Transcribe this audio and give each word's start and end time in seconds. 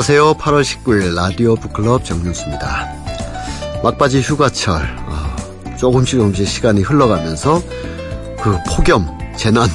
안녕하세요. 0.00 0.32
8월 0.32 0.62
19일 0.62 1.14
라디오 1.14 1.54
북클럽 1.56 2.06
정윤수입니다. 2.06 2.90
막바지 3.82 4.22
휴가철 4.22 4.80
어, 5.06 5.76
조금씩 5.76 6.18
조금씩 6.18 6.48
시간이 6.48 6.80
흘러가면서 6.80 7.62
그 8.42 8.56
폭염, 8.66 9.06
재난, 9.36 9.68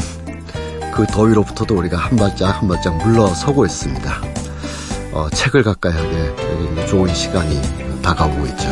그 0.96 1.06
더위로부터도 1.06 1.78
우리가 1.78 1.98
한 1.98 2.16
발짝 2.16 2.60
한 2.60 2.68
발짝 2.68 2.98
물러서고 2.98 3.68
있습니다. 3.68 4.22
어, 5.12 5.30
책을 5.30 5.62
가까이 5.62 5.94
하게 5.94 6.88
좋은 6.88 7.14
시간이 7.14 8.02
다가오고 8.02 8.48
있죠. 8.48 8.72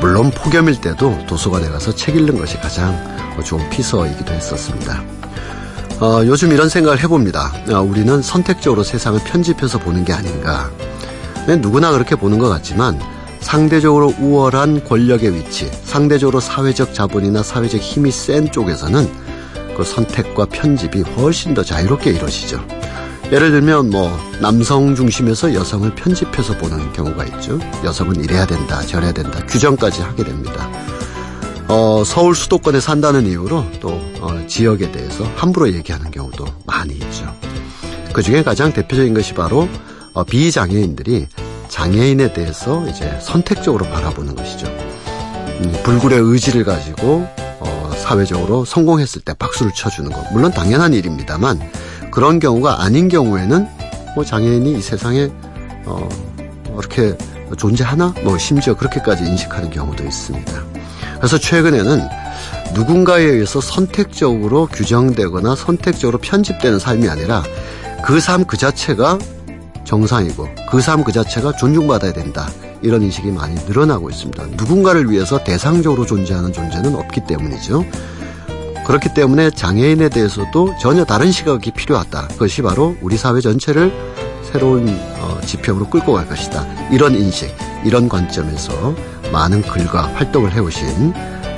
물론 0.00 0.30
폭염일 0.30 0.80
때도 0.80 1.26
도서관에 1.26 1.68
가서 1.68 1.94
책 1.94 2.16
읽는 2.16 2.38
것이 2.38 2.56
가장 2.56 2.96
좋은 3.44 3.68
피서이기도 3.68 4.32
했었습니다. 4.32 5.04
어, 6.00 6.22
요즘 6.24 6.52
이런 6.52 6.68
생각을 6.68 7.02
해봅니다. 7.02 7.52
어, 7.70 7.80
우리는 7.80 8.22
선택적으로 8.22 8.84
세상을 8.84 9.18
편집해서 9.24 9.78
보는 9.78 10.04
게 10.04 10.12
아닌가. 10.12 10.70
네, 11.48 11.56
누구나 11.56 11.90
그렇게 11.90 12.14
보는 12.14 12.38
것 12.38 12.48
같지만 12.48 13.00
상대적으로 13.40 14.14
우월한 14.20 14.84
권력의 14.84 15.34
위치, 15.34 15.68
상대적으로 15.82 16.38
사회적 16.38 16.94
자본이나 16.94 17.42
사회적 17.42 17.80
힘이 17.80 18.12
센 18.12 18.50
쪽에서는 18.50 19.08
그 19.76 19.82
선택과 19.82 20.46
편집이 20.46 21.02
훨씬 21.02 21.54
더 21.54 21.64
자유롭게 21.64 22.10
이루어지죠. 22.10 22.64
예를 23.32 23.50
들면 23.50 23.90
뭐 23.90 24.16
남성 24.40 24.94
중심에서 24.94 25.52
여성을 25.52 25.92
편집해서 25.96 26.56
보는 26.58 26.92
경우가 26.92 27.24
있죠. 27.24 27.58
여성은 27.84 28.22
이래야 28.22 28.46
된다, 28.46 28.80
저래야 28.82 29.12
된다, 29.12 29.44
규정까지 29.46 30.02
하게 30.02 30.24
됩니다. 30.24 30.70
어, 31.68 32.02
서울 32.02 32.34
수도권에 32.34 32.80
산다는 32.80 33.26
이유로 33.26 33.64
또 33.80 33.90
어, 34.20 34.46
지역에 34.46 34.90
대해서 34.90 35.24
함부로 35.36 35.70
얘기하는 35.72 36.10
경우도 36.10 36.46
많이 36.64 36.94
있죠. 36.94 37.32
그 38.12 38.22
중에 38.22 38.42
가장 38.42 38.72
대표적인 38.72 39.12
것이 39.12 39.34
바로 39.34 39.68
어, 40.14 40.24
비장애인들이 40.24 41.28
장애인에 41.68 42.32
대해서 42.32 42.86
이제 42.88 43.18
선택적으로 43.20 43.84
바라보는 43.86 44.34
것이죠. 44.34 44.66
음, 44.66 45.74
불굴의 45.84 46.18
의지를 46.18 46.64
가지고 46.64 47.28
어, 47.60 47.90
사회적으로 47.98 48.64
성공했을 48.64 49.20
때 49.20 49.34
박수를 49.34 49.72
쳐주는 49.74 50.10
것 50.10 50.32
물론 50.32 50.50
당연한 50.50 50.94
일입니다만 50.94 51.60
그런 52.10 52.38
경우가 52.38 52.82
아닌 52.82 53.08
경우에는 53.08 53.68
뭐 54.14 54.24
장애인이 54.24 54.72
이 54.72 54.80
세상에 54.80 55.28
어, 55.84 56.08
이렇게 56.78 57.14
존재하나 57.58 58.14
뭐 58.24 58.38
심지어 58.38 58.74
그렇게까지 58.74 59.24
인식하는 59.24 59.68
경우도 59.68 60.04
있습니다. 60.04 60.67
그래서 61.18 61.38
최근에는 61.38 62.08
누군가에 62.74 63.22
의해서 63.22 63.60
선택적으로 63.60 64.66
규정되거나 64.66 65.56
선택적으로 65.56 66.18
편집되는 66.18 66.78
삶이 66.78 67.08
아니라 67.08 67.42
그 68.04 68.20
삶 68.20 68.44
그 68.46 68.56
자체가 68.56 69.18
정상이고 69.84 70.48
그 70.70 70.78
삶 70.80 71.02
그 71.04 71.12
자체가 71.12 71.52
존중받아야 71.56 72.12
된다. 72.12 72.48
이런 72.82 73.02
인식이 73.02 73.32
많이 73.32 73.54
늘어나고 73.66 74.08
있습니다. 74.10 74.44
누군가를 74.56 75.10
위해서 75.10 75.42
대상적으로 75.42 76.06
존재하는 76.06 76.52
존재는 76.52 76.94
없기 76.94 77.22
때문이죠. 77.26 77.84
그렇기 78.86 79.12
때문에 79.14 79.50
장애인에 79.50 80.08
대해서도 80.10 80.74
전혀 80.80 81.04
다른 81.04 81.32
시각이 81.32 81.72
필요하다. 81.72 82.28
그것이 82.28 82.62
바로 82.62 82.96
우리 83.02 83.16
사회 83.16 83.40
전체를 83.40 83.92
새로운 84.52 84.88
어, 85.18 85.40
지평으로 85.44 85.90
끌고 85.90 86.12
갈 86.14 86.26
것이다. 86.28 86.64
이런 86.92 87.14
인식, 87.14 87.52
이런 87.84 88.08
관점에서 88.08 88.94
많은 89.32 89.62
글과 89.62 90.14
활동을 90.14 90.52
해오신 90.52 91.12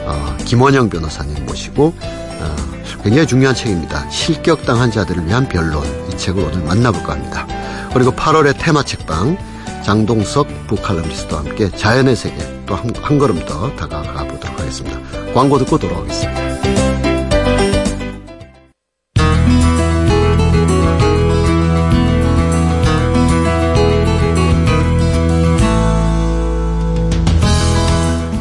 어, 0.06 0.36
김원영 0.44 0.90
변호사님 0.90 1.46
모시고 1.46 1.94
어, 1.96 2.56
굉장히 3.02 3.26
중요한 3.26 3.54
책입니다. 3.54 4.08
실격당한 4.10 4.90
자들을 4.90 5.26
위한 5.26 5.48
변론 5.48 5.84
이 6.12 6.16
책을 6.16 6.42
오늘 6.42 6.62
만나볼까 6.64 7.12
합니다. 7.12 7.46
그리고 7.92 8.12
8월의 8.12 8.54
테마 8.58 8.84
책방 8.84 9.38
장동석 9.84 10.46
북칼럼니스트와 10.66 11.40
함께 11.40 11.70
자연의 11.70 12.14
세계 12.16 12.36
또한한 12.66 13.18
걸음 13.18 13.44
더 13.46 13.74
다가가 13.76 14.26
보도록 14.26 14.60
하겠습니다. 14.60 14.98
광고 15.32 15.58
듣고 15.58 15.78
돌아오겠습니다. 15.78 16.79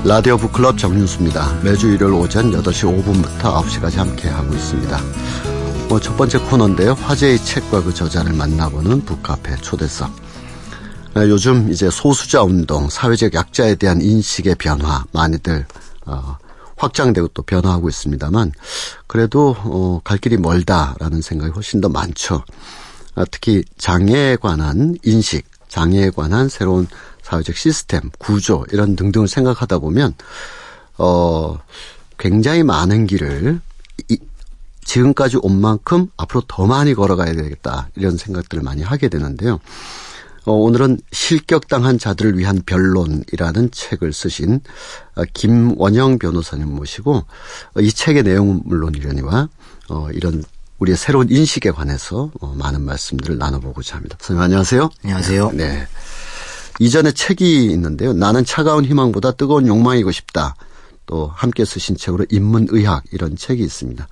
라디오 0.10 0.38
북클럽 0.38 0.80
정윤수입니다. 0.80 1.60
매주 1.64 1.88
일요일 1.88 2.16
오전 2.16 2.50
8시 2.52 3.04
5분부터 3.04 3.64
9시까지 3.64 3.98
함께하고 3.98 4.56
있습니다. 4.56 5.00
뭐 5.88 6.00
첫 6.00 6.18
번째 6.18 6.40
코너인데요. 6.40 6.94
화제의 6.94 7.38
책과 7.46 7.84
그 7.84 7.94
저자를 7.94 8.34
만나보는 8.34 9.06
북카페 9.06 9.58
초대석. 9.58 10.10
아, 11.14 11.28
요즘 11.28 11.72
이제 11.72 11.92
소수자 11.92 12.42
운동, 12.42 12.90
사회적 12.90 13.36
약자에 13.36 13.76
대한 13.76 14.02
인식의 14.02 14.56
변화 14.56 15.06
많이들 15.12 15.68
어, 16.08 16.38
확장되고 16.78 17.28
또 17.36 17.44
변화하고 17.44 17.88
있습니다만 17.88 18.54
그래도 19.06 19.56
어, 19.60 20.02
갈 20.04 20.18
길이 20.18 20.38
멀다라는 20.38 21.22
생각이 21.22 21.52
훨씬 21.52 21.82
더 21.82 21.90
많죠. 21.90 22.44
아, 23.14 23.26
특히 23.30 23.64
장애에 23.78 24.38
관한 24.38 24.96
인식, 25.04 25.46
장애에 25.68 26.10
관한 26.10 26.50
새로운 26.50 26.88
사회적 27.30 27.56
시스템, 27.56 28.10
구조 28.18 28.66
이런 28.72 28.96
등등을 28.96 29.28
생각하다 29.28 29.80
보면 29.80 30.16
어 30.98 31.60
굉장히 32.18 32.64
많은 32.64 33.06
길을 33.06 33.62
이, 34.10 34.18
지금까지 34.84 35.38
온 35.42 35.62
만큼 35.62 36.08
앞으로 36.18 36.42
더 36.48 36.66
많이 36.66 36.96
걸어가야 36.96 37.34
되겠다 37.34 37.90
이런 37.96 38.18
생각들을 38.18 38.64
많이 38.64 38.82
하게 38.82 39.10
되는데요. 39.10 39.60
어, 40.46 40.54
오늘은 40.54 41.00
실격당한 41.12 42.00
자들을 42.00 42.38
위한 42.38 42.64
변론이라는 42.66 43.72
책을 43.72 44.14
쓰신 44.14 44.62
어, 45.16 45.24
김원영 45.34 46.18
변호사님 46.18 46.74
모시고 46.74 47.14
어, 47.14 47.80
이 47.80 47.92
책의 47.92 48.24
내용은 48.24 48.62
물론이려니와 48.66 49.50
어, 49.90 50.10
이런 50.12 50.44
우리의 50.80 50.98
새로운 50.98 51.30
인식에 51.30 51.72
관해서 51.72 52.32
어, 52.42 52.56
많은 52.58 52.82
말씀들을 52.82 53.38
나눠보고자 53.38 53.98
합니다. 53.98 54.18
선생님 54.20 54.42
안녕하세요. 54.44 54.90
안녕하세요. 55.04 55.52
네. 55.54 55.88
이전에 56.80 57.12
책이 57.12 57.66
있는데요. 57.66 58.14
나는 58.14 58.46
차가운 58.46 58.86
희망보다 58.86 59.32
뜨거운 59.34 59.68
욕망이고 59.68 60.12
싶다. 60.12 60.56
또 61.06 61.32
함께 61.34 61.66
쓰신 61.66 61.98
책으로 61.98 62.26
인문의학 62.30 63.04
이런 63.12 63.36
책이 63.36 63.62
있습니다. 63.62 64.08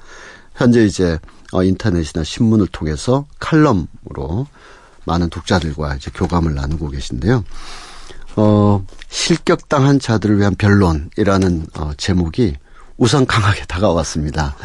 현재 0.55 0.83
이제 0.83 1.19
어, 1.53 1.63
인터넷이나 1.63 2.23
신문을 2.23 2.67
통해서 2.67 3.25
칼럼으로 3.39 4.47
많은 5.05 5.29
독자들과 5.29 5.95
이제 5.95 6.11
교감을 6.13 6.55
나누고 6.55 6.89
계신데요. 6.89 7.43
어, 8.35 8.85
실격당한 9.09 9.99
자들을 9.99 10.37
위한 10.37 10.55
변론이라는 10.55 11.67
어, 11.77 11.91
제목이 11.97 12.55
우선 12.97 13.25
강하게 13.25 13.63
다가왔습니다. 13.69 14.55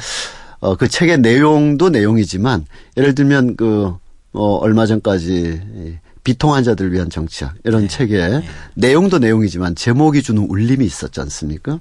어, 0.61 0.77
그 0.77 0.89
책의 0.89 1.19
내용도 1.19 1.89
내용이지만 1.89 2.67
예를 2.97 3.15
들면 3.15 3.57
그 3.57 3.95
어, 4.33 4.55
얼마 4.57 4.87
전까지 4.87 6.01
비통한 6.25 6.63
자들을 6.65 6.93
위한 6.93 7.11
정치학 7.11 7.55
이런 7.65 7.83
네. 7.83 7.89
책의 7.89 8.31
네. 8.31 8.49
내용도 8.75 9.19
내용이지만 9.19 9.75
제목이 9.75 10.23
주는 10.23 10.47
울림이 10.49 10.85
있었지 10.85 11.21
않습니까? 11.21 11.81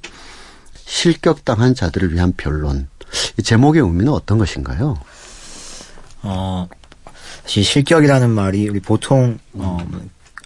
실격당한 0.73 1.75
자들을 1.75 2.13
위한 2.13 2.33
변론. 2.35 2.87
이 3.37 3.43
제목의 3.43 3.81
의미는 3.81 4.11
어떤 4.11 4.37
것인가요? 4.37 4.97
어, 6.23 6.67
사실 7.43 7.63
실격이라는 7.63 8.29
말이 8.29 8.67
우리 8.69 8.79
보통 8.79 9.37
어, 9.53 9.77
뭐 9.87 10.01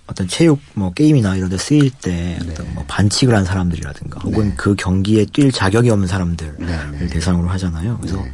어떤 0.08 0.28
체육 0.28 0.60
뭐 0.74 0.94
게임이나 0.94 1.36
이런 1.36 1.50
데 1.50 1.58
쓰일 1.58 1.90
때 1.92 2.38
네. 2.42 2.52
어떤 2.52 2.74
뭐 2.74 2.84
반칙을 2.88 3.36
한 3.36 3.46
사람들이라든가 3.46 4.20
혹은 4.22 4.50
네. 4.50 4.54
그 4.56 4.75
경기에 4.75 5.25
뛸 5.25 5.52
자격이 5.52 5.90
없는 5.90 6.08
사람들을 6.08 6.56
네. 6.60 6.78
네. 7.00 7.08
대상으로 7.08 7.48
하잖아요. 7.50 7.98
그래서 8.00 8.18
네. 8.18 8.34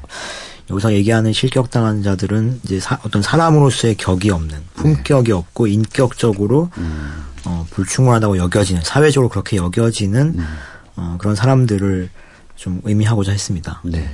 여기서 0.72 0.94
얘기하는 0.94 1.34
실격당한 1.34 2.04
자들은 2.04 2.62
이제 2.64 2.80
사, 2.80 3.00
어떤 3.06 3.22
사람으로서의 3.22 3.96
격이 3.96 4.30
없는 4.32 4.58
품격이 4.76 5.30
네. 5.30 5.34
없고 5.34 5.68
인격적으로 5.68 6.70
음. 6.78 7.24
어, 7.46 7.66
불충분하다고 7.72 8.38
여겨지는 8.38 8.82
사회적으로 8.84 9.30
그렇게 9.30 9.58
여겨지는 9.58 10.36
음. 10.38 10.48
어, 10.96 11.16
그런 11.20 11.36
사람들을 11.36 12.10
좀 12.56 12.82
의미하고자 12.84 13.32
했습니다. 13.32 13.82
네. 13.84 14.10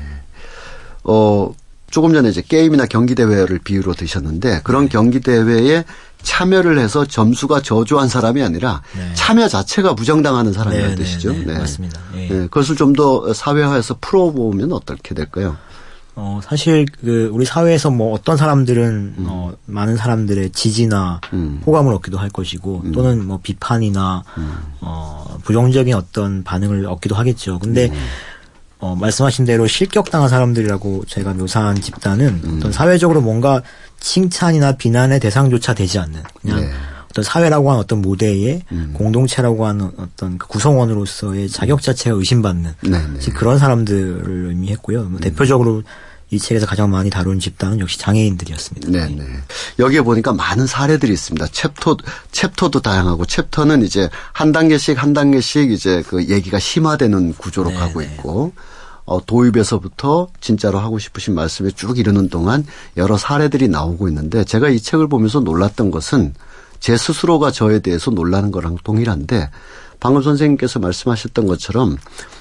어 1.04 1.54
조금 1.90 2.14
전에 2.14 2.30
이제 2.30 2.42
게임이나 2.42 2.86
경기 2.86 3.16
대회를 3.16 3.60
비유로 3.60 3.94
드셨는데 3.94 4.62
그런 4.64 4.84
네. 4.84 4.90
경기 4.90 5.20
대회에 5.22 5.86
참여를 6.22 6.80
해서 6.80 7.06
점수가 7.06 7.62
저조한 7.62 8.10
사람이 8.10 8.42
아니라 8.44 8.82
네. 8.96 9.14
참여 9.14 9.48
자체가 9.48 9.96
부정당하는 9.96 10.52
사람이라는 10.52 10.96
네, 10.96 10.96
네 10.96 11.04
뜻이죠. 11.04 11.32
네, 11.32 11.44
네. 11.46 11.58
맞습니다. 11.58 12.02
예. 12.16 12.28
네. 12.28 12.38
그것을 12.48 12.76
좀 12.76 12.94
더 12.94 13.32
사회화해서 13.34 13.98
풀어보면 14.02 14.72
어떻게 14.72 15.14
될까요? 15.14 15.56
어, 16.20 16.40
사실 16.44 16.88
그 17.00 17.30
우리 17.32 17.46
사회에서 17.46 17.92
뭐 17.92 18.12
어떤 18.12 18.38
사람들은 18.38 19.16
음. 19.20 19.26
어, 19.30 19.54
많은 19.68 19.98
사람들의 19.98 20.50
지지나 20.50 21.22
음. 21.34 21.62
호감을 21.64 21.94
얻기도 21.94 22.18
할 22.18 22.30
것이고 22.30 22.82
음. 22.86 22.92
또는 22.92 23.24
뭐 23.24 23.40
비판이나 23.42 24.24
음. 24.40 24.54
어, 24.82 25.38
부정적인 25.44 25.94
어떤 25.94 26.44
반응을 26.44 26.88
얻기도 26.88 27.14
하겠죠. 27.14 27.60
근데 27.60 27.90
음. 27.90 27.96
어, 28.80 28.96
말씀하신 28.96 29.46
대로 29.46 29.68
실격당한 29.68 30.28
사람들이라고 30.28 31.04
제가 31.08 31.34
묘사한 31.34 31.80
집단은 31.80 32.42
음. 32.44 32.56
어떤 32.58 32.72
사회적으로 32.72 33.22
뭔가 33.22 33.62
칭찬이나 34.00 34.72
비난의 34.72 35.20
대상조차 35.20 35.76
되지 35.76 36.00
않는 36.00 36.24
그냥 36.42 36.62
네. 36.62 36.72
어떤 37.12 37.24
사회라고 37.24 37.70
하는 37.70 37.80
어떤 37.80 38.02
무대에 38.02 38.62
음. 38.72 38.92
공동체라고 38.94 39.68
하는 39.68 39.92
어떤 39.98 40.40
그 40.40 40.48
구성원으로서의 40.48 41.50
자격 41.50 41.84
자체가 41.84 42.16
의심받는 42.16 42.74
네 42.82 42.90
네. 42.90 43.32
그런 43.34 43.60
사람들을 43.60 44.48
의미했고요. 44.50 45.04
뭐 45.04 45.20
대표적으로 45.20 45.84
이 46.30 46.40
책에서 46.40 46.66
가장 46.66 46.92
많이 46.92 47.10
다룬 47.10 47.40
집단은 47.40 47.80
역시 47.80 47.98
장애인들이었습니다. 48.00 48.90
네 48.90 49.08
네. 49.16 49.26
여기에 49.80 50.02
보니까 50.02 50.34
많은 50.34 50.68
사례들이 50.68 51.14
있습니다. 51.14 51.48
챕터, 51.48 51.98
챕터도 52.32 52.82
다양하고, 52.82 53.26
챕터는 53.26 53.82
이제 53.84 54.10
한 54.34 54.52
단계씩 54.52 55.02
한 55.02 55.14
단계씩 55.14 55.72
이제 55.72 56.04
그 56.06 56.26
얘기가 56.26 56.60
심화되는 56.60 57.34
구조로 57.34 57.70
네네. 57.70 57.80
가고 57.80 58.02
있고, 58.02 58.54
어, 59.06 59.26
도입에서부터 59.26 60.28
진짜로 60.42 60.80
하고 60.80 61.00
싶으신 61.00 61.34
말씀에 61.34 61.72
쭉 61.72 61.98
이르는 61.98 62.28
동안 62.28 62.66
여러 62.98 63.16
사례들이 63.16 63.70
나오고 63.70 64.10
있는데, 64.10 64.44
제가 64.44 64.68
이 64.68 64.82
책을 64.82 65.08
보면서 65.08 65.40
놀랐던 65.40 65.92
것은 65.92 66.34
제 66.82 66.98
스스로가 66.98 67.52
저에 67.52 67.80
대해서 67.80 68.12
놀라는 68.12 68.52
거랑 68.52 68.78
동일한데, 68.84 69.50
방금 70.00 70.22
선생님께서 70.22 70.80
말씀하셨던 70.80 71.48
것처럼 71.48 71.98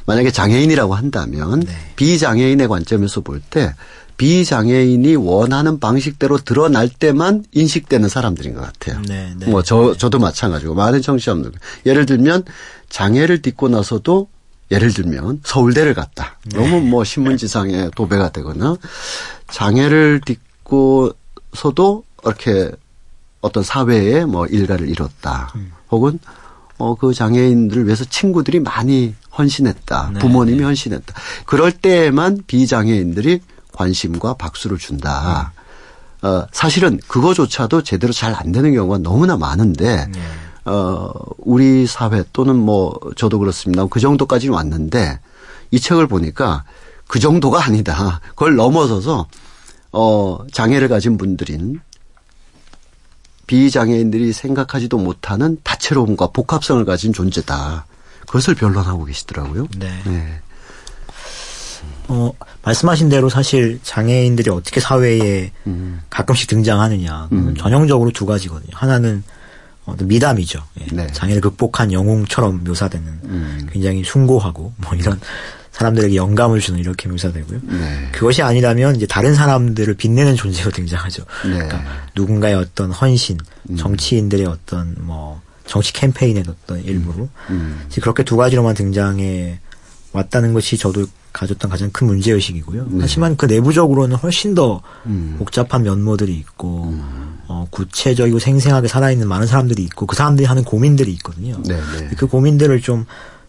만약에 0.06 0.31
장애인이라고 0.31 0.94
한다면 0.94 1.61
네. 1.61 1.73
비장애인의 1.97 2.69
관점에서 2.69 3.20
볼 3.23 3.41
때 3.50 3.75
비장애인이 4.17 5.14
원하는 5.17 5.79
방식대로 5.79 6.38
드러날 6.38 6.88
때만 6.88 7.44
인식되는 7.53 8.08
사람들인 8.08 8.55
것 8.55 8.62
같아요. 8.62 9.00
네, 9.03 9.35
네. 9.38 9.47
뭐저 9.47 9.94
저도 9.99 10.19
마찬가지고 10.19 10.75
많은 10.75 11.03
청취자분들 11.03 11.53
예를 11.85 12.06
들면 12.06 12.44
장애를 12.88 13.43
딛고 13.43 13.69
나서도 13.69 14.29
예를 14.70 14.93
들면 14.93 15.43
서울대를 15.44 15.94
갔다. 15.94 16.38
너무 16.55 16.81
뭐 16.81 17.05
신문지상에 17.05 17.91
도배가 17.94 18.31
되거나 18.31 18.76
장애를 19.49 20.23
딛고서도 20.25 22.05
이렇게 22.25 22.70
어떤 23.43 23.62
사회에 23.62 24.25
뭐 24.25 24.47
일가를 24.47 24.88
이뤘다. 24.88 25.53
혹은 25.91 26.19
어 26.78 26.94
그 26.94 27.14
장애인들을 27.14 27.87
위해서 27.87 28.05
친구들이 28.05 28.61
많이 28.61 29.14
헌신했다. 29.37 30.11
네, 30.14 30.19
부모님이 30.19 30.62
헌신했다. 30.62 31.14
그럴 31.46 31.73
때에만 31.73 32.43
비장애인들이 32.46 33.40
관심과 33.73 34.34
박수를 34.34 34.78
준다. 34.78 35.52
어 36.23 36.46
사실은 36.52 36.99
그거조차도 37.08 37.82
제대로 37.82 38.12
잘 38.12 38.34
안 38.34 38.52
되는 38.52 38.73
경우가 38.73 38.99
너무나 38.99 39.37
많은데 39.37 40.06
네. 40.06 40.20
어 40.64 41.11
우리 41.38 41.87
사회 41.87 42.25
또는 42.32 42.56
뭐 42.56 42.99
저도 43.17 43.38
그렇습니다. 43.38 43.87
그 43.87 44.00
정도까지는 44.00 44.55
왔는데 44.55 45.20
이 45.70 45.79
책을 45.81 46.06
보니까 46.06 46.64
그 47.06 47.20
정도가 47.20 47.64
아니다. 47.64 48.20
그걸 48.31 48.56
넘어서서 48.56 49.26
어 49.93 50.38
장애를 50.52 50.88
가진 50.88 51.17
분들인 51.19 51.81
비장애인들이 53.46 54.32
생각하지도 54.32 54.98
못하는 54.98 55.58
다채로움과 55.62 56.28
복합성을 56.28 56.84
가진 56.84 57.12
존재다. 57.12 57.87
그것을 58.26 58.54
변론하고 58.54 59.04
계시더라고요. 59.04 59.69
네. 59.78 59.90
네. 60.04 60.40
어, 62.08 62.32
말씀하신 62.62 63.08
대로 63.08 63.28
사실 63.28 63.81
장애인들이 63.82 64.50
어떻게 64.50 64.81
사회에 64.81 65.52
음. 65.66 66.00
가끔씩 66.10 66.48
등장하느냐. 66.48 67.28
그건 67.31 67.54
전형적으로 67.56 68.10
두 68.10 68.26
가지거든요. 68.26 68.70
하나는 68.75 69.22
미담이죠. 69.98 70.62
예. 70.81 70.87
네. 70.93 71.06
장애를 71.12 71.40
극복한 71.40 71.93
영웅처럼 71.93 72.64
묘사되는 72.64 73.06
음. 73.25 73.69
굉장히 73.72 74.02
숭고하고 74.04 74.72
뭐 74.76 74.94
이런 74.94 75.20
사람들에게 75.76 76.17
영감을 76.17 76.61
주는 76.61 76.81
이렇게 76.81 77.06
묘사되고요. 77.06 77.61
네. 77.64 78.08
그것이 78.12 78.40
아니라면 78.40 78.96
이제 78.96 79.06
다른 79.06 79.34
사람들을 79.34 79.93
빛내는 79.94 80.34
존재로 80.34 80.70
등장하죠. 80.70 81.25
네. 81.44 81.50
그러니까 81.50 81.82
누군가의 82.14 82.55
어떤 82.55 82.90
헌신, 82.90 83.37
정치인들의 83.76 84.46
어떤 84.46 84.94
뭐 85.00 85.43
정치 85.67 85.93
캠페인의 85.93 86.44
어떤 86.49 86.82
일부로 86.82 87.28
음. 87.50 87.84
이제 87.90 88.00
그렇게 88.00 88.23
두 88.23 88.38
가지로만 88.38 88.75
등장해 88.75 89.61
왔다는 90.12 90.55
것이 90.55 90.78
저도 90.78 91.06
가졌던 91.34 91.70
가장 91.70 91.90
큰 91.90 92.06
문제 92.06 92.32
의식이고요. 92.32 92.88
하지만 93.02 93.37
그 93.37 93.44
내부적으로는 93.44 94.17
훨씬 94.17 94.55
더 94.55 94.81
음. 95.05 95.37
복잡한 95.38 95.82
면모들이 95.82 96.34
있고 96.37 96.94
어, 97.49 97.67
구체적이고 97.70 98.38
생생하게 98.38 98.88
살아있는 98.88 99.29
많은 99.29 99.46
사람들이 99.46 99.82
있고 99.82 100.06
그 100.06 100.17
사람들이 100.17 100.46
하는 100.46 100.64
고민들이 100.64 101.12
있거든요. 101.12 101.61
네, 101.67 101.76
네. 101.99 102.08
그 102.17 102.26
고민들을 102.26 102.81
좀 102.81 103.05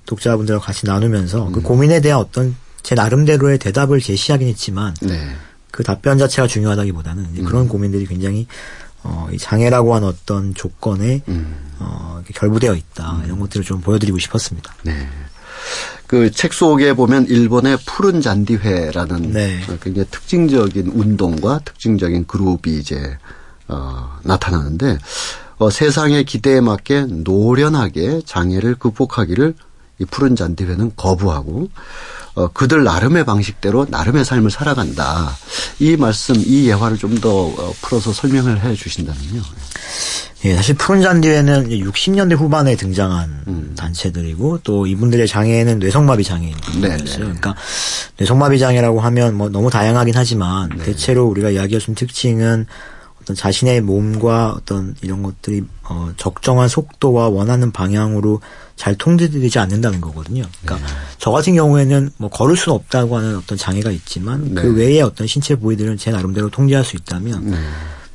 독자분들과 0.07 0.59
같이 0.59 0.87
나누면서 0.87 1.47
음. 1.47 1.51
그 1.51 1.61
고민에 1.61 2.01
대한 2.01 2.19
어떤 2.19 2.55
제 2.81 2.95
나름대로의 2.95 3.59
대답을 3.59 4.01
제시하긴 4.01 4.47
했지만 4.47 4.95
네. 5.01 5.35
그 5.69 5.83
답변 5.83 6.17
자체가 6.17 6.47
중요하다기보다는 6.47 7.27
이제 7.33 7.41
음. 7.41 7.45
그런 7.45 7.67
고민들이 7.67 8.07
굉장히 8.07 8.47
어, 9.03 9.29
이 9.31 9.37
장애라고 9.37 9.93
하는 9.93 10.07
어떤 10.07 10.55
조건에 10.55 11.21
음. 11.27 11.55
어, 11.79 12.23
결부되어 12.33 12.73
있다 12.73 13.21
이런 13.25 13.39
것들을 13.39 13.63
좀 13.63 13.81
보여드리고 13.81 14.17
싶었습니다. 14.17 14.73
네. 14.83 15.07
그 16.07 16.31
책 16.31 16.53
속에 16.53 16.93
보면 16.93 17.25
일본의 17.27 17.79
푸른 17.85 18.21
잔디회라는 18.21 19.33
네. 19.33 19.59
굉장히 19.81 20.07
특징적인 20.09 20.87
운동과 20.95 21.59
특징적인 21.65 22.25
그룹이 22.27 22.77
이제 22.79 23.17
어, 23.67 24.17
나타나는데 24.23 24.97
어, 25.57 25.69
세상의 25.69 26.23
기대에 26.23 26.61
맞게 26.61 27.07
노련하게 27.09 28.21
장애를 28.25 28.75
극복하기를 28.75 29.55
이 29.99 30.05
푸른 30.05 30.35
잔디회는 30.35 30.91
거부하고 30.95 31.69
어, 32.35 32.47
그들 32.49 32.83
나름의 32.83 33.25
방식대로 33.25 33.87
나름의 33.89 34.23
삶을 34.23 34.51
살아간다. 34.51 35.35
이 35.79 35.97
말씀, 35.97 36.35
이 36.37 36.67
예화를 36.69 36.97
좀더 36.97 37.29
어, 37.29 37.73
풀어서 37.81 38.13
설명을 38.13 38.63
해 38.63 38.75
주신다면요. 38.75 39.41
예, 40.45 40.55
사실 40.55 40.75
푸른 40.75 41.01
잔디에는 41.01 41.69
60년대 41.69 42.37
후반에 42.37 42.75
등장한 42.75 43.43
음. 43.47 43.73
단체들이고 43.75 44.59
또 44.63 44.85
이분들의 44.85 45.27
장애는 45.27 45.79
뇌성마비 45.79 46.23
장애인이었어요. 46.23 46.81
네, 46.81 46.95
네. 46.95 47.15
그러니까 47.15 47.55
뇌성마비 48.17 48.59
장애라고 48.59 48.99
하면 48.99 49.33
뭐 49.33 49.49
너무 49.49 49.71
다양하긴 49.71 50.13
하지만 50.15 50.69
네. 50.77 50.83
대체로 50.83 51.25
우리가 51.25 51.49
이야기할 51.49 51.81
수 51.81 51.89
있는 51.89 51.95
특징은 51.95 52.67
어떤 53.27 53.35
자신의 53.35 53.81
몸과 53.81 54.53
어떤 54.55 54.95
이런 55.01 55.21
것들이 55.21 55.61
어, 55.83 56.11
적정한 56.15 56.69
속도와 56.69 57.27
원하는 57.27 57.73
방향으로 57.73 58.39
잘 58.77 58.95
통제되지 58.95 59.59
않는다는 59.59 59.99
거거든요. 59.99 60.43
그러니까 60.61 60.87
네. 60.87 60.93
저 61.17 61.31
같은 61.31 61.53
경우에는 61.53 62.11
뭐 62.15 62.29
걸을 62.29 62.55
수는 62.55 62.73
없다고 62.77 63.17
하는 63.17 63.35
어떤 63.35 63.57
장애가 63.57 63.91
있지만 63.91 64.53
네. 64.53 64.61
그 64.61 64.73
외에 64.73 65.01
어떤 65.01 65.27
신체 65.27 65.55
부위들은 65.55 65.97
제 65.97 66.11
나름대로 66.11 66.49
통제할 66.49 66.85
수 66.85 66.95
있다면 66.95 67.51
네. 67.51 67.57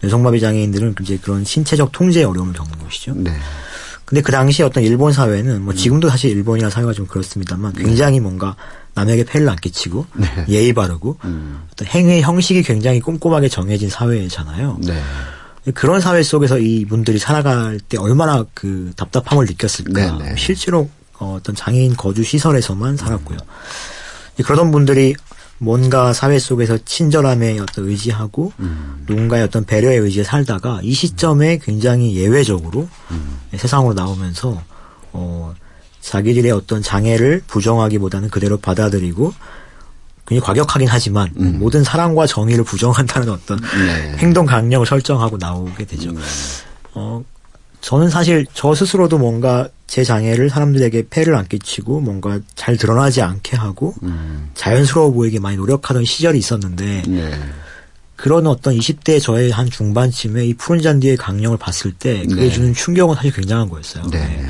뇌성마비 0.00 0.40
장애인들은 0.40 0.94
이제 1.02 1.18
그런 1.20 1.44
신체적 1.44 1.92
통제에 1.92 2.24
어려움을 2.24 2.54
겪는 2.54 2.78
것이죠. 2.78 3.12
네. 3.14 3.32
근데 4.06 4.22
그 4.22 4.32
당시 4.32 4.62
어떤 4.62 4.82
일본 4.82 5.12
사회는 5.12 5.62
뭐 5.62 5.74
지금도 5.74 6.08
사실 6.08 6.30
일본이나 6.30 6.70
사회가 6.70 6.94
좀 6.94 7.06
그렇습니다만 7.06 7.74
굉장히 7.74 8.18
뭔가 8.20 8.56
남에게 8.94 9.24
폐를 9.24 9.48
안 9.48 9.56
끼치고 9.56 10.06
네. 10.14 10.44
예의 10.48 10.72
바르고 10.72 11.18
음. 11.24 11.62
어떤 11.72 11.88
행위의 11.88 12.22
형식이 12.22 12.62
굉장히 12.62 13.00
꼼꼼하게 13.00 13.48
정해진 13.48 13.88
사회잖아요. 13.88 14.78
네. 14.82 15.00
그런 15.74 16.00
사회 16.00 16.22
속에서 16.22 16.58
이 16.58 16.84
분들이 16.84 17.18
살아갈 17.18 17.78
때 17.78 17.96
얼마나 17.96 18.44
그 18.52 18.92
답답함을 18.96 19.46
느꼈을까. 19.46 20.18
네, 20.18 20.30
네. 20.30 20.34
실제로 20.36 20.90
어, 21.18 21.36
어떤 21.38 21.54
장애인 21.54 21.96
거주 21.96 22.24
시설에서만 22.24 22.96
살았고요. 22.96 23.38
이제 24.34 24.42
그러던 24.42 24.72
분들이 24.72 25.14
뭔가 25.58 26.12
사회 26.12 26.40
속에서 26.40 26.76
친절함에 26.84 27.60
어떤 27.60 27.88
의지하고 27.88 28.52
음. 28.58 29.04
누군가의 29.06 29.44
어떤 29.44 29.64
배려에 29.64 29.94
의지해 29.94 30.24
살다가 30.24 30.80
이 30.82 30.92
시점에 30.92 31.58
굉장히 31.62 32.16
예외적으로 32.16 32.88
음. 33.12 33.38
세상으로 33.56 33.94
나오면서 33.94 34.60
어 35.12 35.54
자기들의 36.02 36.50
어떤 36.52 36.82
장애를 36.82 37.42
부정하기보다는 37.46 38.28
그대로 38.28 38.58
받아들이고 38.58 39.32
굉장히 40.26 40.46
과격하긴 40.46 40.88
하지만 40.88 41.30
모든 41.34 41.82
사랑과 41.82 42.26
정의를 42.26 42.64
부정한다는 42.64 43.30
어떤 43.30 43.58
음. 43.58 43.86
네. 43.86 44.16
행동 44.18 44.46
강령을 44.46 44.86
설정하고 44.86 45.36
나오게 45.38 45.84
되죠. 45.86 46.12
어, 46.94 47.24
저는 47.80 48.08
사실 48.08 48.46
저 48.54 48.74
스스로도 48.74 49.18
뭔가 49.18 49.68
제 49.86 50.04
장애를 50.04 50.48
사람들에게 50.48 51.08
폐를 51.10 51.34
안 51.34 51.46
끼치고 51.46 52.00
뭔가 52.00 52.40
잘 52.54 52.76
드러나지 52.76 53.20
않게 53.20 53.56
하고 53.56 53.94
음. 54.02 54.50
자연스러워 54.54 55.10
보이게 55.10 55.38
많이 55.38 55.56
노력하던 55.56 56.04
시절이 56.04 56.38
있었는데 56.38 57.02
네. 57.08 57.40
그런 58.16 58.46
어떤 58.46 58.76
20대 58.76 59.20
저의 59.20 59.50
한 59.50 59.68
중반쯤에 59.68 60.46
이 60.46 60.54
푸른 60.54 60.80
잔디의 60.80 61.16
강령을 61.16 61.58
봤을 61.58 61.92
때 61.92 62.24
그게 62.28 62.42
네. 62.42 62.50
주는 62.50 62.72
충격은 62.72 63.16
사실 63.16 63.32
굉장한 63.32 63.68
거였어요. 63.68 64.08
네. 64.10 64.46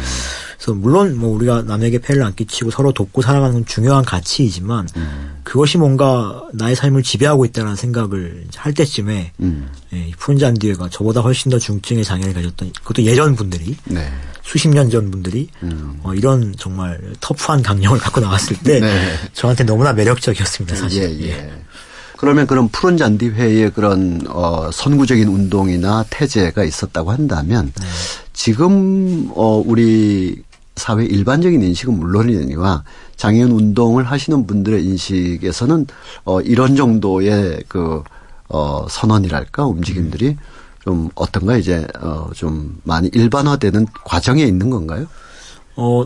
그래서 0.62 0.78
물론 0.78 1.18
뭐 1.18 1.34
우리가 1.34 1.62
남에게 1.62 1.98
폐를 1.98 2.22
안 2.22 2.32
끼치고 2.36 2.70
서로 2.70 2.92
돕고 2.92 3.20
살아가는 3.20 3.52
건 3.52 3.66
중요한 3.66 4.04
가치이지만 4.04 4.86
음. 4.96 5.40
그것이 5.42 5.76
뭔가 5.76 6.40
나의 6.52 6.76
삶을 6.76 7.02
지배하고 7.02 7.44
있다는 7.46 7.74
생각을 7.74 8.44
할 8.54 8.72
때쯤에 8.72 9.32
음. 9.40 9.68
예, 9.92 9.98
이 9.98 10.12
푸른 10.12 10.38
잔디가 10.38 10.88
저보다 10.88 11.20
훨씬 11.20 11.50
더 11.50 11.58
중증의 11.58 12.04
장애를 12.04 12.32
가졌던 12.32 12.74
그것도 12.74 13.02
예전 13.02 13.34
분들이 13.34 13.76
네. 13.86 14.08
수십 14.44 14.68
년 14.68 14.88
전 14.88 15.10
분들이 15.10 15.48
음. 15.64 15.98
어, 16.04 16.14
이런 16.14 16.54
정말 16.56 17.00
터프한 17.20 17.62
강령을 17.62 17.98
갖고 17.98 18.20
나왔을 18.20 18.56
때 18.58 18.78
네. 18.78 19.14
저한테 19.32 19.64
너무나 19.64 19.92
매력적이었습니다 19.92 20.76
사실. 20.76 21.02
예, 21.02 21.28
예. 21.28 21.52
그러면 22.16 22.46
그런 22.46 22.68
푸른 22.68 22.96
잔디 22.96 23.30
회의 23.30 23.68
그런 23.72 24.24
어 24.28 24.70
선구적인 24.72 25.26
운동이나 25.26 26.04
태제가 26.08 26.62
있었다고 26.62 27.10
한다면 27.10 27.72
네. 27.80 27.86
지금 28.32 29.28
어 29.34 29.60
우리 29.66 30.40
사회 30.76 31.04
일반적인 31.04 31.62
인식은 31.62 31.98
물론이니와 31.98 32.84
장애인 33.16 33.50
운동을 33.50 34.04
하시는 34.04 34.46
분들의 34.46 34.84
인식에서는 34.84 35.86
어 36.24 36.40
이런 36.40 36.76
정도의 36.76 37.64
그어 37.68 38.86
선언이랄까 38.88 39.66
움직임들이 39.66 40.36
좀 40.82 41.10
어떤가 41.14 41.56
이제 41.56 41.86
어좀 42.00 42.80
많이 42.84 43.08
일반화되는 43.12 43.86
과정에 44.04 44.42
있는 44.42 44.70
건가요? 44.70 45.06
어 45.76 46.04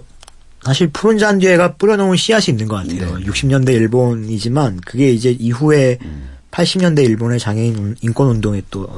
사실 0.63 0.91
푸른 0.91 1.17
잔디에가 1.17 1.75
뿌려놓은 1.75 2.17
씨앗이 2.17 2.47
있는 2.49 2.67
것 2.67 2.77
같아요. 2.77 3.19
네. 3.19 3.25
60년대 3.25 3.69
일본이지만 3.71 4.81
그게 4.85 5.11
이제 5.13 5.31
이후에 5.31 5.99
음. 6.03 6.31
80년대 6.51 7.05
일본의 7.05 7.39
장애인 7.39 7.97
인권 8.01 8.29
운동에 8.29 8.63
또 8.71 8.89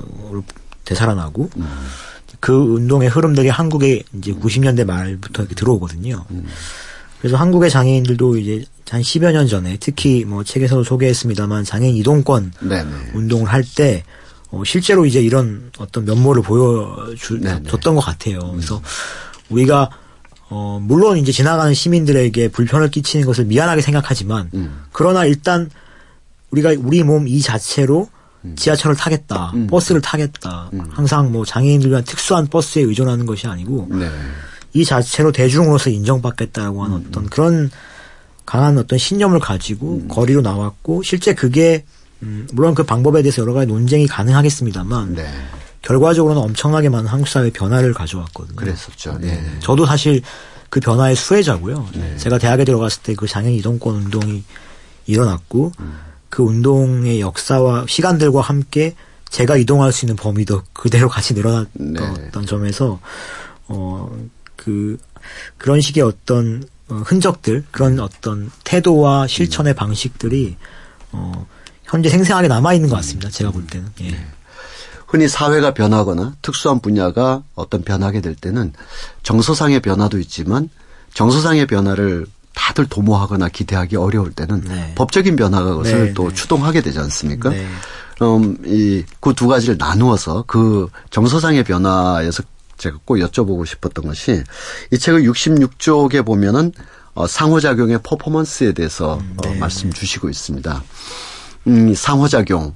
되살아나고 0.85 1.51
음. 1.57 1.69
그 2.41 2.53
운동의 2.53 3.09
흐름들이 3.09 3.49
한국에 3.49 4.03
이제 4.19 4.33
90년대 4.33 4.85
말부터 4.85 5.43
이렇게 5.43 5.55
들어오거든요. 5.55 6.25
음. 6.31 6.47
그래서 7.21 7.37
한국의 7.37 7.71
장애인들도 7.71 8.39
이제 8.39 8.65
한 8.89 9.03
10여 9.03 9.33
년 9.33 9.47
전에 9.49 9.77
특히 9.81 10.25
뭐 10.25 10.45
책에서도 10.45 10.85
소개했습니다만 10.85 11.65
장애인 11.65 11.97
이동권 11.97 12.53
네네. 12.61 12.91
운동을 13.15 13.47
할때 13.47 14.05
어, 14.51 14.63
실제로 14.65 15.05
이제 15.05 15.21
이런 15.21 15.71
어떤 15.79 16.05
면모를 16.05 16.43
보여줬던 16.43 17.95
것 17.95 18.01
같아요. 18.01 18.39
그래서 18.53 18.81
우리가 19.51 19.91
어, 20.51 20.79
물론 20.81 21.19
이제 21.19 21.33
지나가는 21.33 21.75
시민들에게 21.75 22.49
불편을 22.49 22.91
끼치는 22.91 23.27
것을 23.27 23.45
미안하게 23.45 23.83
생각하지만, 23.83 24.49
음. 24.55 24.85
그러나 24.93 25.27
일단 25.27 25.69
우리가 26.51 26.73
우리 26.79 27.03
몸 27.03 27.29
이 27.29 27.43
자체로 27.43 28.09
음. 28.11 28.18
지하철을 28.57 28.97
타겠다, 28.97 29.53
음. 29.55 29.67
버스를 29.67 30.01
타겠다, 30.01 30.71
음. 30.73 30.81
항상 30.91 31.33
뭐 31.33 31.45
장애인들 31.45 31.91
위한 31.91 32.05
특수한 32.05 32.47
버스에 32.47 32.83
의존하는 32.83 33.27
것이 33.27 33.47
아니고, 33.47 33.89
네. 33.91 34.09
이 34.75 34.85
자체로 34.85 35.33
대중으로서 35.33 35.91
인정받겠다고 35.91 36.85
하는 36.85 36.97
음. 36.97 37.05
어떤 37.09 37.27
그런 37.27 37.71
강한 38.47 38.79
어떤 38.79 38.99
신념을 38.99 39.41
가지고 39.41 40.01
음. 40.03 40.09
거리로 40.09 40.41
나왔고, 40.41 41.03
실제 41.03 41.35
그게, 41.35 41.85
물론 42.53 42.75
그 42.75 42.83
방법에 42.83 43.23
대해서 43.23 43.43
여러 43.43 43.53
가지 43.53 43.67
논쟁이 43.67 44.07
가능하겠습니다만, 44.07 45.15
네. 45.15 45.27
결과적으로는 45.83 46.43
엄청나게 46.43 46.89
많은 46.89 47.07
한국 47.07 47.29
사회 47.29 47.51
변화를 47.51 47.95
가져왔거든요. 47.95 48.57
그랬었죠. 48.57 49.19
네. 49.21 49.29
네. 49.29 49.57
저도 49.61 49.87
사실 49.87 50.23
그 50.71 50.81
변화의 50.81 51.15
수혜자고요. 51.17 51.89
네. 51.95 52.17
제가 52.19 52.39
대학에 52.39 52.65
들어갔을 52.65 53.03
때 53.03 53.15
그 53.15 53.27
장애인 53.27 53.57
이동권 53.59 53.95
운동이 53.95 54.43
일어났고 55.07 55.73
음. 55.81 55.95
그 56.29 56.43
운동의 56.43 57.21
역사와 57.21 57.87
시간들과 57.89 58.41
함께 58.41 58.95
제가 59.31 59.57
이동할 59.57 59.93
수 59.93 60.05
있는 60.05 60.17
범위도 60.17 60.63
그대로 60.73 61.09
같이 61.09 61.35
늘어났던 61.35 61.95
네. 61.95 62.47
점에서 62.47 63.01
어 63.69 64.09
그 64.59 64.99
그런 65.57 65.81
식의 65.81 66.03
어떤 66.03 66.63
어, 66.89 66.97
흔적들 67.07 67.65
그런 67.71 68.01
어떤 68.01 68.51
태도와 68.65 69.27
실천의 69.27 69.73
음. 69.73 69.77
방식들이 69.77 70.57
어 71.13 71.47
현재 71.85 72.11
생생하게 72.11 72.49
남아 72.49 72.75
있는 72.75 72.91
것 72.91 72.97
같습니다. 72.97 73.31
제가 73.31 73.51
볼 73.51 73.67
때는. 73.67 73.89
예. 74.01 74.11
네. 74.11 74.27
흔히 75.07 75.27
사회가 75.27 75.73
변하거나 75.73 76.37
특수한 76.43 76.81
분야가 76.81 77.43
어떤 77.55 77.83
변하게 77.83 78.21
될 78.21 78.35
때는 78.35 78.75
정서상의 79.23 79.81
변화도 79.81 80.19
있지만 80.19 80.69
정서상의 81.15 81.67
변화를 81.67 82.27
다들 82.59 82.87
도모하거나 82.89 83.49
기대하기 83.51 83.95
어려울 83.97 84.33
때는 84.33 84.63
네. 84.67 84.93
법적인 84.97 85.37
변화가 85.37 85.71
그것을 85.71 86.07
네, 86.07 86.13
또 86.15 86.29
네. 86.29 86.35
추동하게 86.35 86.81
되지 86.83 86.99
않습니까? 86.99 87.51
네. 87.51 87.67
그럼 88.17 88.59
이 88.67 89.05
그 89.21 89.33
두 89.33 89.47
가지를 89.47 89.77
나누어서 89.79 90.43
그 90.49 90.89
정서상의 91.11 91.63
변화에서 91.63 92.43
제가 92.77 92.99
꼭 93.05 93.15
여쭤보고 93.17 93.65
싶었던 93.65 94.05
것이 94.05 94.43
이 94.91 94.99
책을 94.99 95.23
66쪽에 95.23 96.27
보면은 96.27 96.73
어, 97.15 97.27
상호작용의 97.29 98.01
퍼포먼스에 98.03 98.73
대해서 98.73 99.19
음, 99.19 99.37
어, 99.39 99.49
네, 99.49 99.59
말씀 99.59 99.93
주시고 99.93 100.29
있습니다. 100.29 100.83
음, 101.69 101.95
상호작용 101.95 102.75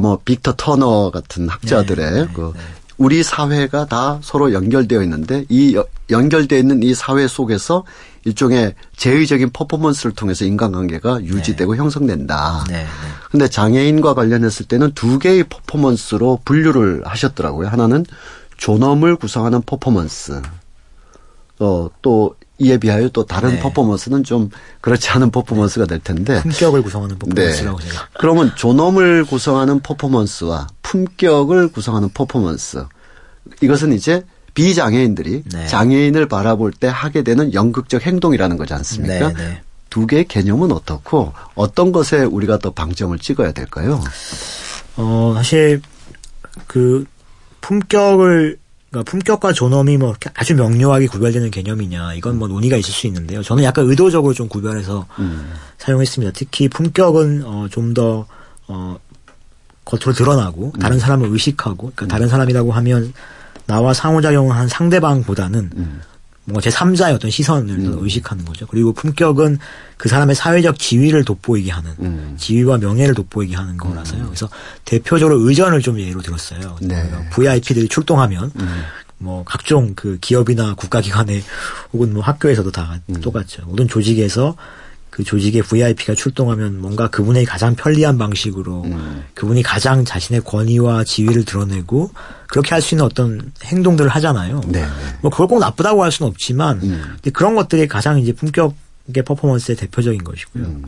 뭐 0.00 0.18
빅터 0.24 0.54
터너 0.56 1.10
같은 1.12 1.48
학자들의 1.48 2.10
네, 2.12 2.24
네, 2.24 2.28
그 2.34 2.52
네. 2.54 2.60
우리 2.98 3.22
사회가 3.22 3.86
다 3.86 4.18
서로 4.22 4.52
연결되어 4.52 5.02
있는데 5.02 5.44
이 5.48 5.80
연결되어 6.10 6.58
있는 6.58 6.82
이 6.82 6.94
사회 6.94 7.26
속에서 7.26 7.84
일종의 8.24 8.74
제의적인 8.96 9.50
퍼포먼스를 9.50 10.12
통해서 10.12 10.44
인간관계가 10.44 11.22
유지되고 11.22 11.72
네. 11.72 11.78
형성된다. 11.78 12.64
네, 12.68 12.74
네. 12.74 12.86
근데 13.30 13.48
장애인과 13.48 14.14
관련했을 14.14 14.66
때는 14.66 14.92
두 14.94 15.18
개의 15.18 15.44
퍼포먼스로 15.44 16.40
분류를 16.44 17.02
하셨더라고요. 17.04 17.68
하나는 17.68 18.04
존엄을 18.58 19.16
구성하는 19.16 19.62
퍼포먼스. 19.62 20.42
어, 21.60 21.88
또 22.02 22.34
이에 22.58 22.76
비하여 22.76 23.08
또 23.08 23.24
다른 23.24 23.54
네. 23.54 23.60
퍼포먼스는 23.60 24.22
좀 24.22 24.50
그렇지 24.82 25.08
않은 25.10 25.30
퍼포먼스가 25.30 25.86
될 25.86 25.98
텐데. 25.98 26.42
품격을 26.42 26.82
구성하는 26.82 27.18
퍼포먼스라고 27.18 27.78
네. 27.78 27.88
제가. 27.88 28.08
그러면 28.18 28.54
존엄을 28.54 29.24
구성하는 29.24 29.80
퍼포먼스와 29.80 30.66
품격을 30.82 31.68
구성하는 31.68 32.10
퍼포먼스. 32.10 32.84
이것은 33.62 33.94
이제 33.94 34.24
비장애인들이 34.54 35.42
네. 35.52 35.66
장애인을 35.66 36.26
바라볼 36.26 36.72
때 36.72 36.88
하게 36.88 37.22
되는 37.22 37.52
연극적 37.54 38.06
행동이라는 38.06 38.56
거지 38.56 38.74
않습니까? 38.74 39.28
네, 39.28 39.34
네. 39.34 39.62
두 39.90 40.06
개의 40.06 40.26
개념은 40.26 40.72
어떻고 40.72 41.32
어떤 41.54 41.92
것에 41.92 42.22
우리가 42.22 42.58
더 42.58 42.70
방점을 42.70 43.18
찍어야 43.18 43.52
될까요? 43.52 44.00
어, 44.96 45.32
사실 45.36 45.82
그 46.66 47.04
품격을 47.60 48.58
그러니까 48.90 49.10
품격과 49.10 49.52
존엄이 49.52 49.98
뭐 49.98 50.14
아주 50.34 50.54
명료하게 50.56 51.06
구별되는 51.06 51.50
개념이냐 51.50 52.14
이건 52.14 52.38
뭐 52.38 52.48
논의가 52.48 52.76
있을 52.76 52.92
수 52.92 53.06
있는데요. 53.06 53.42
저는 53.42 53.62
약간 53.62 53.88
의도적으로 53.88 54.34
좀 54.34 54.48
구별해서 54.48 55.06
음. 55.18 55.52
사용했습니다. 55.78 56.32
특히 56.34 56.68
품격은 56.68 57.44
어, 57.44 57.68
좀더 57.70 58.26
어, 58.66 58.98
겉으로 59.84 60.12
드러나고 60.12 60.72
다른 60.80 60.96
음. 60.96 61.00
사람을 61.00 61.28
의식하고 61.30 61.92
그러니까 61.94 62.06
음. 62.06 62.08
다른 62.08 62.28
사람이라고 62.28 62.72
하면 62.72 63.12
나와 63.70 63.94
상호작용을 63.94 64.56
한 64.56 64.66
상대방보다는 64.66 65.70
음. 65.76 66.00
뭔가 66.44 66.68
제3자의 66.68 67.14
어떤 67.14 67.30
시선을 67.30 67.70
음. 67.78 67.98
의식하는 68.00 68.44
거죠. 68.44 68.66
그리고 68.66 68.92
품격은 68.92 69.58
그 69.96 70.08
사람의 70.08 70.34
사회적 70.34 70.76
지위를 70.76 71.24
돋보이게 71.24 71.70
하는 71.70 71.92
음. 72.00 72.34
지위와 72.36 72.78
명예를 72.78 73.14
돋보이게 73.14 73.54
하는 73.54 73.76
거라서요. 73.76 74.22
음. 74.22 74.26
그래서 74.26 74.48
대표적으로 74.84 75.38
의전을 75.48 75.82
좀 75.82 76.00
예로 76.00 76.20
들었어요. 76.20 76.78
네. 76.80 77.08
VIP들이 77.30 77.86
출동하면 77.86 78.50
음. 78.58 78.82
뭐 79.18 79.44
각종 79.44 79.94
그 79.94 80.18
기업이나 80.20 80.74
국가기관에 80.74 81.42
혹은 81.92 82.12
뭐 82.12 82.22
학교에서도 82.22 82.72
다 82.72 82.98
음. 83.08 83.20
똑같죠. 83.20 83.62
모든 83.66 83.86
조직에서 83.86 84.56
그 85.10 85.24
조직의 85.24 85.62
VIP가 85.62 86.14
출동하면 86.14 86.80
뭔가 86.80 87.08
그분의 87.08 87.44
가장 87.44 87.74
편리한 87.74 88.16
방식으로 88.16 88.84
음. 88.84 89.24
그분이 89.34 89.62
가장 89.62 90.04
자신의 90.04 90.42
권위와 90.42 91.04
지위를 91.04 91.44
드러내고 91.44 92.10
그렇게 92.46 92.70
할 92.70 92.80
수 92.80 92.94
있는 92.94 93.04
어떤 93.04 93.52
행동들을 93.64 94.08
하잖아요. 94.10 94.60
네, 94.68 94.80
네. 94.80 94.88
뭐 95.20 95.30
그걸 95.30 95.48
꼭 95.48 95.58
나쁘다고 95.58 96.02
할 96.02 96.12
수는 96.12 96.30
없지만 96.30 96.80
음. 96.82 97.02
근데 97.16 97.30
그런 97.30 97.54
것들이 97.54 97.88
가장 97.88 98.18
이제 98.18 98.32
품격의 98.32 99.24
퍼포먼스의 99.24 99.76
대표적인 99.76 100.24
것이고요. 100.24 100.64
음. 100.64 100.84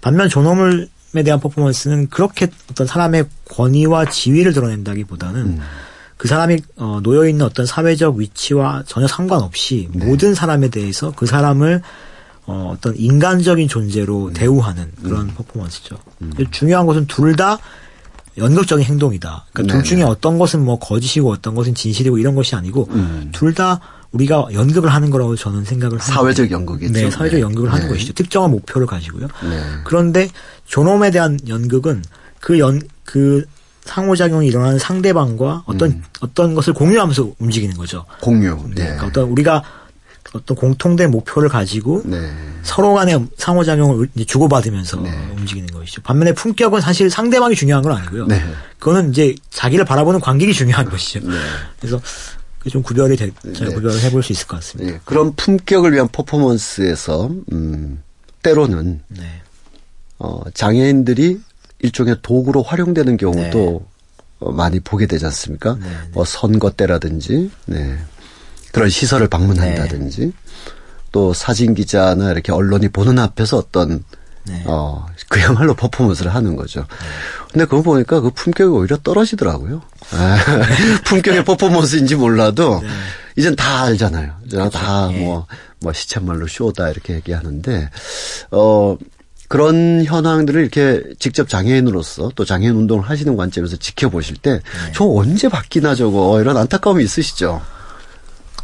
반면 0.00 0.28
존엄을에 0.28 1.22
대한 1.24 1.38
퍼포먼스는 1.40 2.08
그렇게 2.08 2.48
어떤 2.70 2.86
사람의 2.86 3.26
권위와 3.50 4.06
지위를 4.06 4.52
드러낸다기보다는 4.52 5.40
음. 5.40 5.60
그 6.16 6.26
사람이 6.26 6.58
어, 6.76 7.00
놓여 7.02 7.28
있는 7.28 7.46
어떤 7.46 7.64
사회적 7.64 8.16
위치와 8.16 8.82
전혀 8.86 9.06
상관없이 9.06 9.88
네. 9.92 10.06
모든 10.06 10.34
사람에 10.34 10.68
대해서 10.68 11.12
그 11.14 11.26
사람을 11.26 11.82
어, 12.48 12.72
어떤 12.74 12.96
인간적인 12.96 13.68
존재로 13.68 14.28
음. 14.28 14.32
대우하는 14.32 14.90
그런 15.02 15.26
음. 15.26 15.34
퍼포먼스죠. 15.36 15.98
음. 16.22 16.32
중요한 16.50 16.86
것은 16.86 17.06
둘다 17.06 17.58
연극적인 18.38 18.86
행동이다. 18.86 19.44
그러니까 19.52 19.74
네네. 19.74 19.84
둘 19.84 19.84
중에 19.84 20.02
어떤 20.02 20.38
것은 20.38 20.64
뭐 20.64 20.78
거짓이고 20.78 21.30
어떤 21.30 21.54
것은 21.54 21.74
진실이고 21.74 22.16
이런 22.16 22.34
것이 22.34 22.56
아니고 22.56 22.88
음. 22.90 23.28
둘다 23.32 23.80
우리가 24.12 24.46
연극을 24.54 24.88
하는 24.88 25.10
거라고 25.10 25.36
저는 25.36 25.66
생각을 25.66 25.98
합니다. 25.98 26.14
사회적 26.14 26.50
연극이죠. 26.50 26.92
네, 26.94 27.10
사회적 27.10 27.36
네. 27.36 27.42
연극을 27.42 27.70
하는 27.70 27.84
네. 27.84 27.92
것이죠. 27.92 28.14
특정한 28.14 28.50
목표를 28.50 28.86
가지고요. 28.86 29.26
네. 29.42 29.62
그런데 29.84 30.30
존엄에 30.64 31.10
대한 31.10 31.38
연극은 31.48 32.02
그 32.40 32.58
연, 32.58 32.80
그 33.04 33.44
상호작용이 33.84 34.46
일어나는 34.46 34.78
상대방과 34.78 35.64
어떤, 35.66 35.90
음. 35.90 36.02
어떤 36.20 36.54
것을 36.54 36.72
공유하면서 36.72 37.32
움직이는 37.38 37.76
거죠. 37.76 38.06
공유. 38.22 38.56
네. 38.74 38.84
그러니까 38.84 39.06
어떤 39.06 39.28
우리가 39.28 39.62
어떤 40.34 40.56
공통된 40.56 41.10
목표를 41.10 41.48
가지고 41.48 42.02
네. 42.04 42.30
서로 42.62 42.94
간의 42.94 43.26
상호작용을 43.38 44.08
주고받으면서 44.26 45.00
네. 45.00 45.10
움직이는 45.36 45.68
것이죠. 45.68 46.02
반면에 46.02 46.32
품격은 46.32 46.80
사실 46.80 47.08
상대방이 47.08 47.54
중요한 47.54 47.82
건 47.82 47.92
아니고요. 47.92 48.26
네. 48.26 48.42
그거는 48.78 49.10
이제 49.10 49.34
자기를 49.50 49.84
바라보는 49.84 50.20
관객이 50.20 50.52
중요한 50.52 50.88
것이죠. 50.88 51.20
네. 51.20 51.36
그래서 51.80 52.00
좀 52.68 52.82
구별이 52.82 53.16
되, 53.16 53.30
네. 53.42 53.52
구별을 53.52 54.00
해볼 54.02 54.22
수 54.22 54.32
있을 54.32 54.46
것 54.46 54.56
같습니다. 54.56 54.92
네. 54.92 55.00
그런 55.04 55.34
품격을 55.34 55.92
위한 55.94 56.08
퍼포먼스에서 56.08 57.30
음, 57.52 58.02
때로는 58.42 59.00
어, 60.18 60.42
장애인들이 60.52 61.40
일종의 61.78 62.16
도구로 62.22 62.62
활용되는 62.62 63.16
경우도 63.16 63.86
어, 64.40 64.52
많이 64.52 64.80
보게 64.80 65.06
되지 65.06 65.24
않습니까? 65.24 65.78
뭐 66.12 66.24
선거 66.26 66.70
때라든지. 66.70 67.50
네. 67.66 67.98
그런 68.78 68.90
시설을 68.90 69.26
방문한다든지 69.26 70.20
네. 70.20 70.32
또 71.10 71.34
사진 71.34 71.74
기자나 71.74 72.30
이렇게 72.30 72.52
언론이 72.52 72.90
보는 72.90 73.18
앞에서 73.18 73.56
어떤 73.58 74.04
네. 74.46 74.62
어 74.66 75.04
그야말로 75.28 75.74
퍼포먼스를 75.74 76.32
하는 76.32 76.54
거죠. 76.54 76.86
근데 77.50 77.64
그거 77.64 77.82
보니까 77.82 78.20
그 78.20 78.30
품격이 78.30 78.70
오히려 78.70 78.96
떨어지더라고요. 78.98 79.82
아, 80.12 80.38
품격의 81.06 81.44
퍼포먼스인지 81.44 82.14
몰라도 82.14 82.80
이젠 83.34 83.56
다 83.56 83.82
알잖아요. 83.82 84.34
다 84.72 85.10
예. 85.12 85.18
뭐뭐 85.18 85.92
시쳇말로 85.92 86.46
쇼다 86.46 86.88
이렇게 86.90 87.14
얘기하는데 87.14 87.90
어 88.52 88.96
그런 89.48 90.04
현황들을 90.04 90.60
이렇게 90.60 91.02
직접 91.18 91.48
장애인으로서 91.48 92.30
또 92.36 92.44
장애인 92.44 92.76
운동을 92.76 93.10
하시는 93.10 93.36
관점에서 93.36 93.76
지켜보실 93.76 94.36
때저 94.36 95.04
언제 95.04 95.48
바뀌나 95.48 95.96
저거 95.96 96.40
이런 96.40 96.56
안타까움이 96.56 97.02
있으시죠. 97.02 97.60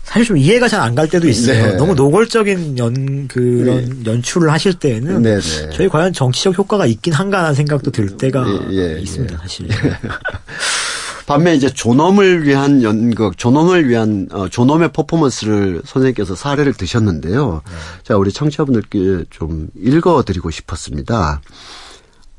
사실 0.04 0.26
좀 0.26 0.36
이해가 0.36 0.68
잘 0.68 0.80
안 0.80 0.94
갈 0.94 1.08
때도 1.08 1.28
있어요. 1.28 1.66
네. 1.66 1.76
너무 1.76 1.94
노골적인 1.94 2.78
연 2.78 3.26
그런 3.28 4.04
연출을 4.06 4.52
하실 4.52 4.74
때에는 4.74 5.22
네, 5.22 5.40
네. 5.40 5.70
저희 5.70 5.88
과연 5.88 6.12
정치적 6.12 6.56
효과가 6.58 6.86
있긴 6.86 7.12
한가라는 7.12 7.54
생각도 7.54 7.90
들 7.90 8.16
때가 8.16 8.44
예, 8.70 8.96
예, 8.96 9.00
있습니다. 9.00 9.34
예. 9.34 9.38
사실. 9.38 9.68
반면 11.26 11.54
이제 11.54 11.70
존엄을 11.72 12.44
위한 12.44 12.82
연극, 12.82 13.38
존엄을 13.38 13.88
위한 13.88 14.28
어, 14.30 14.46
존엄의 14.48 14.92
퍼포먼스를 14.92 15.80
선생님께서 15.84 16.34
사례를 16.34 16.74
드셨는데요. 16.74 17.62
자, 18.02 18.16
우리 18.18 18.30
청취자분들께 18.30 19.24
좀 19.30 19.68
읽어드리고 19.74 20.50
싶었습니다. 20.50 21.40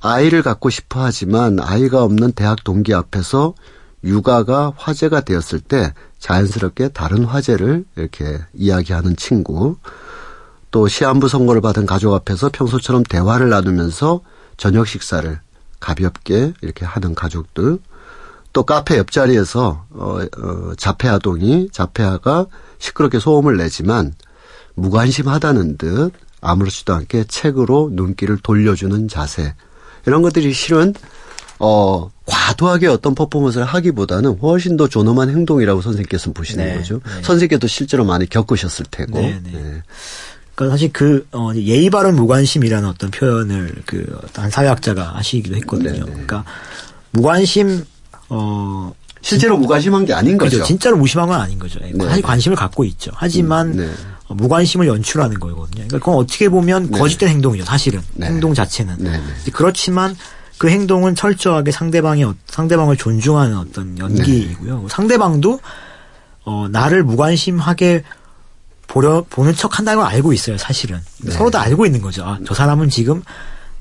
아이를 0.01 0.43
갖고 0.43 0.69
싶어 0.69 1.03
하지만 1.03 1.59
아이가 1.59 2.03
없는 2.03 2.33
대학 2.33 2.63
동기 2.63 2.93
앞에서 2.93 3.55
육아가 4.03 4.71
화제가 4.77 5.21
되었을 5.21 5.61
때 5.61 5.91
자연스럽게 6.25 6.89
다른 6.89 7.23
화제를 7.23 7.85
이렇게 7.95 8.39
이야기하는 8.55 9.15
친구. 9.15 9.77
또 10.71 10.87
시한부 10.87 11.27
선고를 11.27 11.61
받은 11.61 11.85
가족 11.85 12.15
앞에서 12.15 12.49
평소처럼 12.51 13.03
대화를 13.03 13.49
나누면서 13.49 14.21
저녁 14.57 14.87
식사를 14.87 15.39
가볍게 15.79 16.51
이렇게 16.61 16.83
하는 16.83 17.13
가족들. 17.13 17.77
또 18.53 18.63
카페 18.63 18.97
옆자리에서 18.97 19.85
어, 19.91 20.19
어, 20.37 20.73
자폐아동이 20.75 21.69
자폐아가 21.71 22.47
시끄럽게 22.79 23.19
소음을 23.19 23.57
내지만 23.57 24.13
무관심하다는 24.73 25.77
듯 25.77 26.11
아무렇지도 26.41 26.95
않게 26.95 27.25
책으로 27.25 27.91
눈길을 27.93 28.39
돌려주는 28.41 29.09
자세 29.09 29.53
이런 30.07 30.23
것들이 30.23 30.53
실은 30.53 30.93
어 31.59 32.09
과도하게 32.25 32.87
어떤 32.87 33.15
퍼포먼스를 33.15 33.65
하기보다는 33.65 34.39
훨씬 34.39 34.77
더 34.77 34.87
존엄한 34.87 35.29
행동이라고 35.29 35.81
선생님께서 35.81 36.31
보시는 36.33 36.65
네, 36.65 36.75
거죠. 36.77 36.95
네. 37.05 37.11
선생님께도 37.23 37.67
실제로 37.67 38.03
많이 38.05 38.27
겪으셨을 38.27 38.85
테고. 38.91 39.19
네, 39.19 39.39
네. 39.43 39.51
네. 39.51 39.83
그러니까 40.55 40.73
사실 40.75 40.91
그 40.93 41.27
어, 41.33 41.51
예의 41.55 41.89
바른 41.89 42.15
무관심이라는 42.15 42.87
어떤 42.87 43.11
표현을 43.11 43.75
그 43.85 44.05
한 44.35 44.49
사회학자가 44.49 45.15
하시기도 45.15 45.55
했거든요. 45.57 45.91
네, 45.91 45.99
네. 45.99 46.05
그러니까 46.05 46.43
무관심 47.11 47.85
어 48.29 48.93
실제로 49.21 49.57
무관심한 49.57 50.05
게 50.05 50.13
아닌. 50.13 50.37
거죠. 50.37 50.63
진짜로 50.63 50.97
무심한 50.97 51.27
건 51.27 51.39
아닌 51.41 51.57
거죠. 51.57 51.79
예, 51.83 51.91
네. 51.91 52.05
사실 52.05 52.21
관심을 52.21 52.55
갖고 52.57 52.83
있죠. 52.85 53.11
하지만 53.15 53.75
네. 53.75 53.89
어, 54.27 54.33
무관심을 54.35 54.87
연출하는 54.87 55.39
거거든요. 55.39 55.85
그러니까 55.87 55.99
그건 55.99 56.15
어떻게 56.15 56.49
보면 56.49 56.91
거짓된 56.91 57.29
행동이죠. 57.29 57.65
사실은 57.65 58.01
네. 58.13 58.27
행동 58.27 58.53
자체는. 58.53 58.97
그렇지만 59.53 60.15
그 60.57 60.69
행동은 60.69 61.15
철저하게 61.15 61.71
상대방의 61.71 62.23
어- 62.23 62.35
상대방을 62.47 62.97
존중하는 62.97 63.57
어떤 63.57 63.97
연기이고요. 63.97 64.81
네. 64.81 64.87
상대방도 64.89 65.59
어 66.45 66.67
나를 66.69 67.03
무관심하게 67.03 68.03
보려 68.87 69.25
보는 69.29 69.53
척 69.55 69.77
한다는 69.79 70.01
걸 70.03 70.11
알고 70.11 70.31
있어요. 70.33 70.57
사실은 70.57 70.99
네. 71.23 71.31
서로 71.31 71.49
다 71.51 71.61
알고 71.61 71.85
있는 71.85 72.01
거죠. 72.01 72.23
아, 72.23 72.37
저 72.45 72.53
사람은 72.53 72.89
지금 72.89 73.23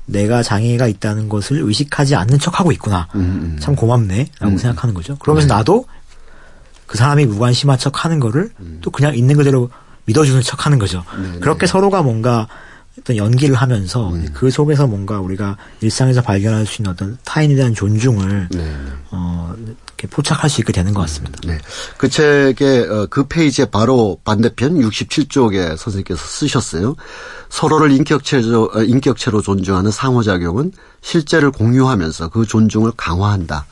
내가 0.05 0.43
장애가 0.43 0.87
있다는 0.87 1.29
것을 1.29 1.61
의식하지 1.61 2.15
않는 2.15 2.39
척 2.39 2.59
하고 2.59 2.71
있구나. 2.71 3.07
음, 3.15 3.19
음. 3.55 3.59
참 3.59 3.75
고맙네라고 3.75 4.45
음. 4.45 4.57
생각하는 4.57 4.93
거죠. 4.93 5.15
그러면서 5.17 5.47
나도 5.53 5.85
그 6.87 6.97
사람이 6.97 7.25
무관심한 7.25 7.77
척 7.79 8.03
하는 8.05 8.19
거를 8.19 8.51
또 8.81 8.91
그냥 8.91 9.15
있는 9.15 9.37
그대로 9.37 9.69
믿어주는 10.05 10.41
척 10.41 10.65
하는 10.65 10.77
거죠. 10.77 11.03
음. 11.13 11.31
네, 11.35 11.39
그렇게 11.39 11.65
서로가 11.67 12.01
뭔가 12.03 12.47
어떤 12.99 13.17
연기를 13.17 13.55
하면서 13.55 14.13
그 14.33 14.49
속에서 14.49 14.87
뭔가 14.87 15.19
우리가 15.19 15.57
일상에서 15.81 16.21
발견할 16.21 16.65
수 16.65 16.81
있는 16.81 16.91
어떤 16.91 17.17
타인에 17.25 17.55
대한 17.55 17.73
존중을 17.73 18.47
네, 18.51 18.57
네. 18.57 18.75
어, 19.11 19.53
이렇게 19.57 20.07
포착할 20.07 20.49
수 20.49 20.61
있게 20.61 20.71
되는 20.71 20.93
것 20.93 21.01
같습니다. 21.01 21.39
네. 21.45 21.57
그 21.97 22.07
책의 22.07 22.89
어, 22.89 23.07
그 23.09 23.27
페이지의 23.27 23.67
바로 23.69 24.17
반대편 24.23 24.75
67쪽에 24.75 25.75
선생님께서 25.75 26.23
쓰셨어요. 26.23 26.95
서로를 27.49 27.91
인격체로, 27.91 28.71
어, 28.73 28.83
인격체로 28.83 29.41
존중하는 29.41 29.91
상호작용은 29.91 30.71
실제를 31.01 31.51
공유하면서 31.51 32.29
그 32.29 32.45
존중을 32.45 32.93
강화한다. 32.95 33.65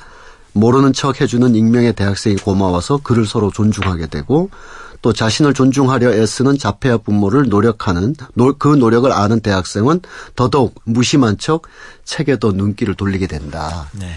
모르는 0.54 0.94
척 0.94 1.20
해주는 1.20 1.56
익명의 1.56 1.94
대학생이 1.94 2.36
고마워서 2.36 2.98
그를 2.98 3.26
서로 3.26 3.52
존중하게 3.52 4.08
되고 4.08 4.50
또 5.04 5.14
자신을 5.14 5.54
존중하려 5.54 6.14
애쓰는 6.14 6.58
자폐아 6.58 6.98
부모를 7.00 7.50
노력하는 7.50 8.16
노- 8.34 8.58
그 8.58 8.70
노력을 8.70 9.12
아는 9.12 9.42
대학생은 9.42 10.00
더더욱 10.36 10.74
무심한 10.86 11.38
척 11.38 11.64
책에도 12.06 12.54
눈길을 12.54 12.96
돌리게 12.96 13.28
된다. 13.28 13.90
네. 13.92 14.16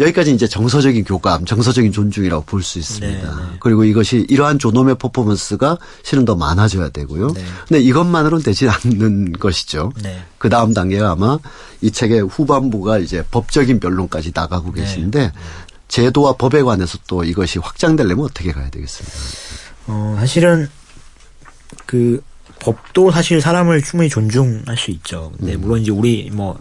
여기까지 0.00 0.32
이제 0.32 0.46
정서적인 0.48 1.04
교감, 1.04 1.44
정서적인 1.44 1.90
존중이라고 1.92 2.44
볼 2.44 2.62
수 2.62 2.78
있습니다. 2.80 3.30
네, 3.36 3.42
네. 3.42 3.56
그리고 3.60 3.84
이것이 3.84 4.26
이러한 4.28 4.58
존엄의 4.58 4.96
퍼포먼스가 4.98 5.78
실은 6.02 6.24
더 6.24 6.34
많아져야 6.36 6.88
되고요. 6.90 7.32
네. 7.32 7.44
근데 7.68 7.80
이것만으로는 7.80 8.44
되지 8.44 8.68
않는 8.68 9.32
것이죠. 9.32 9.92
네. 10.02 10.22
그 10.38 10.48
다음 10.48 10.74
단계가 10.74 11.12
아마 11.12 11.38
이 11.80 11.90
책의 11.92 12.22
후반부가 12.28 12.98
이제 12.98 13.24
법적인 13.30 13.78
변론까지 13.80 14.32
나가고 14.34 14.72
네. 14.72 14.82
계신데 14.82 15.32
제도와 15.88 16.34
법에 16.34 16.62
관해서 16.62 16.98
또 17.08 17.24
이것이 17.24 17.58
확장되려면 17.58 18.24
어떻게 18.26 18.52
가야 18.52 18.68
되겠습니까? 18.70 19.16
어, 19.88 20.16
사실은 20.20 20.68
그 21.86 22.22
법도 22.60 23.10
사실 23.10 23.40
사람을 23.40 23.82
충분히 23.82 24.08
존중할 24.08 24.76
수 24.76 24.90
있죠. 24.92 25.32
근데 25.38 25.54
음. 25.54 25.60
물론 25.62 25.80
이제 25.80 25.90
우리 25.90 26.30
뭐 26.32 26.58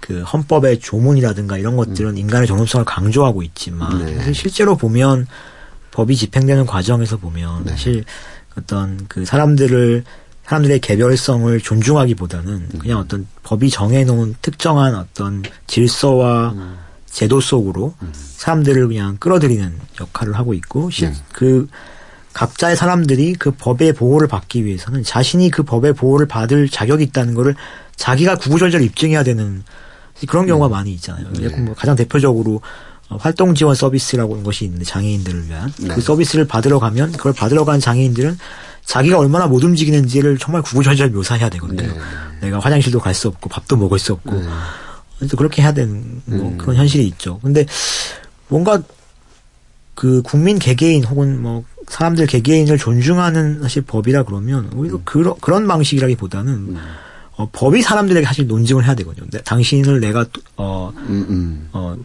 그 0.00 0.22
헌법의 0.22 0.80
조문이라든가 0.80 1.58
이런 1.58 1.76
것들은 1.76 2.16
인간의 2.16 2.48
존엄성을 2.48 2.86
강조하고 2.86 3.42
있지만 3.42 3.92
음. 4.00 4.06
네. 4.06 4.16
사실 4.16 4.34
실제로 4.34 4.74
보면 4.74 5.26
법이 5.90 6.16
집행되는 6.16 6.64
과정에서 6.64 7.18
보면 7.18 7.64
네. 7.64 7.72
사실 7.72 8.04
어떤 8.56 9.06
그 9.08 9.26
사람들을 9.26 10.02
사람들의 10.46 10.80
개별성을 10.80 11.60
존중하기보다는 11.60 12.48
음. 12.72 12.78
그냥 12.78 12.98
어떤 12.98 13.26
법이 13.42 13.68
정해놓은 13.68 14.36
특정한 14.40 14.94
어떤 14.94 15.42
질서와 15.66 16.52
음. 16.52 16.78
제도 17.04 17.38
속으로 17.42 17.94
사람들을 18.12 18.88
그냥 18.88 19.18
끌어들이는 19.18 19.78
역할을 20.00 20.34
하고 20.34 20.54
있고 20.54 20.88
실- 20.90 21.10
네. 21.10 21.16
그 21.32 21.68
각자의 22.32 22.76
사람들이 22.76 23.34
그 23.34 23.50
법의 23.50 23.94
보호를 23.94 24.28
받기 24.28 24.64
위해서는 24.64 25.02
자신이 25.02 25.50
그 25.50 25.62
법의 25.62 25.94
보호를 25.94 26.26
받을 26.26 26.68
자격이 26.68 27.04
있다는 27.04 27.34
거를 27.34 27.54
자기가 27.96 28.36
구구절절 28.36 28.82
입증해야 28.82 29.22
되는 29.24 29.62
그런 30.28 30.46
경우가 30.46 30.68
많이 30.68 30.92
있잖아요. 30.94 31.26
네. 31.32 31.44
예컨 31.44 31.64
뭐 31.64 31.74
가장 31.74 31.96
대표적으로 31.96 32.60
어, 33.08 33.16
활동 33.16 33.54
지원 33.54 33.74
서비스라고 33.74 34.34
하는 34.34 34.44
것이 34.44 34.64
있는데 34.64 34.84
장애인들을 34.84 35.48
위한 35.48 35.72
네. 35.78 35.88
그 35.88 36.00
서비스를 36.00 36.46
받으러 36.46 36.78
가면 36.78 37.12
그걸 37.12 37.32
받으러 37.32 37.64
간 37.64 37.80
장애인들은 37.80 38.38
자기가 38.84 39.18
얼마나 39.18 39.46
못 39.46 39.62
움직이는지를 39.64 40.38
정말 40.38 40.62
구구절절 40.62 41.10
묘사해야 41.10 41.48
되거든요. 41.50 41.82
네. 41.82 41.98
내가 42.42 42.58
화장실도 42.60 43.00
갈 43.00 43.14
수 43.14 43.28
없고 43.28 43.48
밥도 43.48 43.76
먹을 43.76 43.98
수 43.98 44.12
없고 44.12 44.34
네. 44.40 44.46
그래서 45.18 45.36
그렇게 45.36 45.62
해야 45.62 45.72
되는 45.72 46.22
뭐 46.24 46.48
음. 46.48 46.58
그런 46.58 46.76
현실이 46.76 47.06
있죠. 47.08 47.38
근데 47.40 47.66
뭔가 48.48 48.80
그 49.94 50.22
국민 50.22 50.58
개개인 50.58 51.04
혹은 51.04 51.42
뭐 51.42 51.64
사람들 51.90 52.26
개개인을 52.26 52.78
존중하는 52.78 53.60
사실 53.62 53.82
법이라 53.82 54.22
그러면 54.22 54.70
오히려 54.76 54.96
음. 54.96 55.02
그러, 55.04 55.34
그런 55.40 55.66
방식이라기보다는 55.66 56.76
어, 57.36 57.48
법이 57.52 57.82
사람들에게 57.82 58.24
사실 58.24 58.46
논증을 58.46 58.84
해야 58.86 58.94
되거든요. 58.94 59.26
내- 59.30 59.42
당신을 59.42 59.98
내가 60.00 60.24
어, 60.56 60.92
음, 60.96 61.26
음. 61.28 61.68
어, 61.72 61.96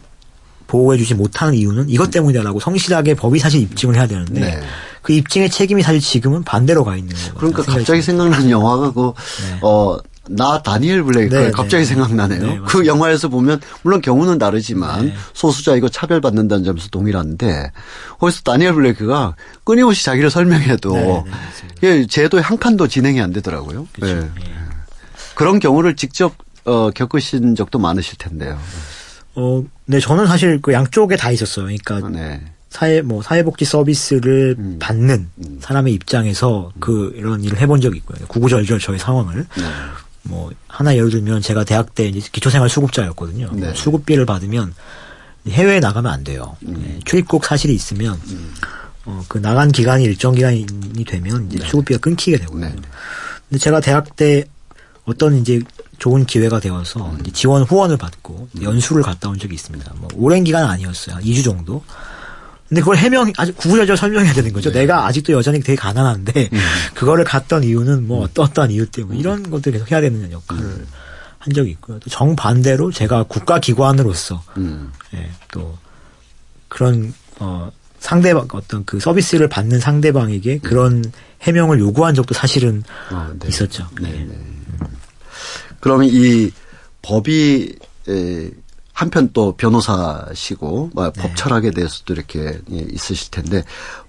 보호해주지 0.66 1.14
못하는 1.14 1.54
이유는 1.54 1.88
이것 1.88 2.10
때문이다라고 2.10 2.58
성실하게 2.58 3.14
법이 3.14 3.38
사실 3.38 3.62
입증을 3.62 3.94
해야 3.94 4.08
되는데 4.08 4.40
네. 4.40 4.60
그 5.02 5.12
입증의 5.12 5.50
책임이 5.50 5.82
사실 5.82 6.00
지금은 6.00 6.42
반대로 6.42 6.82
가 6.82 6.96
있는 6.96 7.14
거예요. 7.14 7.34
그러니까 7.36 7.62
갑자기 7.62 8.02
생각나는 8.02 8.50
영화가 8.50 8.92
그, 8.92 9.12
네. 9.12 9.58
어, 9.62 9.96
나 10.28 10.62
다니엘 10.62 11.02
블레이크 11.02 11.34
네, 11.34 11.50
갑자기 11.50 11.84
네. 11.84 11.84
생각나네요. 11.84 12.40
네, 12.40 12.60
그. 12.66 12.86
영화에서 12.86 13.28
보면 13.28 13.60
물론 13.82 14.00
경우는 14.00 14.38
다르지만 14.38 15.06
네. 15.06 15.14
소수자 15.32 15.74
이거 15.74 15.88
차별받는다는 15.88 16.64
점에서 16.64 16.88
동일한데 16.88 17.72
거기서 18.18 18.42
다니엘 18.42 18.74
블레이크가 18.74 19.34
끊임없이 19.64 20.04
자기를 20.04 20.30
설명해도 20.30 21.24
네, 21.80 22.06
제도의 22.06 22.42
한 22.42 22.58
칸도 22.58 22.88
진행이 22.88 23.20
안 23.20 23.32
되더라고요. 23.32 23.86
그렇죠. 23.92 24.28
그런 25.34 25.58
경우를 25.58 25.96
직접 25.96 26.34
어, 26.64 26.90
겪으신 26.90 27.54
적도 27.54 27.78
많으실 27.78 28.18
텐데요. 28.18 28.58
어, 29.34 29.62
네, 29.84 30.00
저는 30.00 30.26
사실 30.26 30.60
그 30.60 30.72
양쪽에 30.72 31.16
다 31.16 31.30
있었어요. 31.30 31.66
그러니까 31.66 32.08
네. 32.08 32.42
사회 32.70 33.00
뭐 33.00 33.22
사회복지 33.22 33.64
서비스를 33.64 34.56
받는 34.78 35.30
사람의 35.60 35.94
입장에서 35.94 36.72
그 36.80 37.12
이런 37.16 37.42
일을 37.42 37.58
해본 37.58 37.80
적이 37.80 37.98
있고요. 37.98 38.26
구구절절 38.26 38.80
저의 38.80 38.98
상황을 38.98 39.46
네. 39.56 39.64
뭐 40.28 40.50
하나 40.68 40.94
예를 40.94 41.10
들면 41.10 41.40
제가 41.40 41.64
대학 41.64 41.94
때 41.94 42.06
이제 42.06 42.20
기초생활 42.30 42.68
수급자였거든요. 42.68 43.50
네. 43.52 43.74
수급비를 43.74 44.26
받으면 44.26 44.74
해외에 45.48 45.80
나가면 45.80 46.12
안 46.12 46.24
돼요. 46.24 46.56
예, 46.68 46.98
출입국 47.04 47.44
사실이 47.44 47.74
있으면 47.74 48.20
어, 49.04 49.24
그 49.28 49.38
나간 49.38 49.70
기간이 49.70 50.04
일정 50.04 50.34
기간이 50.34 50.66
되면 51.06 51.48
이제 51.50 51.64
수급비가 51.66 52.00
끊기게 52.00 52.38
되거든요. 52.38 52.66
네. 52.66 52.76
근데 53.48 53.58
제가 53.58 53.80
대학 53.80 54.16
때 54.16 54.44
어떤 55.04 55.36
이제 55.36 55.60
좋은 55.98 56.26
기회가 56.26 56.58
되어서 56.60 57.14
이제 57.20 57.30
지원 57.30 57.62
후원을 57.62 57.96
받고 57.96 58.48
연수를 58.60 59.02
갔다 59.02 59.28
온 59.28 59.38
적이 59.38 59.54
있습니다. 59.54 59.94
뭐 59.98 60.08
오랜 60.16 60.44
기간은 60.44 60.68
아니었어요. 60.68 61.16
한 61.16 61.22
2주 61.22 61.44
정도. 61.44 61.82
근데 62.68 62.80
그걸 62.80 62.96
해명, 62.96 63.32
아주 63.36 63.54
구구절절 63.54 63.96
설명해야 63.96 64.32
되는 64.32 64.52
거죠. 64.52 64.72
내가 64.72 65.06
아직도 65.06 65.32
여전히 65.32 65.60
되게 65.60 65.76
가난한데, 65.76 66.50
그거를 66.94 67.24
갔던 67.24 67.62
이유는 67.62 68.06
뭐 68.06 68.24
어떠어떠한 68.24 68.72
이유 68.72 68.86
때문에 68.86 69.18
이런 69.18 69.48
것들 69.50 69.72
계속 69.72 69.90
해야 69.90 70.00
되는 70.00 70.30
역할을 70.32 70.86
한 71.38 71.52
적이 71.52 71.70
있고요. 71.70 72.00
또 72.00 72.10
정반대로 72.10 72.90
제가 72.90 73.22
국가기관으로서, 73.24 74.42
음. 74.56 74.92
예, 75.14 75.30
또 75.52 75.78
그런, 76.68 77.14
어, 77.38 77.70
상대방, 78.00 78.48
어떤 78.52 78.84
그 78.84 79.00
서비스를 79.00 79.48
받는 79.48 79.80
상대방에게 79.80 80.58
그런 80.58 81.04
해명을 81.42 81.78
요구한 81.78 82.14
적도 82.14 82.34
사실은 82.34 82.82
어, 83.10 83.30
네. 83.38 83.48
있었죠. 83.48 83.88
네, 84.00 84.10
예. 84.12 84.24
네. 84.24 84.38
그러면 85.80 86.08
이 86.10 86.50
법이 87.02 87.76
에, 88.08 88.50
한편 88.96 89.28
또 89.34 89.52
변호사시고 89.58 90.90
뭐 90.94 91.12
네. 91.12 91.20
법 91.20 91.36
철학에 91.36 91.70
대해서도 91.70 92.14
이렇게 92.14 92.58
예, 92.72 92.76
있으실 92.78 93.30
텐데 93.30 93.62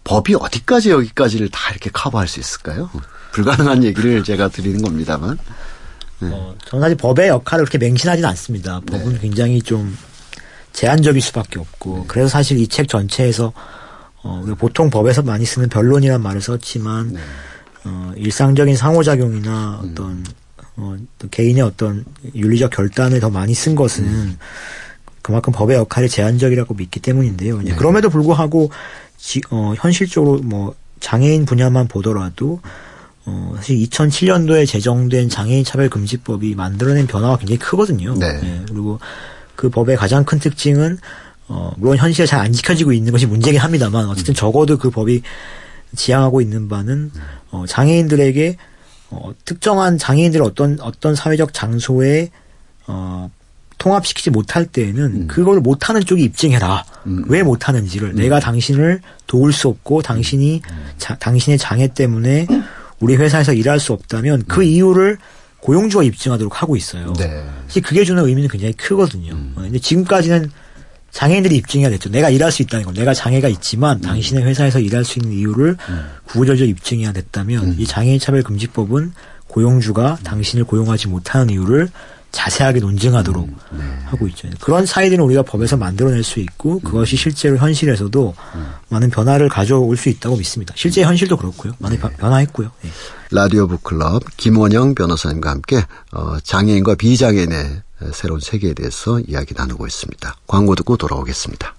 법이 0.06 0.36
어디까지 0.36 0.92
여기까지를 0.92 1.50
다 1.50 1.72
이렇게 1.72 1.90
커버할 1.90 2.26
수 2.30 2.40
있을까요? 2.40 2.90
불가능한 3.34 3.84
얘기를 3.84 4.24
제가 4.24 4.48
드리는 4.48 4.82
겁니다만. 4.82 5.38
어, 6.22 6.56
저는 6.66 6.84
사실 6.86 6.96
법의 6.96 7.28
역할을 7.28 7.66
그렇게 7.66 7.78
맹신하진 7.86 8.24
않습니다. 8.24 8.80
법은 8.88 9.20
굉장히 9.20 9.62
좀 9.62 9.96
제한적일 10.72 11.22
수밖에 11.22 11.60
없고 11.60 12.06
그래서 12.08 12.30
사실 12.30 12.58
이 12.58 12.66
책 12.68 12.88
전체에서 12.88 13.52
어, 14.24 14.46
보통 14.58 14.90
법에서 14.90 15.22
많이 15.22 15.44
쓰는 15.46 15.68
변론이란 15.68 16.22
말을 16.24 16.40
썼지만 16.42 17.14
어, 17.84 18.14
일상적인 18.16 18.78
상호작용이나 18.78 19.82
어떤 19.84 20.24
어, 20.80 20.96
또 21.18 21.28
개인의 21.30 21.64
어떤 21.64 22.06
윤리적 22.36 22.70
결단을 22.72 23.20
더 23.20 23.30
많이 23.32 23.54
쓴 23.54 23.74
것은 23.76 24.38
그만큼 25.28 25.52
법의 25.52 25.76
역할이 25.76 26.08
제한적이라고 26.08 26.74
믿기 26.76 27.02
때문인데요. 27.02 27.60
이제 27.62 27.76
그럼에도 27.76 28.10
불구하고 28.10 28.72
지, 29.18 29.42
어, 29.50 29.74
현실적으로 29.76 30.38
뭐 30.38 30.74
장애인 31.02 31.46
분야만 31.46 31.90
보더라도 31.90 32.62
어, 33.26 33.52
사실 33.58 33.76
2007년도에 33.78 34.66
제정된 34.66 35.28
장애인 35.28 35.66
차별 35.66 35.90
금지법이 35.90 36.56
만들어낸 36.56 37.08
변화가 37.08 37.40
굉장히 37.40 37.60
크거든요. 37.60 38.16
네. 38.18 38.40
예, 38.42 38.62
그리고 38.70 39.00
그 39.58 39.70
법의 39.70 39.98
가장 39.98 40.24
큰 40.24 40.40
특징은 40.40 40.98
어, 41.50 41.74
물론 41.76 41.98
현실에 41.98 42.26
잘 42.26 42.40
안 42.40 42.54
지켜지고 42.54 42.94
있는 42.94 43.12
것이 43.12 43.26
문제긴 43.26 43.60
합니다만 43.60 44.06
어쨌든 44.08 44.34
적어도 44.34 44.78
그 44.78 44.90
법이 44.92 45.24
지향하고 45.94 46.40
있는 46.40 46.70
바는 46.70 47.12
어, 47.52 47.66
장애인들에게 47.68 48.56
어, 49.10 49.34
특정한 49.44 49.98
장애인들을 49.98 50.46
어떤 50.46 50.80
어떤 50.80 51.16
사회적 51.16 51.54
장소에 51.54 52.32
어, 52.88 53.30
통합시키지 53.78 54.30
못할 54.32 54.66
때에는 54.66 55.28
그걸 55.28 55.60
못하는 55.60 56.02
쪽이 56.04 56.24
입증해라. 56.24 56.84
왜 57.28 57.44
못하는지를 57.44 58.16
내가 58.16 58.40
당신을 58.40 59.02
도울 59.28 59.54
수 59.54 59.68
없고 59.68 60.02
당신이 60.02 60.62
자- 60.98 61.16
당신의 61.18 61.58
장애 61.58 61.88
때문에 61.88 62.48
우리 63.00 63.16
회사에서 63.16 63.54
일할 63.54 63.80
수 63.80 63.94
없다면 63.94 64.44
그 64.48 64.64
이유를 64.64 65.18
고용주가 65.60 66.04
입증하도록 66.04 66.62
하고 66.62 66.76
있어요. 66.76 67.14
네. 67.14 67.44
사실 67.68 67.82
그게 67.84 68.04
주는 68.04 68.24
의미는 68.26 68.50
굉장히 68.50 68.74
크거든요. 68.74 69.34
어, 69.34 69.62
근데 69.62 69.80
지금까지는 69.80 70.50
장애인들이 71.12 71.56
입증해야 71.58 71.90
됐죠. 71.90 72.10
내가 72.10 72.30
일할 72.30 72.52
수 72.52 72.62
있다는 72.62 72.86
걸. 72.86 72.94
내가 72.94 73.14
장애가 73.14 73.48
있지만 73.50 74.02
당신의 74.02 74.44
회사에서 74.44 74.80
일할 74.80 75.04
수 75.04 75.20
있는 75.20 75.34
이유를 75.38 75.78
구구절절 76.28 76.68
입증해야 76.68 77.12
됐다면 77.12 77.76
이 77.80 77.86
장애인 77.86 78.20
차별 78.20 78.44
금지법은 78.44 79.14
고용주가 79.48 80.18
당신을 80.24 80.66
고용하지 80.66 81.08
못하는 81.08 81.50
이유를 81.50 81.90
자세하게 82.32 82.80
논증하도록 82.80 83.50
하고 84.06 84.28
있죠. 84.28 84.48
그런 84.62 84.86
사이들은 84.86 85.24
우리가 85.24 85.42
법에서 85.44 85.78
만들어낼 85.78 86.24
수 86.24 86.40
있고 86.40 86.80
그것이 86.80 87.16
실제로 87.16 87.58
현실에서도 87.58 88.36
많은 88.90 89.10
변화를 89.10 89.50
가져올 89.50 89.98
수 89.98 90.10
있다고 90.10 90.36
믿습니다. 90.38 90.74
실제 90.78 91.04
현실도 91.04 91.38
그렇고요. 91.38 91.74
많이 91.80 91.98
바- 91.98 92.10
변화했고요. 92.10 92.70
예. 92.86 92.90
라디오 93.32 93.68
북클럽 93.68 94.24
김원영 94.38 94.96
변호사님과 94.96 95.50
함께 95.50 95.84
어, 96.14 96.38
장애인과 96.42 96.96
비장애인의 96.96 97.82
새로운 98.14 98.40
세계에 98.40 98.74
대해서 98.74 99.20
이야기 99.22 99.54
나누고 99.58 99.88
있습니다. 99.88 100.36
광고 100.48 100.76
듣고 100.76 100.98
돌아오겠습니다. 100.98 101.74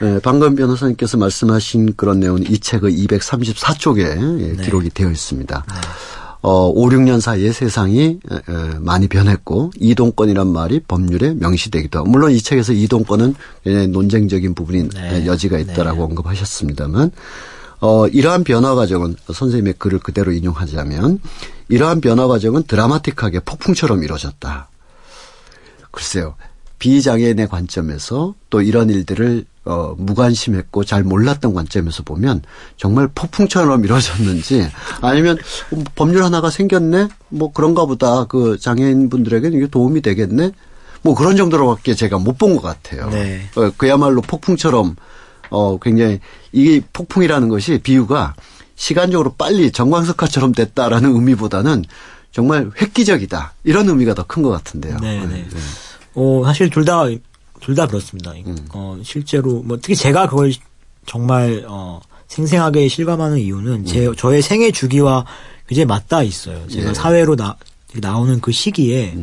네, 0.00 0.18
방금 0.18 0.56
변호사님께서 0.56 1.18
말씀하신 1.18 1.94
그런 1.94 2.18
내용은 2.18 2.42
이 2.50 2.58
책의 2.58 2.90
234쪽에 3.06 4.60
기록이 4.60 4.90
되어 4.90 5.08
있습니다. 5.08 5.64
어, 6.42 6.68
5, 6.68 6.88
6년 6.88 7.20
사이에 7.20 7.52
세상이 7.52 8.18
많이 8.80 9.06
변했고 9.06 9.70
이동권이란 9.76 10.48
말이 10.48 10.80
법률에 10.80 11.34
명시되기도 11.34 12.00
하고 12.00 12.10
물론 12.10 12.32
이 12.32 12.40
책에서 12.40 12.72
이동권은 12.72 13.36
논쟁적인 13.90 14.56
부분이 14.56 14.88
네. 14.88 15.20
에, 15.20 15.26
여지가 15.26 15.58
있다라고 15.60 16.02
언급하셨습니다만 16.02 17.12
어, 17.80 18.08
이러한 18.08 18.42
변화 18.42 18.74
과정은 18.74 19.14
선생님의 19.32 19.74
글을 19.78 20.00
그대로 20.00 20.32
인용하자면 20.32 21.20
이러한 21.68 22.00
변화 22.00 22.26
과정은 22.26 22.64
드라마틱하게 22.64 23.40
폭풍처럼 23.40 24.02
이루어졌다. 24.02 24.68
글쎄요. 25.92 26.34
비장애인의 26.80 27.48
관점에서 27.48 28.34
또 28.50 28.60
이런 28.60 28.90
일들을 28.90 29.44
어, 29.64 29.94
무관심했고 29.96 30.84
잘 30.84 31.02
몰랐던 31.04 31.54
관점에서 31.54 32.02
보면 32.02 32.42
정말 32.76 33.08
폭풍처럼 33.14 33.82
이루어졌는지 33.84 34.68
아니면 35.00 35.38
어, 35.72 35.82
법률 35.94 36.22
하나가 36.24 36.50
생겼네? 36.50 37.08
뭐 37.30 37.52
그런가 37.52 37.86
보다. 37.86 38.24
그 38.24 38.58
장애인분들에게 38.58 39.48
이게 39.48 39.66
도움이 39.66 40.02
되겠네? 40.02 40.52
뭐 41.02 41.14
그런 41.14 41.36
정도로밖에 41.36 41.94
제가 41.94 42.18
못 42.18 42.38
본 42.38 42.56
것 42.56 42.62
같아요. 42.62 43.08
네. 43.10 43.48
어, 43.56 43.70
그야말로 43.76 44.20
폭풍처럼 44.20 44.96
어, 45.50 45.78
굉장히 45.78 46.20
이게 46.52 46.80
폭풍이라는 46.92 47.48
것이 47.48 47.78
비유가 47.82 48.34
시간적으로 48.76 49.34
빨리 49.38 49.70
정광석화처럼 49.70 50.52
됐다라는 50.52 51.14
의미보다는 51.14 51.84
정말 52.32 52.70
획기적이다. 52.80 53.54
이런 53.64 53.88
의미가 53.88 54.14
더 54.14 54.24
큰 54.24 54.42
것 54.42 54.50
같은데요. 54.50 54.98
네, 55.00 55.24
네. 55.26 55.46
어, 56.14 56.42
사실 56.44 56.68
둘 56.70 56.84
다, 56.84 57.04
둘 57.60 57.74
다 57.74 57.86
그렇습니다. 57.86 58.32
어, 58.74 58.98
실제로, 59.02 59.62
뭐, 59.62 59.78
특히 59.80 59.94
제가 59.96 60.28
그걸 60.28 60.52
정말, 61.06 61.64
어, 61.66 62.00
생생하게 62.28 62.88
실감하는 62.88 63.38
이유는 63.38 63.84
제, 63.84 64.10
저의 64.16 64.42
생애 64.42 64.70
주기와 64.70 65.24
굉장히 65.68 65.86
맞닿아 65.86 66.22
있어요. 66.22 66.66
제가 66.68 66.90
예. 66.90 66.94
사회로 66.94 67.36
나, 67.36 67.56
나오는 67.94 68.40
그 68.40 68.52
시기에, 68.52 69.16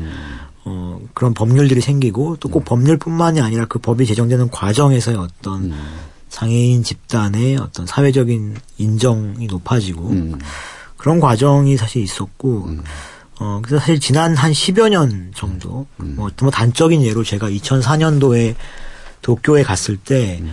어, 0.64 1.00
그런 1.14 1.34
법률들이 1.34 1.82
생기고 1.82 2.38
또 2.38 2.50
꼭 2.50 2.66
법률뿐만이 2.66 3.42
아니라 3.42 3.66
그 3.66 3.80
법이 3.80 4.06
제정되는 4.06 4.50
과정에서의 4.50 5.18
어떤 5.18 5.74
장애인 6.30 6.84
집단의 6.84 7.58
어떤 7.58 7.86
사회적인 7.86 8.56
인정이 8.78 9.48
높아지고 9.48 10.10
음. 10.10 10.40
그런 10.98 11.20
과정이 11.20 11.78
사실 11.78 12.02
있었고 12.04 12.70
어 13.42 13.60
그래서 13.64 13.80
사실 13.80 14.00
지난 14.00 14.36
한 14.36 14.52
10여 14.52 14.90
년 14.90 15.32
정도 15.36 15.88
뭐, 15.98 16.30
뭐 16.40 16.52
단적인 16.52 17.02
예로 17.02 17.24
제가 17.24 17.50
2004년도에 17.50 18.54
도쿄에 19.24 19.64
갔을 19.64 19.98
때 19.98 20.44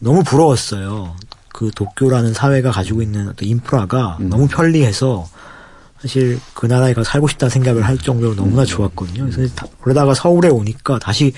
너무 0.00 0.22
부러웠어요. 0.22 1.16
그 1.48 1.70
도쿄라는 1.74 2.34
사회가 2.34 2.70
가지고 2.70 3.00
있는 3.00 3.28
어떤 3.28 3.48
인프라가 3.48 4.18
너무 4.20 4.46
편리해서 4.48 5.26
사실 6.02 6.38
그 6.52 6.66
나라에 6.66 6.92
가서 6.92 7.10
살고 7.10 7.26
싶다는 7.28 7.48
생각을 7.50 7.86
할 7.86 7.96
정도로 7.96 8.34
너무나 8.34 8.66
좋았거든요. 8.66 9.30
그래서 9.30 9.54
다- 9.54 9.66
그러다가 9.80 10.12
서울에 10.12 10.50
오니까 10.50 10.98
다시 10.98 11.32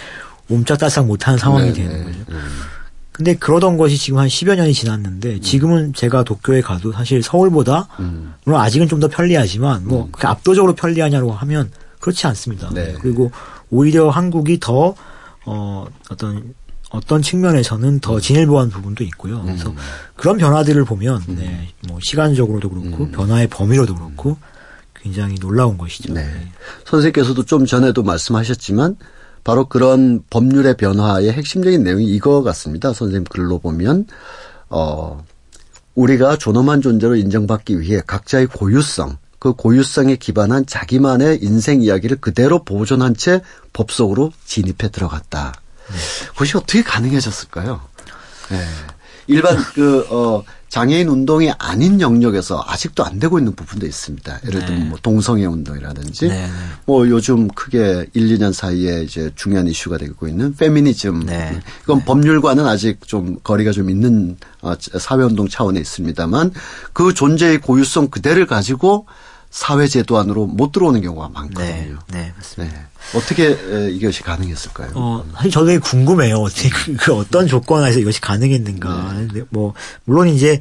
옴짝달싹 0.51 1.07
못하는 1.07 1.39
상황이 1.39 1.73
네, 1.73 1.75
되는 1.75 1.99
네, 1.99 2.05
거죠. 2.05 2.19
네. 3.19 3.25
근데 3.25 3.35
그러던 3.35 3.77
것이 3.77 3.99
지금 3.99 4.19
한 4.21 4.29
10여 4.29 4.55
년이 4.57 4.73
지났는데 4.73 5.41
지금은 5.41 5.93
제가 5.93 6.23
도쿄에 6.23 6.61
가도 6.61 6.93
사실 6.93 7.21
서울보다 7.23 7.89
음. 7.99 8.35
물론 8.45 8.61
아직은 8.61 8.87
좀 8.89 8.99
더 9.01 9.09
편리하지만 9.09 9.87
뭐 9.87 10.09
그렇게 10.11 10.27
압도적으로 10.27 10.75
편리하냐고 10.75 11.33
하면 11.33 11.71
그렇지 12.01 12.27
않습니다. 12.29 12.71
네. 12.73 12.95
그리고 13.01 13.31
오히려 13.71 14.09
한국이 14.09 14.59
더 14.61 14.95
어, 15.45 15.87
어떤 16.11 16.55
어떤 16.91 17.23
측면에서는 17.23 18.01
더 18.01 18.19
진일보한 18.19 18.71
부분도 18.71 19.05
있고요. 19.05 19.43
그래서 19.43 19.75
그런 20.17 20.37
변화들을 20.39 20.85
보면 20.85 21.23
네, 21.29 21.69
뭐 21.87 21.99
시간적으로도 22.01 22.71
그렇고 22.71 23.11
변화의 23.11 23.47
범위로도 23.49 23.95
그렇고 23.95 24.37
굉장히 24.95 25.35
놀라운 25.37 25.77
것이죠. 25.79 26.15
네. 26.15 26.25
선생님께서도 26.87 27.45
좀 27.45 27.67
전에도 27.67 28.03
말씀하셨지만 28.03 28.97
바로 29.45 29.67
그런 29.67 30.23
법률의 30.31 30.77
변화의 30.77 31.33
핵심적인 31.33 31.83
내용이 31.83 32.05
이거 32.07 32.43
같습니다. 32.43 32.93
선생님 32.93 33.25
글로 33.25 33.59
보면 33.59 34.07
어 34.69 35.25
우리가 35.95 36.37
존엄한 36.37 36.81
존재로 36.83 37.17
인정받기 37.17 37.81
위해 37.81 38.01
각자의 38.07 38.47
고유성, 38.47 39.17
그 39.39 39.53
고유성에 39.55 40.17
기반한 40.17 40.67
자기만의 40.67 41.41
인생 41.43 41.83
이야기를 41.83 42.19
그대로 42.21 42.63
보존한 42.65 43.17
채 43.17 43.41
법 43.79 43.93
속으로 43.93 44.33
진입해 44.45 44.91
들어갔다. 44.91 45.55
그것이 46.31 46.57
어떻게 46.57 46.83
가능해졌을까요? 46.83 47.81
네. 48.51 48.65
일반 49.29 49.57
그, 49.73 50.05
어, 50.11 50.43
장애인 50.69 51.09
운동이 51.09 51.51
아닌 51.59 52.01
영역에서 52.01 52.63
아직도 52.67 53.05
안 53.05 53.19
되고 53.19 53.39
있는 53.39 53.55
부분도 53.55 53.87
있습니다. 53.87 54.41
예를 54.47 54.67
들면 54.67 54.89
뭐 54.91 54.99
동성애 55.03 55.47
운동이라든지 55.47 56.29
네, 56.29 56.35
네. 56.35 56.49
뭐 56.85 57.09
요즘 57.09 57.49
크게 57.49 58.07
1, 58.13 58.39
2년 58.39 58.53
사이에 58.53 59.03
이제 59.03 59.31
중요한 59.35 59.67
이슈가 59.67 59.97
되고 59.97 60.29
있는 60.29 60.55
페미니즘. 60.55 61.27
네. 61.27 61.61
이건 61.83 62.05
법률과는 62.05 62.67
아직 62.67 63.07
좀 63.07 63.39
거리가 63.43 63.73
좀 63.73 63.89
있는 63.89 64.37
어, 64.61 64.75
사회 64.79 65.23
운동 65.23 65.49
차원에 65.49 65.81
있습니다만 65.81 66.53
그 66.93 67.15
존재의 67.15 67.61
고유성 67.61 68.09
그대를 68.09 68.47
가지고 68.47 69.07
사회제도 69.51 70.19
안으로 70.19 70.47
못 70.47 70.73
들어오는 70.73 71.01
경우가 71.01 71.29
네, 71.29 71.33
많거든요. 71.35 71.99
네, 72.09 72.33
맞습니다. 72.37 72.77
네. 72.77 72.85
어떻게 73.15 73.47
에, 73.49 73.91
이것이 73.91 74.23
가능했을까요? 74.23 74.91
어, 74.95 75.25
사실 75.35 75.51
저도 75.51 75.67
되게 75.67 75.79
궁금해요. 75.79 76.37
어떻게 76.37 76.69
그, 76.69 76.97
그 76.97 77.15
어떤 77.15 77.47
조건 77.47 77.83
하에서 77.83 77.99
이것이 77.99 78.21
가능했는가. 78.21 79.27
네. 79.33 79.43
뭐, 79.51 79.75
물론 80.05 80.29
이제 80.29 80.61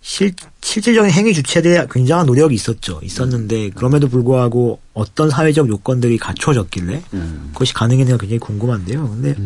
실, 0.00 0.32
실질적인 0.62 1.10
행위 1.10 1.32
주체들의 1.32 1.88
굉장한 1.90 2.26
노력이 2.26 2.54
있었죠. 2.54 3.00
있었는데, 3.02 3.70
그럼에도 3.70 4.08
불구하고 4.08 4.80
어떤 4.94 5.30
사회적 5.30 5.68
요건들이 5.68 6.18
갖춰졌길래 6.18 7.02
음. 7.14 7.50
그것이 7.52 7.74
가능했는가 7.74 8.18
굉장히 8.18 8.38
궁금한데요. 8.38 9.08
근데, 9.08 9.36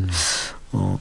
어, 0.72 0.98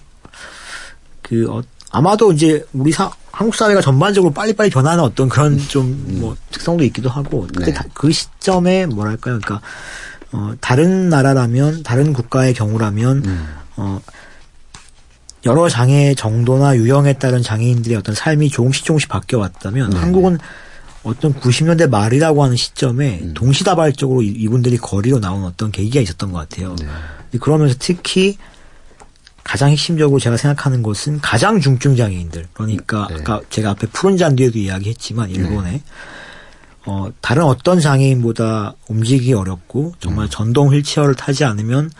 그, 1.21 1.49
어, 1.49 1.61
아마도 1.91 2.31
이제 2.31 2.65
우리 2.73 2.91
사, 2.91 3.11
한국 3.31 3.55
사회가 3.55 3.81
전반적으로 3.81 4.33
빨리빨리 4.33 4.69
변하는 4.69 5.03
어떤 5.03 5.27
그런 5.29 5.57
좀뭐 5.59 6.35
특성도 6.51 6.83
있기도 6.85 7.09
하고, 7.09 7.47
근데 7.53 7.65
네. 7.67 7.73
다- 7.73 7.85
그 7.93 8.11
시점에 8.11 8.85
뭐랄까요. 8.85 9.39
그러니까, 9.41 9.61
어, 10.31 10.53
다른 10.61 11.09
나라라면, 11.09 11.83
다른 11.83 12.13
국가의 12.13 12.53
경우라면, 12.53 13.23
어, 13.77 13.99
여러 15.45 15.67
장애 15.69 16.13
정도나 16.15 16.75
유형에 16.77 17.13
따른 17.13 17.41
장애인들의 17.41 17.97
어떤 17.97 18.13
삶이 18.15 18.49
조금씩 18.49 18.85
조금씩 18.85 19.09
바뀌어 19.09 19.39
왔다면, 19.39 19.93
한국은 19.93 20.37
어떤 21.03 21.33
90년대 21.33 21.89
말이라고 21.89 22.43
하는 22.43 22.55
시점에 22.55 23.33
동시다발적으로 23.33 24.21
이- 24.21 24.27
이분들이 24.27 24.77
거리로 24.77 25.19
나온 25.19 25.43
어떤 25.45 25.71
계기가 25.71 25.99
있었던 25.99 26.31
것 26.31 26.37
같아요. 26.47 26.75
근데 26.75 27.39
그러면서 27.41 27.75
특히 27.79 28.37
가장 29.43 29.69
핵심적으로 29.69 30.19
제가 30.19 30.37
생각하는 30.37 30.83
것은 30.83 31.19
가장 31.21 31.59
중증 31.59 31.95
장애인들. 31.95 32.47
그러니까 32.53 33.07
네. 33.09 33.17
아까 33.19 33.41
제가 33.49 33.71
앞에 33.71 33.87
푸른 33.87 34.17
잔디에도 34.17 34.59
이야기했지만 34.59 35.29
일본에 35.29 35.81
어, 36.85 37.09
다른 37.21 37.43
어떤 37.43 37.79
장애인보다 37.79 38.73
움직이기 38.87 39.33
어렵고 39.33 39.93
정말 39.99 40.29
전동 40.29 40.73
휠체어를 40.73 41.15
타지 41.15 41.43
않으면 41.43 41.91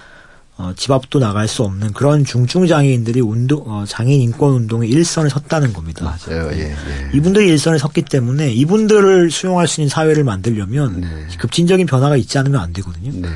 어, 0.58 0.74
집 0.76 0.92
앞도 0.92 1.20
나갈 1.20 1.48
수 1.48 1.64
없는 1.64 1.94
그런 1.94 2.24
중증 2.24 2.68
장애인들이 2.68 3.20
운동 3.20 3.64
어, 3.66 3.84
장애인 3.88 4.22
인권 4.22 4.54
운동의 4.54 4.90
일선에 4.90 5.30
섰다는 5.30 5.74
겁니다. 5.74 6.18
맞아요. 6.28 6.52
예, 6.54 6.72
예. 6.72 6.76
이분들이 7.14 7.48
일선에 7.48 7.78
섰기 7.80 8.04
때문에 8.04 8.52
이분들을 8.52 9.32
수용할 9.32 9.68
수 9.68 9.82
있는 9.82 9.90
사회를 9.90 10.24
만들려면 10.24 11.02
네. 11.02 11.38
급진적인 11.38 11.88
변화가 11.88 12.16
있지 12.18 12.38
않으면 12.38 12.60
안 12.60 12.74
되거든요. 12.74 13.12
네. 13.16 13.30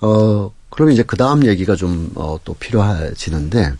어, 0.00 0.52
그럼 0.76 0.90
이제 0.90 1.02
그 1.02 1.16
다음 1.16 1.46
얘기가 1.46 1.74
좀, 1.74 2.10
어, 2.14 2.38
또 2.44 2.54
필요해지는데, 2.54 3.72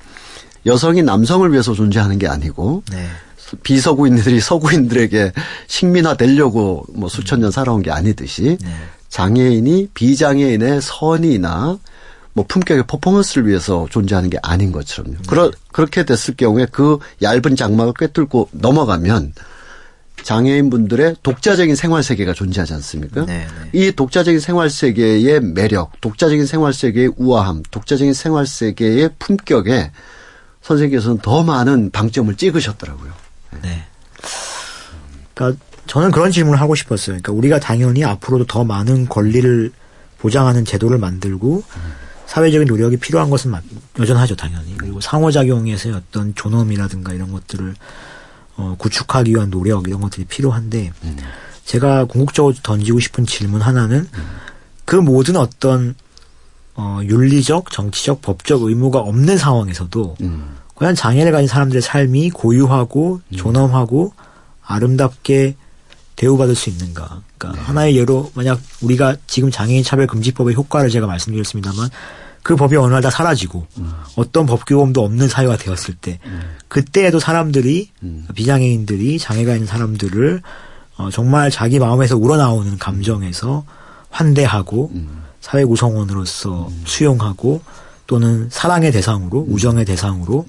여성이 0.65 1.03
남성을 1.03 1.53
위해서 1.53 1.75
존재하는 1.75 2.19
게 2.19 2.27
아니고, 2.27 2.83
네. 2.91 3.07
비서구인들이 3.63 4.41
서구인들에게 4.41 5.33
식민화 5.69 6.17
되려고 6.17 6.85
뭐 6.93 7.09
수천 7.09 7.41
년 7.41 7.51
살아온 7.51 7.83
게 7.83 7.91
아니듯이, 7.91 8.57
네. 8.61 8.71
장애인이 9.09 9.91
비장애인의 9.95 10.81
선의나 10.81 11.79
뭐 12.33 12.45
품격의 12.49 12.85
퍼포먼스를 12.87 13.47
위해서 13.47 13.87
존재하는 13.91 14.31
게 14.31 14.39
아닌 14.43 14.73
것처럼요. 14.73 15.19
그러, 15.29 15.51
그렇게 15.73 16.05
됐을 16.05 16.35
경우에 16.35 16.67
그 16.71 16.99
얇은 17.23 17.57
장막을 17.57 17.93
꿰뚫고 17.95 18.49
넘어가면 18.53 19.33
장애인분들의 20.23 21.17
독자적인 21.23 21.77
생활 21.77 22.03
세계가 22.03 22.33
존재하지 22.35 22.75
않습니까? 22.75 23.27
네, 23.27 23.47
이 23.73 23.93
독자적인 23.93 24.41
생활 24.41 24.71
세계의 24.71 25.41
매력, 25.41 26.01
독자적인 26.01 26.47
생활 26.47 26.73
세계의 26.73 27.13
우아함, 27.17 27.63
독자적인 27.71 28.13
생활 28.15 28.47
세계의 28.47 29.11
품격에 29.19 29.93
선생님께서는 30.63 31.19
더 31.19 31.43
많은 31.45 31.91
방점을 31.91 32.35
찍으셨더라고요. 32.35 33.13
네. 33.63 33.85
그러니까 35.35 35.61
저는 35.87 36.11
그런 36.11 36.33
질문을 36.33 36.61
하고 36.61 36.75
싶었어요. 36.75 37.09
그러니까 37.15 37.33
우리가 37.33 37.61
당연히 37.61 38.05
앞으로도 38.05 38.47
더 38.47 38.65
많은 38.65 39.09
권리를 39.09 39.71
보장하는 40.19 40.65
제도를 40.65 40.99
만들고 40.99 41.63
사회적인 42.27 42.67
노력이 42.67 42.97
필요한 42.97 43.31
것은 43.31 43.53
마- 43.53 43.61
여전하죠, 43.99 44.35
당연히. 44.35 44.77
그리고 44.77 45.01
상호작용에서의 45.01 45.95
어떤 45.95 46.35
존엄이라든가 46.35 47.13
이런 47.13 47.31
것들을 47.31 47.75
어, 48.57 48.75
구축하기 48.79 49.33
위한 49.33 49.51
노력 49.51 49.87
이런 49.87 50.01
것들이 50.01 50.25
필요한데 50.25 50.93
제가 51.65 52.07
궁극적으로 52.07 52.55
던지고 52.63 53.01
싶은 53.01 53.27
질문 53.27 53.61
하나는 53.61 54.09
그 54.85 54.97
모든 54.97 55.37
어떤 55.37 55.95
어, 56.75 57.01
윤리적, 57.03 57.71
정치적, 57.71 58.21
법적 58.23 58.63
의무가 58.63 59.01
없는 59.01 59.39
상황에서도 59.39 60.17
음. 60.21 60.57
과연 60.75 60.95
장애를 60.95 61.33
가진 61.33 61.49
사람들의 61.49 61.81
삶이 61.81 62.31
고유하고 62.31 63.21
존엄하고 63.35 64.13
아름답게 64.63 65.57
대우받을 66.17 66.55
수 66.55 66.69
있는가. 66.71 67.23
그러니까 67.39 67.63
하나의 67.65 67.97
예로 67.97 68.31
만약 68.35 68.61
우리가 68.83 69.17
지금 69.27 69.51
장애인 69.51 69.85
차별 69.85 70.07
금지법의 70.07 70.55
효과를 70.55 70.91
제가 70.91 71.07
말씀드렸습니다만 71.07 71.89
그 72.47 72.55
법이 72.55 72.77
어느 72.77 72.93
날 72.93 73.03
다 73.03 73.11
사라지고 73.11 73.67
어떤 74.15 74.47
법규범도 74.47 75.03
없는 75.03 75.27
사회가 75.27 75.57
되었을 75.57 75.95
때 76.01 76.21
그때에도 76.69 77.19
사람들이 77.19 77.91
비장애인들이 78.37 79.19
장애가 79.19 79.55
있는 79.55 79.67
사람들을 79.67 80.43
어, 80.97 81.11
정말 81.11 81.51
자기 81.51 81.81
마음에서 81.81 82.17
우러나오는 82.17 82.79
감정에서 82.79 83.65
환대하고 84.11 84.93
사회 85.41 85.65
구성원으로서 85.65 86.71
수용하고 86.85 87.63
또는 88.07 88.49
사랑의 88.53 88.93
대상으로 88.93 89.45
우정의 89.49 89.85
대상으로 89.85 90.47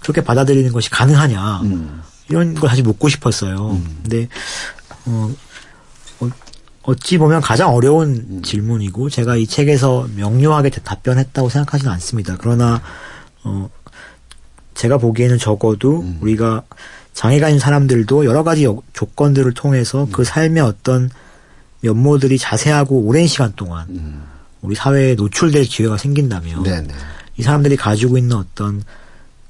그렇게 0.00 0.22
받아들이는 0.24 0.72
것이 0.72 0.88
가능하냐 0.88 1.60
음. 1.64 2.02
이런 2.30 2.54
걸 2.54 2.70
사실 2.70 2.82
묻고 2.84 3.10
싶었어요. 3.10 3.78
근데 4.02 4.28
어, 5.04 5.30
어, 6.20 6.30
어찌 6.86 7.16
보면 7.18 7.40
가장 7.40 7.74
어려운 7.74 8.42
질문이고 8.42 9.08
제가 9.08 9.36
이 9.36 9.46
책에서 9.46 10.06
명료하게 10.16 10.70
대- 10.70 10.80
답변했다고 10.82 11.48
생각하지는 11.48 11.90
않습니다. 11.94 12.36
그러나 12.38 12.82
어, 13.42 13.70
제가 14.74 14.98
보기에는 14.98 15.38
적어도 15.38 16.04
우리가 16.20 16.62
장애가 17.14 17.48
있는 17.48 17.58
사람들도 17.60 18.24
여러 18.26 18.42
가지 18.42 18.64
여- 18.64 18.82
조건들을 18.92 19.54
통해서 19.54 20.06
그 20.12 20.24
삶의 20.24 20.62
어떤 20.62 21.08
면모들이 21.80 22.38
자세하고 22.38 23.00
오랜 23.02 23.26
시간 23.26 23.52
동안 23.56 24.22
우리 24.62 24.74
사회에 24.74 25.14
노출될 25.14 25.64
기회가 25.64 25.96
생긴다면 25.96 26.62
네네. 26.64 26.88
이 27.36 27.42
사람들이 27.42 27.76
가지고 27.76 28.18
있는 28.18 28.36
어떤 28.36 28.82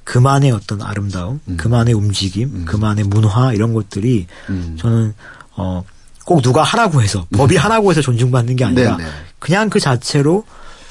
그만의 0.04 0.50
어떤 0.50 0.82
아름다움, 0.82 1.40
그만의 1.56 1.94
움직임, 1.94 2.64
그만의 2.66 3.04
문화 3.04 3.52
이런 3.54 3.72
것들이 3.72 4.26
음. 4.50 4.76
저는 4.78 5.14
어 5.56 5.82
꼭 6.24 6.42
누가 6.42 6.62
하라고 6.62 7.02
해서 7.02 7.26
법이 7.34 7.56
하라고 7.56 7.90
해서 7.90 8.00
존중받는 8.00 8.56
게 8.56 8.64
아니라 8.64 8.96
네네. 8.96 9.10
그냥 9.38 9.70
그 9.70 9.78
자체로 9.78 10.44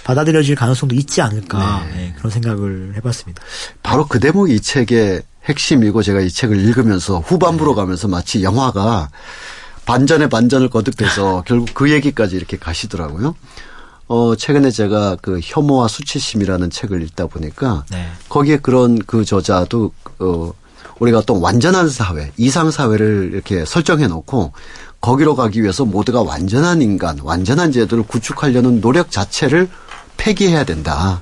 받아들여질 0.04 0.56
가능성도 0.56 0.96
있지 0.96 1.22
않을까 1.22 1.86
네. 1.86 1.96
네, 1.96 2.14
그런 2.18 2.32
생각을 2.32 2.94
해봤습니다. 2.98 3.42
바로 3.82 4.06
그 4.06 4.20
대목이 4.20 4.56
이 4.56 4.60
책의 4.60 5.24
핵심이고 5.46 6.04
제가 6.04 6.22
이 6.22 6.30
책을 6.30 6.58
읽으면서 6.60 7.20
후반부로 7.20 7.76
가면서 7.76 8.08
마치 8.08 8.44
영화가 8.44 9.10
반전의 9.86 10.30
반전을 10.30 10.70
거듭해서 10.70 11.44
결국 11.48 11.74
그 11.74 11.92
얘기까지 11.92 12.36
이렇게 12.36 12.58
가시더라고요. 12.58 13.36
어, 14.08 14.36
최근에 14.36 14.72
제가 14.72 15.18
그 15.22 15.40
혐오와 15.42 15.88
수치심이라는 15.88 16.70
책을 16.70 17.02
읽다 17.04 17.28
보니까 17.28 17.86
네. 17.90 18.10
거기에 18.30 18.58
그런 18.58 19.00
그 19.00 19.26
저자도 19.26 19.92
어, 20.20 20.54
우리가 21.00 21.20
어떤 21.20 21.38
완전한 21.38 21.90
사회, 21.90 22.32
이상 22.38 22.70
사회를 22.72 23.32
이렇게 23.34 23.66
설정해 23.66 24.08
놓고 24.08 24.54
거기로 25.04 25.36
가기 25.36 25.62
위해서 25.62 25.84
모두가 25.84 26.22
완전한 26.22 26.82
인간, 26.82 27.20
완전한 27.22 27.74
제도를 27.74 28.06
구축하려는 28.08 28.80
노력 28.80 29.12
자체를 29.12 29.70
폐기해야 30.16 30.64
된다. 30.64 31.22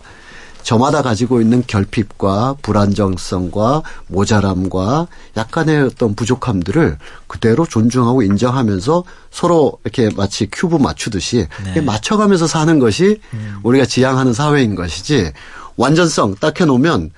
저마다 0.62 1.02
가지고 1.02 1.42
있는 1.42 1.64
결핍과 1.66 2.58
불안정성과 2.62 3.82
모자람과 4.06 5.08
약간의 5.36 5.82
어떤 5.82 6.14
부족함들을 6.14 7.00
그대로 7.26 7.66
존중하고 7.66 8.22
인정하면서 8.22 9.04
서로 9.32 9.80
이렇게 9.84 10.12
마치 10.16 10.48
큐브 10.52 10.76
맞추듯이 10.76 11.48
네. 11.74 11.82
맞춰가면서 11.82 12.46
사는 12.46 12.78
것이 12.78 13.20
우리가 13.64 13.86
지향하는 13.88 14.34
사회인 14.34 14.76
것이지 14.76 15.32
완전성 15.76 16.36
딱 16.36 16.62
해놓으면 16.62 17.10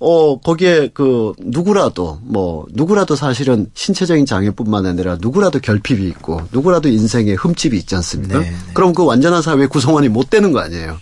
어, 0.00 0.40
거기에 0.40 0.88
그 0.94 1.34
누구라도 1.38 2.18
뭐 2.22 2.66
누구라도 2.72 3.14
사실은 3.16 3.70
신체적인 3.74 4.24
장애뿐만 4.24 4.86
아니라 4.86 5.18
누구라도 5.20 5.60
결핍이 5.60 6.08
있고 6.08 6.40
누구라도 6.52 6.88
인생에 6.88 7.34
흠집이 7.34 7.76
있지 7.76 7.94
않습니까? 7.96 8.38
네, 8.38 8.50
네. 8.50 8.56
그럼 8.72 8.94
그 8.94 9.04
완전한 9.04 9.42
사회의 9.42 9.68
구성원이 9.68 10.08
못 10.08 10.30
되는 10.30 10.52
거 10.52 10.60
아니에요. 10.60 10.96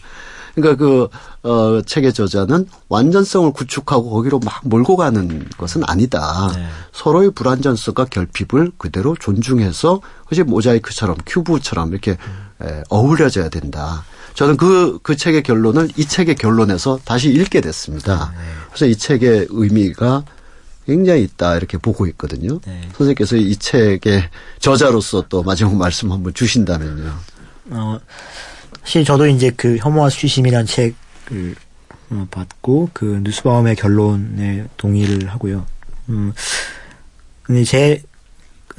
그러니까 0.57 0.85
그, 0.85 1.09
어, 1.49 1.81
책의 1.83 2.13
저자는 2.13 2.67
완전성을 2.89 3.53
구축하고 3.53 4.11
거기로 4.11 4.41
막 4.41 4.61
몰고 4.65 4.97
가는 4.97 5.49
것은 5.57 5.83
아니다. 5.87 6.51
네. 6.57 6.67
서로의 6.93 7.31
불완전성과 7.31 8.07
결핍을 8.07 8.73
그대로 8.77 9.15
존중해서 9.15 10.01
그것이 10.25 10.43
모자이크처럼 10.43 11.17
큐브처럼 11.25 11.93
이렇게 11.93 12.13
에, 12.13 12.83
어울려져야 12.89 13.49
된다. 13.51 14.03
저는 14.39 14.57
그, 14.57 15.01
그 15.03 15.17
책의 15.17 15.43
결론을 15.43 15.89
이 15.97 16.05
책의 16.05 16.37
결론에서 16.37 17.01
다시 17.05 17.29
읽게 17.29 17.61
됐습니다. 17.61 18.33
그래서 18.69 18.87
이 18.87 18.95
책의 18.95 19.49
의미가 19.51 20.25
굉장히 20.87 21.25
있다 21.25 21.57
이렇게 21.57 21.77
보고 21.77 22.07
있거든요. 22.07 22.61
네. 22.61 22.83
선생님께서 22.93 23.35
이 23.35 23.57
책의 23.57 24.31
저자로서 24.61 25.25
또 25.29 25.43
마지막 25.43 25.75
말씀 25.75 26.13
한번 26.13 26.33
주신다면요. 26.35 27.13
어, 27.71 27.99
사실 28.85 29.05
저도 29.05 29.27
이제 29.27 29.51
그 29.57 29.77
혐오와 29.77 30.09
수치심이라는 30.09 30.67
책을 30.67 31.57
어, 32.11 32.29
받고 32.31 32.91
그 32.93 33.21
뉴스바움의 33.25 33.75
결론에 33.75 34.69
동의를 34.77 35.31
하고요. 35.31 35.67
음, 36.11 36.33
근데 37.43 37.65
제 37.65 38.05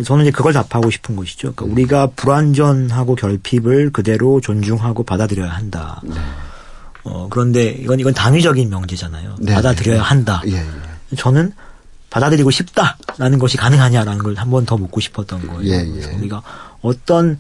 저는 0.03 0.25
이제 0.25 0.31
그걸 0.31 0.53
답하고 0.53 0.89
싶은 0.89 1.15
것이죠. 1.15 1.53
그러니까 1.53 1.65
우리가 1.73 2.07
불완전하고 2.15 3.15
결핍을 3.15 3.91
그대로 3.91 4.39
존중하고 4.41 5.03
받아들여야 5.03 5.49
한다. 5.51 6.01
어, 7.03 7.27
그런데 7.29 7.69
이건 7.71 7.99
이건 7.99 8.13
당위적인 8.13 8.69
명제잖아요. 8.69 9.35
네, 9.39 9.53
받아들여야 9.53 9.95
네. 9.97 10.01
한다. 10.01 10.41
예, 10.47 10.53
예. 10.57 11.15
저는 11.15 11.51
받아들이고 12.09 12.49
싶다라는 12.51 13.39
것이 13.39 13.57
가능하냐라는 13.57 14.19
걸 14.23 14.35
한 14.35 14.49
번 14.49 14.65
더 14.65 14.77
묻고 14.77 14.99
싶었던 14.99 15.47
거예요. 15.47 15.63
예, 15.71 15.79
예. 15.85 15.89
그래서 15.91 16.11
우리가 16.17 16.41
어떤 16.81 17.37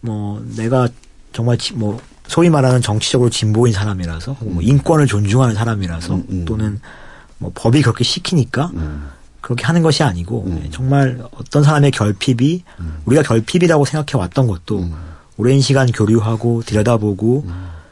뭐 0.00 0.44
내가 0.56 0.88
정말 1.32 1.58
지- 1.58 1.74
뭐 1.74 2.00
소위 2.26 2.48
말하는 2.50 2.80
정치적으로 2.80 3.28
진보인 3.30 3.72
사람이라서 3.72 4.32
혹은 4.34 4.54
뭐 4.54 4.62
인권을 4.62 5.06
존중하는 5.06 5.54
사람이라서 5.54 6.14
음, 6.14 6.24
음. 6.30 6.44
또는 6.44 6.80
뭐 7.38 7.50
법이 7.54 7.82
그렇게 7.82 8.04
시키니까 8.04 8.70
음. 8.74 9.08
그렇게 9.40 9.64
하는 9.64 9.82
것이 9.82 10.02
아니고 10.02 10.44
음. 10.46 10.68
정말 10.70 11.18
어떤 11.36 11.62
사람의 11.62 11.90
결핍이 11.92 12.64
우리가 13.04 13.22
결핍이라고 13.22 13.84
생각해 13.84 14.20
왔던 14.20 14.46
것도 14.46 14.80
음. 14.80 14.94
오랜 15.36 15.60
시간 15.60 15.90
교류하고 15.90 16.62
들여다보고 16.66 17.46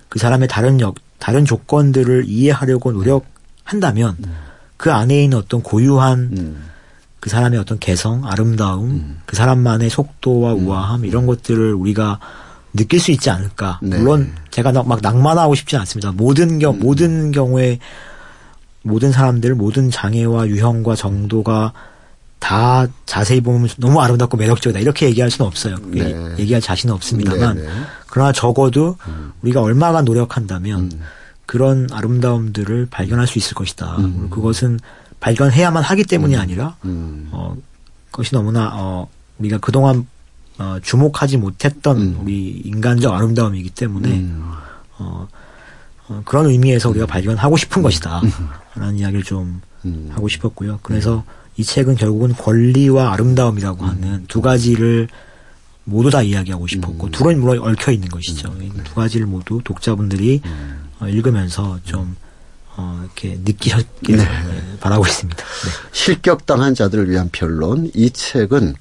그 0.08 0.18
사람의 0.18 0.48
다른 0.48 0.80
역 0.80 0.96
다른 1.18 1.44
조건들을 1.44 2.24
이해하려고 2.26 2.92
노력한다면 2.92 4.16
그 4.76 4.92
안에 4.92 5.24
있는 5.24 5.38
어떤 5.38 5.62
고유한 5.62 6.30
음. 6.37 6.64
그 7.20 7.30
사람의 7.30 7.58
어떤 7.58 7.78
개성, 7.80 8.24
아름다움, 8.26 9.18
그 9.26 9.34
사람만의 9.34 9.90
속도와 9.90 10.52
우아함 10.54 11.04
이런 11.04 11.26
것들을 11.26 11.74
우리가 11.74 12.20
느낄 12.74 13.00
수 13.00 13.11
있지 13.11 13.28
않을까. 13.30 13.80
네. 13.82 13.98
물론 13.98 14.32
제가 14.50 14.70
나- 14.70 14.84
막 14.84 15.00
낭만하고 15.02 15.56
싶지 15.56 15.76
않습니다. 15.76 16.12
모든 16.12 16.61
경 16.61 16.78
모든 16.78 17.32
경우에 17.32 17.80
모든 18.82 19.12
사람들 19.12 19.54
모든 19.54 19.90
장애와 19.90 20.48
유형과 20.48 20.94
정도가 20.94 21.72
다 22.38 22.86
자세히 23.04 23.40
보면 23.40 23.68
너무 23.78 24.00
아름답고 24.00 24.36
매력적이다 24.36 24.78
이렇게 24.78 25.06
얘기할 25.06 25.30
수는 25.30 25.46
없어요. 25.46 25.76
네. 25.86 26.14
얘기할 26.38 26.62
자신은 26.62 26.94
없습니다만 26.94 27.56
네, 27.56 27.62
네. 27.62 27.68
그러나 28.06 28.32
적어도 28.32 28.96
우리가 29.42 29.60
얼마가 29.60 30.02
노력한다면 30.02 30.90
그런 31.46 31.88
아름다움들을 31.90 32.86
발견할 32.90 33.26
수 33.26 33.38
있을 33.38 33.54
것이다. 33.54 33.96
그리고 33.96 34.28
그것은 34.28 34.78
발견해야만 35.20 35.82
하기 35.82 36.04
때문이 36.04 36.36
아니라 36.36 36.76
음. 36.84 37.28
어, 37.32 37.56
그것이 38.10 38.34
너무나 38.34 38.70
어, 38.74 39.08
우리가 39.38 39.58
그동안 39.58 40.06
어, 40.58 40.78
주목하지 40.82 41.38
못했던 41.38 42.18
우리 42.20 42.62
인간적 42.64 43.12
아름다움이기 43.12 43.70
때문에 43.70 44.10
음. 44.10 44.40
어, 44.42 44.58
어, 44.98 45.28
그런 46.25 46.47
의미에서 46.47 46.90
우리가 46.90 47.07
발견하고 47.07 47.57
싶은 47.57 47.83
것이다. 47.83 48.23
라는 48.75 48.99
이야기를 48.99 49.23
좀 49.25 49.61
음. 49.85 50.11
하고 50.12 50.29
싶었고요. 50.29 50.81
그래서 50.83 51.25
이 51.57 51.64
책은 51.64 51.97
결국은 51.97 52.33
권리와 52.35 53.12
아름다움이라고 53.12 53.85
하는 53.85 54.25
두 54.29 54.40
가지를 54.40 55.09
모두 55.85 56.11
다 56.11 56.23
이야기하고 56.23 56.66
싶었고 56.66 57.11
둘은 57.11 57.40
물론 57.40 57.59
얽혀 57.61 57.92
있는 57.92 58.09
것이죠. 58.09 58.55
이두 58.61 58.94
가지를 58.94 59.27
모두 59.27 59.61
독자분들이 59.64 60.42
어, 61.01 61.09
읽으면서 61.09 61.81
좀 61.85 62.14
어, 62.77 63.01
이렇게 63.03 63.40
느끼셨길 63.44 64.18
네, 64.18 64.27
바라고 64.81 65.07
있습니다. 65.07 65.42
네. 65.42 65.71
실격당한 65.92 66.75
자들을 66.75 67.11
위한 67.11 67.29
변론. 67.33 67.90
이 67.94 68.11
책은 68.11 68.75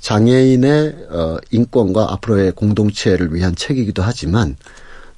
장애인의 0.00 1.06
어, 1.10 1.36
인권과 1.50 2.12
앞으로의 2.12 2.52
공동체를 2.52 3.34
위한 3.34 3.54
책이기도 3.54 4.02
하지만 4.02 4.56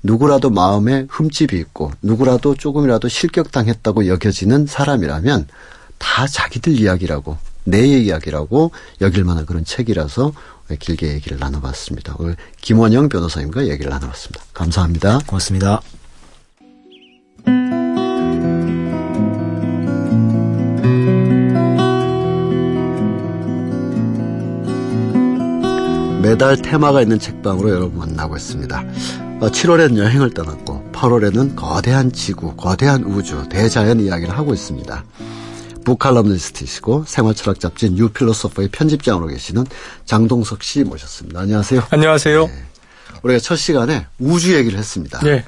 누구라도 0.03 0.51
마음에 0.51 1.07
흠집이 1.09 1.57
있고 1.59 1.93
누구라도 2.03 2.55
조금이라도 2.55 3.09
실격당했다고 3.09 4.09
여겨지는 4.09 4.67
사람이라면 4.67 5.47
다 5.99 6.27
자기들 6.27 6.79
이야기라고 6.79 7.37
내 7.65 7.87
이야기라고 7.87 8.73
여길 9.01 9.25
만한 9.25 9.47
그런 9.47 9.65
책이라서 9.65 10.33
길게 10.79 11.12
얘기를 11.12 11.38
나눠봤습니다. 11.38 12.17
오늘 12.19 12.37
김원영 12.61 13.09
변호사님과 13.09 13.69
얘기를 13.69 13.91
나눠봤습니다. 13.91 14.45
감사합니다. 14.53 15.21
고맙습니다. 15.27 15.81
매달 26.23 26.57
테마가 26.57 27.03
있는 27.03 27.19
책방으로 27.19 27.71
여러분 27.71 27.99
만나고 27.99 28.37
있습니다. 28.37 28.85
7월엔 29.51 29.97
여행을 29.97 30.35
떠났고 30.35 30.91
8월에는 30.93 31.57
거대한 31.57 32.13
지구, 32.13 32.55
거대한 32.55 33.05
우주, 33.05 33.49
대자연 33.49 34.01
이야기를 34.01 34.37
하고 34.37 34.55
있습니다. 34.55 35.05
북칼럼니스트이시고 35.85 37.05
생활철학 37.07 37.59
잡지 37.59 37.91
New 37.91 38.09
Philosopher의 38.09 38.69
편집장으로 38.69 39.27
계시는 39.27 39.67
장동석 40.05 40.63
씨 40.63 40.85
모셨습니다. 40.85 41.41
안녕하세요. 41.41 41.83
안녕하세요. 41.91 42.49
우리가 43.23 43.41
첫 43.41 43.57
시간에 43.57 44.07
우주 44.19 44.55
얘기를 44.55 44.79
했습니다. 44.79 45.21
네. 45.21 45.45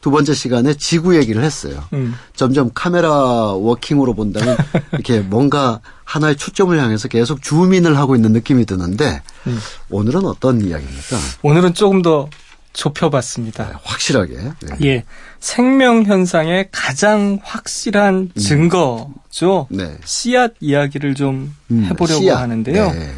두 0.00 0.10
번째 0.10 0.34
시간에 0.34 0.74
지구 0.74 1.16
얘기를 1.16 1.42
했어요. 1.42 1.82
음. 1.94 2.14
점점 2.36 2.70
카메라 2.74 3.10
워킹으로 3.10 4.14
본다면 4.14 4.56
이렇게 4.92 5.20
뭔가 5.20 5.80
하나의 6.04 6.36
초점을 6.36 6.78
향해서 6.78 7.08
계속 7.08 7.40
zoom 7.40 7.65
in을 7.65 7.96
하고 7.96 8.14
있는 8.14 8.32
느낌이 8.32 8.66
드는데 8.66 9.22
음. 9.46 9.58
오늘은 9.88 10.26
어떤 10.26 10.60
이야기입니까? 10.60 11.16
오늘은 11.42 11.72
조금 11.72 12.02
더 12.02 12.28
좁혀봤습니다. 12.74 13.80
확실하게. 13.82 14.34
네. 14.34 14.52
예. 14.84 15.04
생명 15.40 16.04
현상의 16.04 16.68
가장 16.70 17.38
확실한 17.42 18.32
증거죠. 18.38 19.68
네. 19.70 19.96
씨앗 20.04 20.54
이야기를 20.60 21.14
좀 21.14 21.54
음, 21.70 21.84
해보려고 21.84 22.20
씨앗. 22.20 22.40
하는데요. 22.40 22.90
네. 22.90 23.10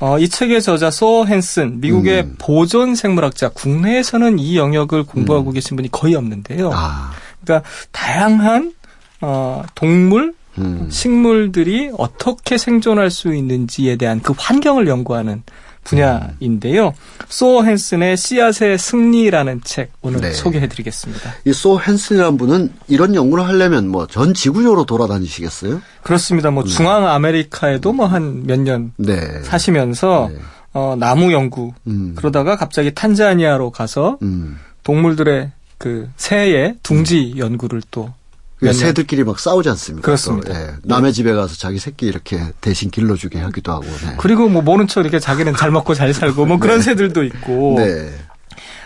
어, 0.00 0.18
이 0.18 0.28
책의 0.28 0.60
저자 0.60 0.90
소 0.90 1.24
헨슨, 1.26 1.80
미국의 1.80 2.22
음. 2.22 2.34
보존 2.38 2.94
생물학자, 2.94 3.50
국내에서는 3.50 4.38
이 4.38 4.56
영역을 4.56 5.04
공부하고 5.04 5.52
계신 5.52 5.76
분이 5.76 5.90
거의 5.92 6.14
없는데요. 6.16 6.70
아, 6.74 7.12
그러니까 7.44 7.68
다양한 7.92 8.74
어, 9.20 9.62
동물, 9.74 10.34
음. 10.58 10.88
식물들이 10.90 11.90
어떻게 11.96 12.58
생존할 12.58 13.10
수 13.10 13.34
있는지에 13.34 13.96
대한 13.96 14.20
그 14.20 14.34
환경을 14.36 14.88
연구하는 14.88 15.42
분야인데요. 15.84 16.94
소 17.28 17.64
헨슨의 17.64 18.16
씨앗의 18.16 18.78
승리라는 18.78 19.60
책 19.64 19.92
오늘 20.02 20.20
네. 20.20 20.32
소개해드리겠습니다. 20.32 21.34
이 21.44 21.52
소 21.52 21.78
헨슨이라는 21.80 22.36
분은 22.38 22.72
이런 22.88 23.14
연구를 23.14 23.46
하려면 23.46 23.88
뭐 23.88 24.06
전 24.06 24.34
지구적으로 24.34 24.84
돌아다니시겠어요? 24.84 25.80
그렇습니다. 26.02 26.50
뭐 26.50 26.64
중앙 26.64 27.06
아메리카에도 27.08 27.92
뭐 27.92 28.06
한 28.06 28.44
몇년 28.46 28.92
네. 28.96 29.16
사시면서 29.42 30.30
네. 30.32 30.38
어, 30.72 30.96
나무 30.98 31.32
연구 31.32 31.72
음. 31.86 32.14
그러다가 32.16 32.56
갑자기 32.56 32.92
탄자니아로 32.94 33.70
가서 33.70 34.18
음. 34.22 34.58
동물들의 34.82 35.52
그 35.78 36.08
새의 36.16 36.76
둥지 36.82 37.34
연구를 37.36 37.82
또 37.90 38.12
그몇 38.58 38.72
년. 38.72 38.74
새들끼리 38.74 39.24
막 39.24 39.38
싸우지 39.38 39.68
않습니까? 39.70 40.04
그렇습니다. 40.06 40.52
또, 40.52 40.58
예. 40.58 40.70
남의 40.84 41.12
집에 41.12 41.32
가서 41.32 41.56
자기 41.56 41.78
새끼 41.78 42.06
이렇게 42.06 42.40
대신 42.60 42.90
길러주게 42.90 43.38
하기도 43.38 43.72
하고. 43.72 43.84
네. 43.84 44.14
그리고 44.18 44.48
뭐 44.48 44.62
모른 44.62 44.86
척 44.86 45.00
이렇게 45.00 45.18
자기는 45.18 45.54
잘 45.56 45.70
먹고 45.70 45.94
잘 45.94 46.14
살고 46.14 46.46
뭐 46.46 46.58
그런 46.58 46.80
새들도 46.82 47.24
있고 47.24 47.74
네. 47.78 48.10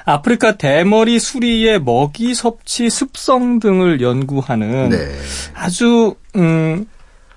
아프리카 0.04 0.56
대머리 0.56 1.18
수리의 1.18 1.80
먹이 1.82 2.34
섭취 2.34 2.88
습성 2.88 3.60
등을 3.60 4.00
연구하는 4.00 4.88
네. 4.88 5.18
아주 5.52 6.14
음 6.36 6.86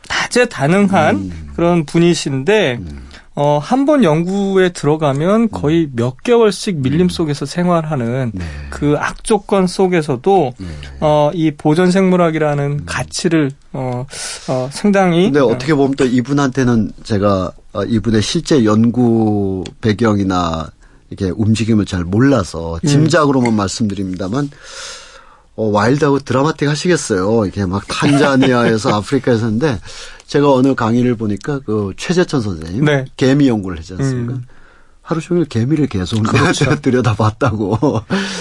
다재다능한 0.08 1.16
음. 1.16 1.50
그런 1.56 1.86
분이신데 1.86 2.80
어, 3.34 3.60
한 3.62 3.86
번 3.86 4.04
연구에 4.04 4.70
들어가면 4.74 5.50
거의 5.52 5.90
몇 5.94 6.22
개월씩 6.22 6.78
밀림 6.82 7.08
속에서 7.10 7.46
생활하는 7.46 8.32
음. 8.36 8.40
네. 8.40 8.46
그 8.70 8.96
악조건 9.00 9.68
속에서도 9.68 10.54
네. 10.58 10.68
어, 11.00 11.32
이 11.34 11.52
보존 11.52 11.92
생물학이라는 11.92 12.86
가치를 12.86 13.52
어, 13.74 14.06
어, 14.50 14.70
상당히 14.72 15.24
근데 15.32 15.40
어떻게 15.40 15.74
보면 15.74 15.96
또 15.96 16.06
이분한테는 16.06 16.92
제가 17.04 17.52
어, 17.74 17.84
이분의 17.86 18.22
실제 18.22 18.66
연구 18.66 19.64
배경이나 19.80 20.70
이렇게 21.10 21.32
움직임을 21.36 21.86
잘 21.86 22.04
몰라서 22.04 22.80
음. 22.84 22.88
짐작으로만 22.88 23.54
말씀드립니다만 23.54 24.50
어, 25.56 25.66
와일드하고 25.68 26.20
드라마틱 26.20 26.70
하시겠어요. 26.70 27.46
이게 27.46 27.66
막 27.66 27.84
탄자니아에서 27.88 28.94
아프리카에서 28.96 29.46
했는데 29.46 29.80
제가 30.32 30.50
어느 30.54 30.74
강의를 30.76 31.16
보니까 31.16 31.60
그 31.66 31.92
최재천 31.98 32.42
선생님 32.42 32.86
네. 32.86 33.04
개미 33.18 33.50
연구를 33.50 33.80
하지 33.80 33.96
않습니까? 33.96 34.34
음. 34.36 34.46
하루 35.02 35.20
종일 35.20 35.44
개미를 35.44 35.88
계속 35.88 36.24
그렇죠. 36.24 36.74
들여다봤다고. 36.80 37.78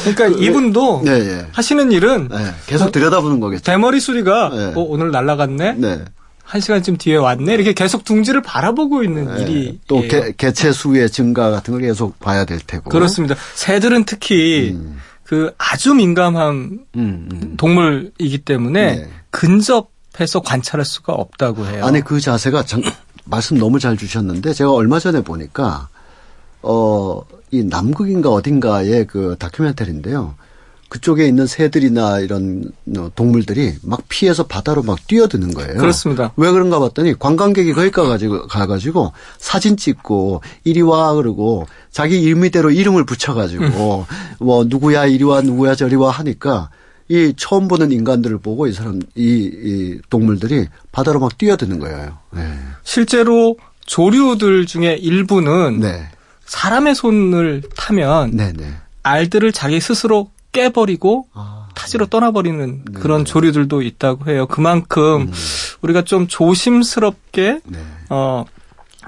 그러니까 0.05 0.41
이분도 0.41 1.03
네, 1.05 1.11
예. 1.11 1.47
하시는 1.51 1.91
일은 1.91 2.29
네, 2.29 2.37
계속 2.67 2.93
들여다보는 2.93 3.41
거겠죠. 3.41 3.65
대머리 3.65 3.99
수리가 3.99 4.51
네. 4.51 4.65
어, 4.77 4.83
오늘 4.83 5.11
날라갔네 5.11 5.73
네. 5.79 6.05
한 6.45 6.61
시간쯤 6.61 6.97
뒤에 6.97 7.17
왔네 7.17 7.55
이렇게 7.55 7.73
계속 7.73 8.05
둥지를 8.05 8.41
바라보고 8.43 9.03
있는 9.03 9.35
네. 9.35 9.43
일이 9.43 9.81
또 9.89 9.97
예. 10.05 10.07
개, 10.07 10.33
개체 10.37 10.71
수의 10.71 11.11
증가 11.11 11.51
같은 11.51 11.73
걸 11.73 11.81
계속 11.81 12.21
봐야 12.21 12.45
될 12.45 12.61
테고. 12.61 12.91
그렇습니다. 12.91 13.35
새들은 13.57 14.05
특히 14.05 14.77
음. 14.77 15.01
그 15.25 15.53
아주 15.59 15.93
민감한 15.95 16.85
음, 16.95 17.29
음. 17.33 17.57
동물이기 17.57 18.39
때문에 18.39 18.95
네. 18.95 19.09
근접 19.31 19.91
해서 20.21 20.41
관찰할 20.41 20.85
수가 20.85 21.13
없다고 21.15 21.67
해요. 21.67 21.85
아니 21.85 22.01
그 22.01 22.21
자세가 22.21 22.65
장- 22.65 22.83
말씀 23.25 23.59
너무 23.59 23.79
잘 23.79 23.97
주셨는데 23.97 24.53
제가 24.55 24.73
얼마 24.73 24.99
전에 24.99 25.23
보니까 25.23 25.89
어 26.63 27.23
이 27.53 27.65
남극인가 27.65 28.31
어딘가의 28.31 29.09
그 29.09 29.35
다큐멘터리인데요. 29.41 30.37
그쪽에 30.89 31.27
있는 31.27 31.49
새들이나 31.49 32.21
이런 32.21 32.63
어, 32.97 33.11
동물들이 33.17 33.75
막 33.83 34.03
피해서 34.09 34.45
바다로 34.47 34.83
막 34.85 35.05
뛰어드는 35.09 35.53
거예요. 35.55 35.75
그렇습니다. 35.79 36.33
왜 36.37 36.49
그런가 36.53 36.79
봤더니 36.79 37.19
관광객이 37.19 37.73
거기 37.73 37.91
가 37.91 38.05
가지고 38.05 38.47
가가지고 38.47 39.13
사진 39.39 39.77
찍고 39.77 40.43
이리 40.63 40.81
와 40.81 41.13
그러고 41.15 41.67
자기 41.91 42.23
임의대로 42.23 42.71
이름을 42.71 43.05
붙여가지고 43.05 44.07
뭐 44.39 44.63
누구야 44.65 45.07
이리 45.07 45.25
와 45.25 45.41
누구야 45.41 45.75
저리 45.75 45.97
와 45.97 46.13
하니까 46.13 46.71
이 47.11 47.35
처음 47.37 47.67
보는 47.67 47.91
인간들을 47.91 48.39
보고 48.39 48.69
이 48.69 48.73
사람 48.73 49.01
이, 49.17 49.51
이 49.53 49.99
동물들이 50.11 50.69
바다로 50.93 51.19
막 51.19 51.37
뛰어드는 51.37 51.81
거예요. 51.81 52.17
네. 52.31 52.57
실제로 52.85 53.57
조류들 53.85 54.65
중에 54.67 54.95
일부는 54.95 55.81
네. 55.81 56.09
사람의 56.47 56.95
손을 56.95 57.63
타면 57.77 58.31
네, 58.37 58.53
네. 58.53 58.73
알들을 59.03 59.51
자기 59.51 59.81
스스로 59.81 60.31
깨버리고 60.53 61.27
아, 61.33 61.69
타지로 61.75 62.07
떠나버리는 62.07 62.83
네. 62.85 63.01
그런 63.01 63.25
조류들도 63.25 63.83
있다고 63.83 64.31
해요. 64.31 64.47
그만큼 64.47 65.33
우리가 65.83 66.03
좀 66.03 66.29
조심스럽게 66.29 67.61
네. 67.65 67.79
어 68.09 68.45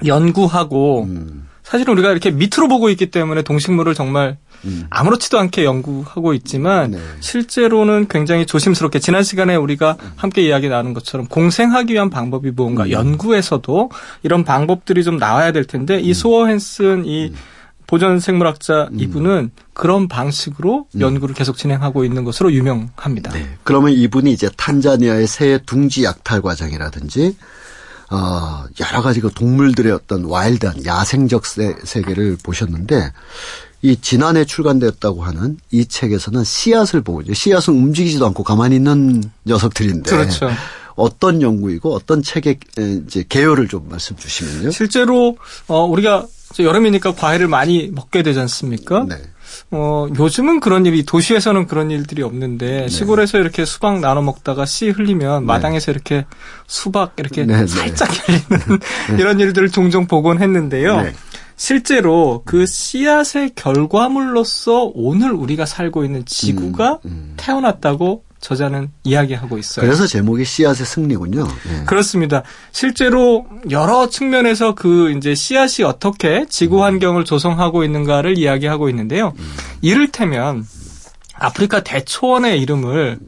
연구하고 0.04 1.04
음, 1.04 1.48
사실은 1.62 1.92
우리가 1.94 2.10
이렇게 2.10 2.32
밑으로 2.32 2.66
보고 2.66 2.90
있기 2.90 3.12
때문에 3.12 3.42
동식물을 3.42 3.94
정말 3.94 4.38
음. 4.64 4.86
아무렇지도 4.90 5.38
않게 5.38 5.64
연구하고 5.64 6.34
있지만 6.34 6.92
네. 6.92 6.98
실제로는 7.20 8.06
굉장히 8.08 8.46
조심스럽게 8.46 8.98
지난 8.98 9.22
시간에 9.22 9.56
우리가 9.56 9.96
함께 10.16 10.42
이야기 10.42 10.68
나눈 10.68 10.94
것처럼 10.94 11.26
공생하기 11.26 11.92
위한 11.92 12.10
방법이 12.10 12.50
음. 12.50 12.54
무언가 12.54 12.90
연구에서도 12.90 13.90
이런 14.22 14.44
방법들이 14.44 15.04
좀 15.04 15.16
나와야 15.18 15.52
될 15.52 15.64
텐데 15.64 15.96
음. 15.96 16.00
이 16.00 16.14
소어 16.14 16.48
헨슨 16.48 17.04
이 17.06 17.32
보전 17.86 18.20
생물학자 18.20 18.88
이분은 18.96 19.50
그런 19.74 20.08
방식으로 20.08 20.86
연구를 20.98 21.34
계속 21.34 21.58
진행하고 21.58 22.06
있는 22.06 22.24
것으로 22.24 22.50
유명합니다. 22.50 23.32
음. 23.32 23.34
네. 23.34 23.48
그러면 23.64 23.92
이분이 23.92 24.32
이제 24.32 24.48
탄자니아의 24.56 25.26
새 25.26 25.58
둥지 25.66 26.04
약탈 26.04 26.40
과정이라든지 26.40 27.36
어, 28.10 28.64
여러 28.80 29.02
가지 29.02 29.20
그 29.20 29.30
동물들의 29.30 29.90
어떤 29.92 30.24
와일드한 30.24 30.84
야생적 30.84 31.46
세, 31.46 31.74
세계를 31.82 32.36
보셨는데 32.42 33.10
이 33.82 33.96
지난해 34.00 34.44
출간되었다고 34.44 35.24
하는 35.24 35.58
이 35.72 35.84
책에서는 35.84 36.44
씨앗을 36.44 37.02
보고 37.02 37.20
이제 37.20 37.34
씨앗은 37.34 37.74
움직이지도 37.74 38.24
않고 38.26 38.44
가만히 38.44 38.76
있는 38.76 39.22
녀석들인데 39.46 40.10
그렇죠. 40.10 40.50
어떤 40.94 41.42
연구이고 41.42 41.92
어떤 41.92 42.22
책의 42.22 42.58
에, 42.78 43.00
이제 43.06 43.24
개요를 43.28 43.66
좀 43.66 43.88
말씀 43.88 44.16
주시면요. 44.16 44.70
실제로 44.70 45.36
어 45.66 45.84
우리가 45.84 46.26
여름이니까 46.58 47.14
과일을 47.14 47.48
많이 47.48 47.90
먹게 47.92 48.22
되지 48.22 48.38
않습니까? 48.40 49.06
네. 49.08 49.16
어, 49.70 50.06
요즘은 50.18 50.60
그런 50.60 50.86
일이, 50.86 51.04
도시에서는 51.04 51.66
그런 51.66 51.90
일들이 51.90 52.22
없는데, 52.22 52.88
시골에서 52.88 53.38
이렇게 53.38 53.64
수박 53.64 54.00
나눠 54.00 54.22
먹다가 54.22 54.64
씨 54.64 54.88
흘리면 54.90 55.44
마당에서 55.44 55.92
이렇게 55.92 56.24
수박 56.66 57.14
이렇게 57.18 57.44
네, 57.44 57.60
네. 57.60 57.66
살짝 57.66 58.08
흘리는 58.28 58.80
이런 59.18 59.40
일들을 59.40 59.70
종종 59.70 60.06
보곤 60.06 60.40
했는데요. 60.40 61.06
네. 61.62 61.66
실제로 61.66 62.42
그 62.44 62.66
씨앗의 62.66 63.52
결과물로서 63.54 64.90
오늘 64.94 65.30
우리가 65.32 65.64
살고 65.64 66.04
있는 66.04 66.24
지구가 66.24 66.98
음. 67.04 67.34
태어났다고 67.36 68.24
저자는 68.40 68.90
이야기하고 69.04 69.56
있어요. 69.58 69.86
그래서 69.86 70.08
제목이 70.08 70.44
씨앗의 70.44 70.84
승리군요. 70.84 71.44
네. 71.44 71.84
그렇습니다. 71.86 72.42
실제로 72.72 73.46
여러 73.70 74.08
측면에서 74.08 74.74
그 74.74 75.12
이제 75.12 75.36
씨앗이 75.36 75.86
어떻게 75.86 76.46
지구 76.48 76.82
환경을 76.82 77.24
조성하고 77.24 77.84
있는가를 77.84 78.36
이야기하고 78.36 78.88
있는데요. 78.88 79.32
이를테면 79.80 80.66
아프리카 81.34 81.84
대초원의 81.84 82.60
이름을 82.60 83.20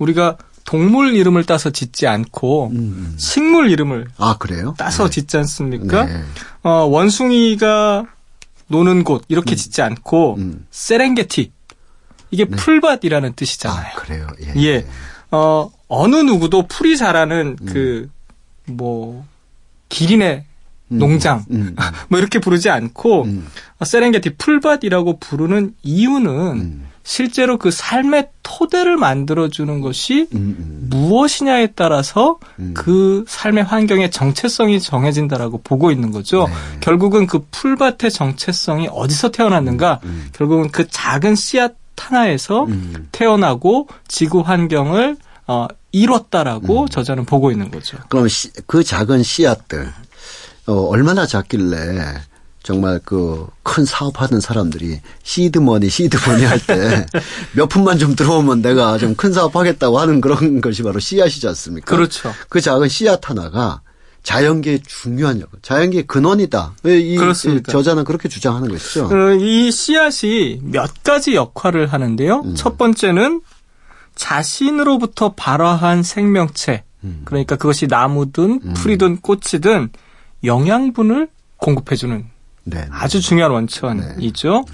우리가 0.00 0.36
동물 0.70 1.16
이름을 1.16 1.46
따서 1.46 1.70
짓지 1.70 2.06
않고 2.06 2.68
음. 2.68 3.14
식물 3.16 3.72
이름을 3.72 4.06
아 4.18 4.36
그래요? 4.38 4.76
따서 4.78 5.10
짓지 5.10 5.36
않습니까? 5.38 6.04
네. 6.04 6.22
어, 6.62 6.70
원숭이가 6.84 8.06
노는 8.68 9.02
곳 9.02 9.24
이렇게 9.26 9.56
짓지 9.56 9.82
않고 9.82 10.36
음. 10.36 10.66
세렝게티 10.70 11.50
이게 12.30 12.44
풀밭이라는 12.44 13.32
뜻이잖아요. 13.34 13.84
아 13.84 13.98
그래요. 13.98 14.28
예. 14.44 14.62
예. 14.62 14.86
어, 15.32 15.72
어느 15.88 16.16
누구도 16.16 16.68
풀이 16.68 16.96
자라는 16.96 17.56
그, 17.66 18.08
뭐, 18.66 19.26
기린의 19.88 20.44
농장, 20.86 21.44
음, 21.50 21.74
음. 21.74 21.76
뭐 22.08 22.20
이렇게 22.20 22.38
부르지 22.38 22.70
않고, 22.70 23.24
음. 23.24 23.48
어, 23.80 23.84
세렝게티 23.84 24.36
풀밭이라고 24.36 25.18
부르는 25.18 25.74
이유는 25.82 26.30
음. 26.30 26.89
실제로 27.02 27.56
그 27.58 27.70
삶의 27.70 28.28
토대를 28.42 28.96
만들어주는 28.96 29.80
것이 29.80 30.28
음, 30.34 30.56
음. 30.58 30.86
무엇이냐에 30.90 31.68
따라서 31.74 32.38
음. 32.58 32.72
그 32.74 33.24
삶의 33.26 33.64
환경의 33.64 34.10
정체성이 34.10 34.80
정해진다라고 34.80 35.62
보고 35.62 35.90
있는 35.90 36.10
거죠. 36.10 36.46
네. 36.46 36.52
결국은 36.80 37.26
그 37.26 37.44
풀밭의 37.50 38.10
정체성이 38.10 38.88
어디서 38.92 39.30
태어났는가? 39.30 40.00
결국은 40.32 40.70
그 40.70 40.86
작은 40.88 41.34
씨앗 41.36 41.74
하나에서 41.96 42.64
음. 42.64 43.08
태어나고 43.12 43.86
지구 44.08 44.40
환경을 44.40 45.16
어, 45.46 45.64
음. 45.70 45.76
이뤘다라고 45.92 46.88
저자는 46.88 47.26
보고 47.26 47.50
있는 47.50 47.70
거죠. 47.70 47.98
그럼 48.08 48.26
씨- 48.28 48.50
그 48.66 48.82
작은 48.82 49.22
씨앗들 49.22 49.92
어, 50.66 50.72
얼마나 50.72 51.26
작길래 51.26 52.14
정말 52.62 53.00
그 53.04 53.46
큰 53.62 53.84
사업하는 53.84 54.40
사람들이 54.40 55.00
시드머니 55.22 55.88
시드머니 55.88 56.44
할 56.44 56.58
때 56.66 57.06
몇 57.54 57.68
푼만 57.68 57.98
좀 57.98 58.16
들어오면 58.16 58.62
내가 58.62 58.98
좀 58.98 59.14
큰 59.14 59.32
사업하겠다고 59.32 59.98
하는 59.98 60.20
그런 60.20 60.60
것이 60.60 60.82
바로 60.82 60.98
씨앗이지 60.98 61.46
않습니까? 61.48 61.86
그렇죠. 61.94 62.32
그 62.48 62.60
작은 62.60 62.88
씨앗 62.88 63.30
하나가 63.30 63.80
자연계의 64.22 64.82
중요한 64.86 65.40
역할, 65.40 65.60
자연계의 65.62 66.06
근원이다. 66.06 66.74
이, 66.86 66.90
이 67.14 67.16
그렇습니다. 67.16 67.70
저자는 67.72 68.04
그렇게 68.04 68.28
주장하는 68.28 68.68
것이죠. 68.68 69.06
어, 69.06 69.34
이 69.34 69.70
씨앗이 69.70 70.58
몇 70.62 71.02
가지 71.02 71.34
역할을 71.34 71.86
하는데요. 71.92 72.42
음. 72.44 72.54
첫 72.54 72.76
번째는 72.76 73.40
자신으로부터 74.16 75.34
발화한 75.34 76.02
생명체, 76.02 76.84
음. 77.04 77.22
그러니까 77.24 77.56
그것이 77.56 77.86
나무든 77.86 78.74
풀이든 78.74 79.18
꽃이든 79.22 79.90
영양분을 80.44 81.28
공급해주는 81.56 82.26
네. 82.70 82.86
아주 82.90 83.20
중요한 83.20 83.52
원천이죠. 83.52 84.64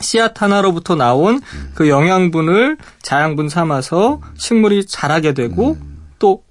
씨앗 0.00 0.42
하나로부터 0.42 0.96
나온 0.96 1.36
음. 1.36 1.72
그 1.74 1.88
영양분을 1.88 2.76
자양분 3.02 3.48
삼아서 3.48 4.20
식물이 4.36 4.86
자라게 4.86 5.34
되고 5.34 5.72
음. 5.80 6.06
또 6.18 6.42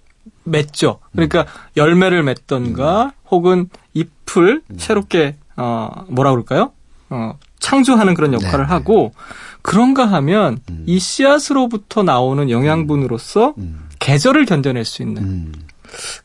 맺죠. 0.43 0.99
그러니까 1.11 1.45
열매를 1.77 2.23
맺던가 2.23 3.05
음. 3.05 3.11
혹은 3.29 3.69
잎을 3.93 4.61
새롭게 4.77 5.37
어 5.55 6.05
뭐라 6.07 6.31
그럴까요? 6.31 6.71
어 7.09 7.37
창조하는 7.59 8.13
그런 8.13 8.33
역할을 8.33 8.65
네. 8.65 8.69
하고 8.69 9.13
그런가 9.61 10.05
하면 10.05 10.59
음. 10.69 10.83
이 10.85 10.99
씨앗으로부터 10.99 12.03
나오는 12.03 12.49
영양분으로서 12.49 13.53
음, 13.57 13.87
계절을 13.99 14.45
견뎌낼 14.45 14.83
수 14.83 15.01
있는 15.01 15.23
음, 15.23 15.53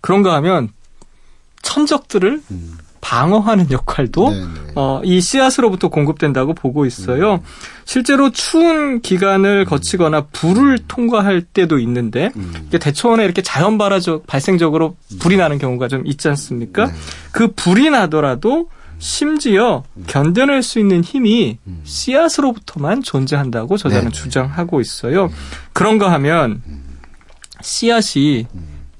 그런가 0.00 0.34
하면 0.34 0.70
천적들을 1.62 2.42
음. 2.50 2.78
방어하는 3.00 3.70
역할도 3.70 4.30
네, 4.30 4.40
네. 4.40 4.72
어, 4.74 5.00
이 5.04 5.20
씨앗으로부터 5.20 5.88
공급된다고 5.88 6.54
보고 6.54 6.86
있어요. 6.86 7.42
실제로 7.84 8.30
추운 8.30 9.00
기간을 9.00 9.64
거치거나 9.64 10.26
불을 10.26 10.78
통과할 10.88 11.42
때도 11.42 11.78
있는데 11.78 12.30
음. 12.36 12.68
대초원에 12.70 13.24
이렇게 13.24 13.42
자연 13.42 13.78
발화적 13.78 14.26
발생적으로 14.26 14.96
불이 15.18 15.36
나는 15.36 15.58
경우가 15.58 15.88
좀 15.88 16.06
있지 16.06 16.28
않습니까? 16.28 16.86
네. 16.86 16.92
그 17.32 17.52
불이 17.54 17.90
나더라도 17.90 18.68
심지어 18.98 19.84
견뎌낼 20.08 20.62
수 20.62 20.78
있는 20.80 21.04
힘이 21.04 21.58
씨앗으로부터만 21.84 23.02
존재한다고 23.02 23.76
저자는 23.76 24.06
네, 24.06 24.10
네. 24.10 24.22
주장하고 24.22 24.80
있어요. 24.80 25.30
그런가 25.72 26.12
하면 26.12 26.62
씨앗이 27.62 28.46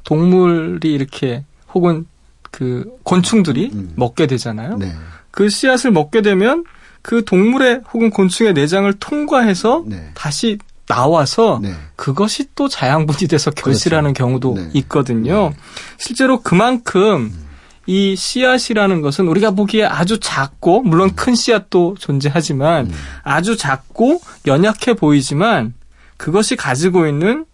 동물이 0.05 0.93
이렇게 0.93 1.45
혹은 1.75 2.07
그 2.51 2.85
곤충들이 3.03 3.71
음. 3.73 3.93
먹게 3.97 4.27
되잖아요. 4.27 4.79
네. 4.79 4.93
그 5.31 5.49
씨앗을 5.49 5.91
먹게 5.91 6.23
되면 6.23 6.65
그 7.03 7.25
동물의 7.25 7.83
혹은 7.93 8.11
곤충의 8.11 8.55
내장을 8.55 8.93
통과해서 8.95 9.85
네. 9.87 10.11
다시 10.15 10.59
나와서 10.87 11.61
네. 11.63 11.75
그것이 11.97 12.47
또 12.55 12.69
자양분이 12.69 13.29
돼서 13.29 13.51
결실하는 13.51 14.15
경우도 14.15 14.55
네. 14.55 14.71
있거든요. 14.75 15.53
실제로 15.99 16.41
그만큼 16.41 17.33
이 17.87 18.17
씨앗이라는 18.17 19.01
것은 19.01 19.29
우리가 19.29 19.53
보기에 19.53 19.85
아주 19.85 20.19
작고 20.21 20.83
물론 20.83 21.15
큰 21.15 21.35
씨앗도 21.35 21.97
존재하지만 21.99 22.87
음. 22.87 22.93
아주 23.23 23.57
작고 23.57 24.21
연약해 24.47 24.95
보이지만 24.95 25.75
그것이 26.19 26.57
가지고 26.57 27.07
있는 27.07 27.47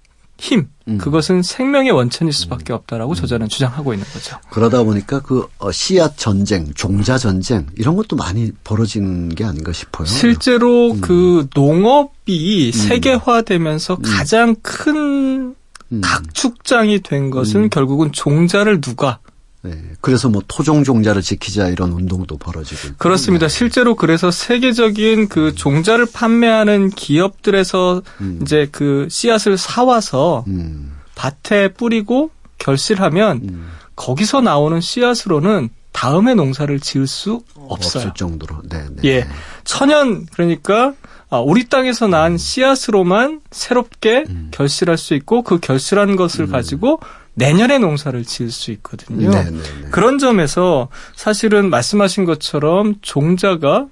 힘 0.44 0.68
음. 0.88 0.98
그것은 0.98 1.42
생명의 1.42 1.90
원천일 1.92 2.34
수밖에 2.34 2.74
없다라고 2.74 3.14
저자는 3.14 3.48
주장하고 3.48 3.94
있는 3.94 4.06
거죠. 4.12 4.36
그러다 4.50 4.82
보니까 4.82 5.20
그 5.20 5.48
어, 5.56 5.72
씨앗 5.72 6.18
전쟁, 6.18 6.70
종자 6.74 7.16
전쟁 7.16 7.66
이런 7.78 7.96
것도 7.96 8.16
많이 8.16 8.52
벌어진 8.62 9.30
게 9.30 9.42
아닌가 9.42 9.72
싶어요. 9.72 10.06
실제로 10.06 10.92
음. 10.92 11.00
그 11.00 11.48
농업이 11.54 12.72
세계화되면서 12.72 13.96
가장 14.04 14.54
큰 14.60 15.54
음. 15.92 16.00
각축장이 16.02 17.00
된 17.00 17.30
것은 17.30 17.62
음. 17.62 17.70
결국은 17.70 18.12
종자를 18.12 18.82
누가 18.82 19.20
네. 19.64 19.82
그래서 20.02 20.28
뭐 20.28 20.42
토종 20.46 20.84
종자를 20.84 21.22
지키자 21.22 21.68
이런 21.68 21.92
운동도 21.92 22.36
벌어지고 22.36 22.88
있고. 22.88 22.96
그렇습니다. 22.98 23.48
네. 23.48 23.54
실제로 23.54 23.94
그래서 23.94 24.30
세계적인 24.30 25.28
그 25.28 25.54
종자를 25.54 26.06
판매하는 26.12 26.90
기업들에서 26.90 28.02
음. 28.20 28.40
이제 28.42 28.68
그 28.70 29.08
씨앗을 29.10 29.56
사와서 29.56 30.44
음. 30.48 30.92
밭에 31.14 31.68
뿌리고 31.68 32.30
결실하면 32.58 33.40
음. 33.48 33.68
거기서 33.96 34.42
나오는 34.42 34.80
씨앗으로는 34.80 35.70
다음에 35.92 36.34
농사를 36.34 36.78
지을 36.80 37.06
수 37.06 37.42
없어요. 37.54 38.02
없을 38.02 38.14
정도로. 38.14 38.62
네, 38.68 38.84
네. 38.96 39.08
예. 39.08 39.28
천연 39.64 40.26
그러니까 40.26 40.92
아, 41.30 41.38
우리 41.38 41.68
땅에서 41.68 42.06
난 42.06 42.36
씨앗으로만 42.36 43.40
새롭게 43.50 44.24
음. 44.28 44.48
결실할 44.50 44.98
수 44.98 45.14
있고 45.14 45.42
그 45.42 45.58
결실한 45.58 46.16
것을 46.16 46.48
가지고 46.48 47.00
내년에 47.34 47.78
농사를 47.78 48.24
지을 48.24 48.50
수 48.50 48.70
있거든요. 48.72 49.30
네, 49.30 49.44
네, 49.44 49.50
네. 49.50 49.88
그런 49.90 50.18
점에서 50.18 50.88
사실은 51.16 51.70
말씀하신 51.70 52.24
것처럼 52.24 52.94
종자가 53.02 53.86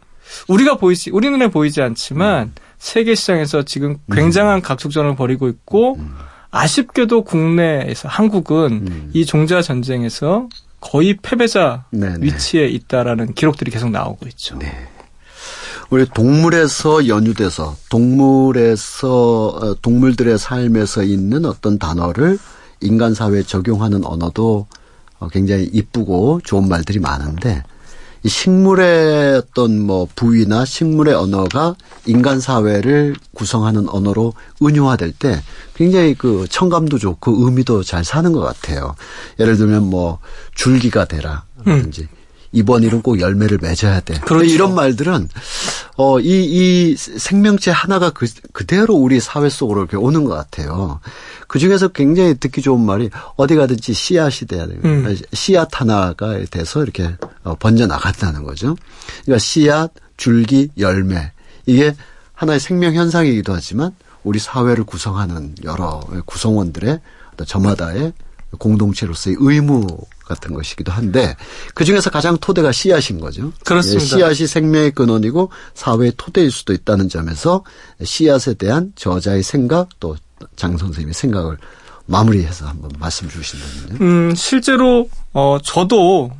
우리가 0.48 0.76
보이지 0.76 1.10
우리 1.10 1.28
눈에 1.30 1.48
보이지 1.48 1.82
않지만 1.82 2.52
세계 2.78 3.14
시장에서 3.14 3.62
지금 3.62 3.98
굉장한 4.12 4.62
각축전을 4.62 5.16
벌이고 5.16 5.48
있고 5.48 5.96
음. 5.96 6.14
아쉽게도 6.50 7.24
국내에서 7.24 8.08
한국은 8.08 8.86
음. 8.86 9.10
이 9.12 9.24
종자 9.24 9.62
전쟁에서 9.62 10.48
거의 10.80 11.16
패배자 11.20 11.84
네, 11.90 12.16
네. 12.18 12.26
위치에 12.26 12.66
있다라는 12.66 13.34
기록들이 13.34 13.70
계속 13.70 13.90
나오고 13.90 14.26
있죠. 14.28 14.58
우리 15.90 16.06
동물에서 16.06 17.06
연유돼서 17.06 17.76
동물에서 17.90 19.46
어, 19.48 19.74
동물들의 19.80 20.38
삶에서 20.38 21.02
있는 21.02 21.44
어떤 21.44 21.78
단어를 21.78 22.38
인간 22.82 23.14
사회에 23.14 23.42
적용하는 23.42 24.04
언어도 24.04 24.66
어, 25.18 25.28
굉장히 25.28 25.64
이쁘고 25.72 26.40
좋은 26.44 26.68
말들이 26.68 26.98
많은데 26.98 27.62
이 28.24 28.28
식물의 28.28 29.36
어떤 29.36 29.80
뭐 29.80 30.06
부위나 30.14 30.64
식물의 30.64 31.14
언어가 31.14 31.74
인간 32.06 32.38
사회를 32.38 33.16
구성하는 33.34 33.88
언어로 33.88 34.34
은유화될 34.62 35.12
때 35.12 35.42
굉장히 35.74 36.14
그 36.14 36.46
청감도 36.48 36.98
좋고 36.98 37.44
의미도 37.44 37.82
잘 37.82 38.04
사는 38.04 38.32
것 38.32 38.40
같아요. 38.40 38.94
예를 39.40 39.56
들면 39.56 39.88
뭐 39.90 40.18
줄기가 40.54 41.04
되라. 41.04 41.44
라든지 41.64 42.08
이번 42.52 42.82
일은 42.82 43.02
꼭 43.02 43.18
열매를 43.18 43.58
맺어야 43.60 44.00
돼. 44.00 44.14
그렇죠. 44.20 44.44
이런 44.44 44.74
말들은 44.74 45.28
어, 45.96 46.20
이, 46.20 46.44
이 46.44 46.96
생명체 46.96 47.70
하나가 47.70 48.10
그, 48.10 48.26
그대로 48.52 48.94
우리 48.94 49.20
사회 49.20 49.48
속으로 49.48 49.80
이렇게 49.80 49.96
오는 49.96 50.24
것 50.24 50.34
같아요. 50.34 51.00
그 51.48 51.58
중에서 51.58 51.88
굉장히 51.88 52.34
듣기 52.34 52.62
좋은 52.62 52.80
말이 52.80 53.10
어디 53.36 53.56
가든지 53.56 53.94
씨앗이 53.94 54.46
돼야 54.48 54.66
돼요. 54.66 54.78
음. 54.84 55.16
씨앗 55.32 55.68
하나가 55.80 56.38
돼서 56.50 56.82
이렇게 56.82 57.14
어, 57.42 57.54
번져 57.56 57.86
나간다는 57.86 58.42
거죠. 58.44 58.76
그러니까 59.24 59.38
씨앗, 59.38 59.92
줄기, 60.16 60.68
열매. 60.78 61.32
이게 61.66 61.94
하나의 62.34 62.60
생명 62.60 62.94
현상이기도 62.94 63.54
하지만 63.54 63.94
우리 64.24 64.38
사회를 64.38 64.84
구성하는 64.84 65.54
여러 65.64 66.00
구성원들의 66.26 67.00
저마다의 67.46 68.12
공동체로서의 68.58 69.36
의무 69.38 69.86
같은 70.32 70.54
것이기도 70.54 70.92
한데 70.92 71.36
그 71.74 71.84
중에서 71.84 72.10
가장 72.10 72.36
토대가 72.38 72.72
씨앗인 72.72 73.20
거죠. 73.20 73.52
그렇습니다. 73.64 74.02
예, 74.04 74.06
씨앗이 74.06 74.46
생명의 74.46 74.90
근원이고 74.92 75.50
사회의 75.74 76.12
토대일 76.16 76.50
수도 76.50 76.72
있다는 76.72 77.08
점에서 77.08 77.64
씨앗에 78.02 78.54
대한 78.54 78.92
저자의 78.96 79.42
생각 79.42 79.88
또 80.00 80.16
장 80.56 80.76
선생님의 80.76 81.14
생각을 81.14 81.56
마무리해서 82.06 82.66
한번 82.66 82.90
말씀 82.98 83.28
주신다면요. 83.28 84.04
음, 84.04 84.34
실제로 84.34 85.08
어 85.32 85.58
저도 85.62 86.30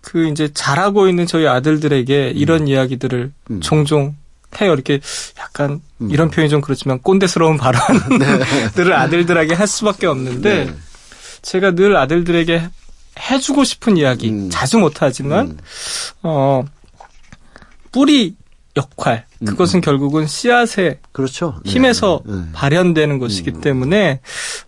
그 0.00 0.28
이제 0.28 0.50
자라고 0.54 1.08
있는 1.08 1.26
저희 1.26 1.46
아들들에게 1.46 2.32
이런 2.34 2.68
이야기들을 2.68 3.32
음. 3.50 3.60
종종 3.60 4.14
해요. 4.60 4.72
이렇게 4.72 5.00
약간 5.38 5.80
이런 6.08 6.30
표현이 6.30 6.48
좀 6.50 6.60
그렇지만 6.60 7.00
꼰대스러운 7.00 7.56
발언들을 7.56 8.92
아들들에게 8.94 9.54
할 9.54 9.66
수밖에 9.66 10.06
없는데 10.06 10.64
네. 10.66 10.74
제가 11.42 11.72
늘 11.72 11.96
아들들에게 11.96 12.68
해주고 13.20 13.64
싶은 13.64 13.96
이야기 13.96 14.30
음. 14.30 14.48
자주 14.50 14.78
못하지만 14.78 15.48
음. 15.48 15.58
어 16.22 16.64
뿌리 17.92 18.34
역할 18.76 19.26
그것은 19.44 19.80
결국은 19.80 20.26
씨앗의 20.26 20.98
그렇죠. 21.12 21.60
네, 21.64 21.72
힘에서 21.72 22.20
네, 22.24 22.34
네. 22.34 22.42
발현되는 22.52 23.18
것이기 23.18 23.52
때문에 23.52 24.20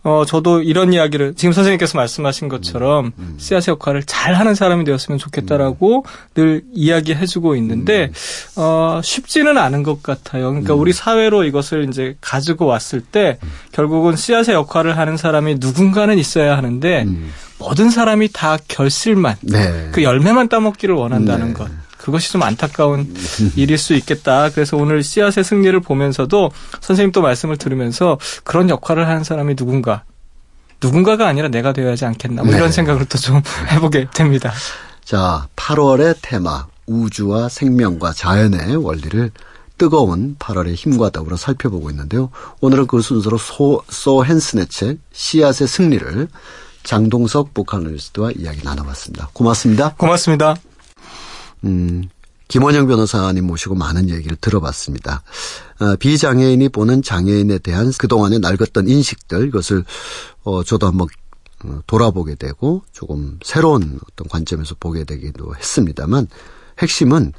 어 0.03 0.25
저도 0.27 0.63
이런 0.63 0.93
이야기를 0.93 1.35
지금 1.35 1.53
선생님께서 1.53 1.99
말씀하신 1.99 2.49
것처럼 2.49 3.13
음, 3.19 3.35
씨앗의 3.39 3.73
역할을 3.73 4.03
잘 4.05 4.35
하는 4.35 4.55
사람이 4.55 4.85
되었으면 4.85 5.19
좋겠다라고 5.19 6.05
늘 6.35 6.63
이야기해주고 6.73 7.55
있는데 7.57 8.07
음. 8.07 8.13
어 8.57 9.01
쉽지는 9.05 9.59
않은 9.59 9.83
것 9.83 10.03
같아요. 10.03 10.49
그러니까 10.49 10.75
우리 10.75 10.93
사회로 10.93 11.45
이것을 11.45 11.89
이제 11.89 12.17
가지고 12.21 12.65
왔을 12.67 13.03
때 13.03 13.39
결국은 13.73 14.17
씨앗의 14.17 14.55
역할을 14.55 14.97
하는 14.97 15.17
사람이 15.17 15.57
누군가는 15.61 16.19
있어야 16.19 16.57
하는데 16.57 17.03
음. 17.03 17.31
모든 17.63 17.91
사람이 17.91 18.31
다 18.33 18.59
결실만 18.69 19.37
네. 19.43 19.91
그 19.93 20.03
열매만 20.03 20.49
따먹기를 20.49 20.95
원한다는 20.95 21.49
네. 21.49 21.53
것. 21.55 21.71
그것이 21.97 22.33
좀 22.33 22.43
안타까운 22.43 23.15
일일 23.55 23.79
수 23.79 23.95
있겠다. 23.95 24.51
그래서 24.51 24.77
오늘 24.77 25.05
씨앗의 25.05 25.45
승리를 25.45 25.79
보면서도 25.81 26.51
선생님 26.81 27.13
또 27.13 27.23
말씀을 27.23 27.57
들으면서 27.57 28.19
그런 28.43 28.69
역할을 28.69 29.07
하는 29.07 29.23
사람이 29.23 29.55
누군가. 29.55 30.03
누군가가 30.83 31.29
아니라 31.29 31.47
내가 31.49 31.73
되어야 31.73 31.93
하지 31.93 32.05
않겠나. 32.05 32.43
뭐 32.43 32.51
네. 32.51 32.59
이런 32.59 32.73
생각을 32.73 33.07
또 33.07 33.19
좀 33.19 33.41
해보게 33.71 34.09
됩니다. 34.13 34.53
자, 35.05 35.47
8월의 35.55 36.17
테마 36.23 36.67
우주와 36.87 37.49
생명과 37.49 38.13
자연의 38.15 38.77
원리를 38.77 39.31
뜨거운 39.79 40.37
8월의 40.41 40.75
힘과 40.75 41.11
더불어 41.11 41.37
살펴보고 41.37 41.89
있는데요. 41.91 42.31
오늘은 42.61 42.89
그 42.89 43.01
순서로 43.01 43.39
소, 43.39 43.83
소 43.89 44.25
헨슨의 44.25 44.67
책 44.67 44.99
씨앗의 45.13 45.69
승리를 45.69 46.29
장동석 46.83 47.55
북한리스트와 47.55 48.33
이야기 48.33 48.63
나눠봤습니다. 48.65 49.31
고맙습니다. 49.33 49.95
고맙습니다. 49.95 50.57
음, 51.65 52.09
김원영 52.49 52.87
변호사님 52.87 53.47
모시고 53.47 53.75
많은 53.75 54.11
얘기를 54.11 54.37
들어봤습니다. 54.41 55.23
어, 55.81 55.97
비장애인이 55.97 56.69
보는 56.69 57.03
장애인에 57.03 57.59
대한 57.59 57.93
그동안에 57.97 58.39
낡았던 58.39 58.89
인식들, 58.89 59.49
이것을, 59.49 59.85
어, 60.43 60.63
저도 60.63 60.87
한번 60.87 61.09
어, 61.65 61.81
돌아보게 61.87 62.35
되고 62.35 62.83
조금 62.93 63.39
새로운 63.45 63.99
어떤 64.11 64.29
관점에서 64.29 64.75
보게 64.79 65.05
되기도 65.05 65.55
했습니다만 65.57 66.27
핵심은 66.81 67.33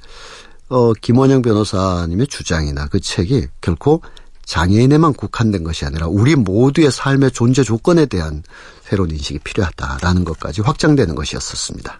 어, 0.69 0.93
김원영 0.93 1.41
변호사님의 1.41 2.27
주장이나 2.27 2.87
그 2.87 2.99
책이 2.99 3.47
결코 3.61 4.01
장애인에만 4.45 5.13
국한된 5.13 5.63
것이 5.63 5.85
아니라 5.85 6.07
우리 6.07 6.35
모두의 6.35 6.91
삶의 6.91 7.31
존재 7.31 7.63
조건에 7.63 8.05
대한 8.05 8.43
새로운 8.93 9.09
인식이 9.09 9.39
필요하다라는 9.39 10.23
것까지 10.23 10.61
확장되는 10.61 11.15
것이었었습니다. 11.15 11.99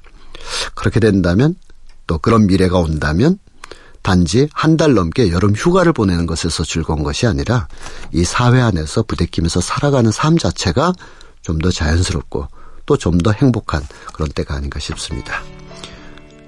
그렇게 0.75 0.99
된다면 0.99 1.55
또 2.05 2.19
그런 2.19 2.45
미래가 2.45 2.77
온다면 2.77 3.39
단지 4.03 4.47
한 4.53 4.77
달 4.77 4.93
넘게 4.93 5.31
여름 5.31 5.55
휴가를 5.55 5.93
보내는 5.93 6.27
것에서 6.27 6.63
즐거운 6.63 7.01
것이 7.03 7.25
아니라 7.25 7.67
이 8.11 8.23
사회 8.23 8.61
안에서 8.61 9.03
부대끼면서 9.03 9.59
살아가는 9.61 10.11
삶 10.11 10.37
자체가 10.37 10.93
좀 11.41 11.57
더 11.59 11.71
자연스럽고 11.71 12.47
또 12.85 12.97
좀 12.97 13.17
더 13.17 13.31
행복한 13.31 13.81
그런 14.13 14.29
때가 14.29 14.53
아닌가 14.55 14.79
싶습니다. 14.79 15.41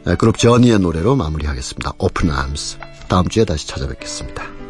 네, 0.05 0.15
그룹 0.15 0.37
Journey의 0.37 0.77
노래로 0.79 1.15
마무리하겠습니다. 1.15 1.93
Open 1.97 2.29
Arms. 2.29 2.77
다음 3.07 3.27
주에 3.29 3.45
다시 3.45 3.65
찾아뵙겠습니다. 3.67 4.64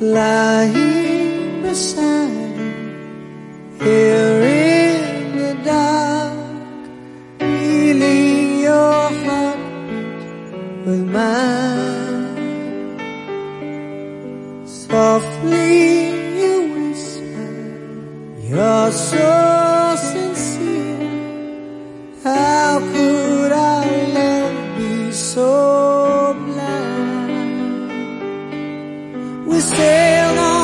Lying 0.00 1.62
beside 1.62 2.56
you 2.58 3.78
here 3.80 4.42
in 4.42 5.36
the 5.38 5.54
dark, 5.64 6.88
feeling 7.38 8.60
your 8.60 9.10
heart 9.24 9.58
with 10.84 11.04
mine. 11.10 12.26
Softly 14.66 16.10
you 16.40 16.56
whisper, 16.74 17.52
you're 18.50 18.92
so 18.92 19.96
sincere. 19.96 21.08
How 22.22 22.80
could 22.92 23.52
our 23.52 24.08
love 24.08 24.76
be 24.76 25.10
so 25.12 26.05
We 29.46 29.60
sailed 29.60 30.38
on. 30.38 30.55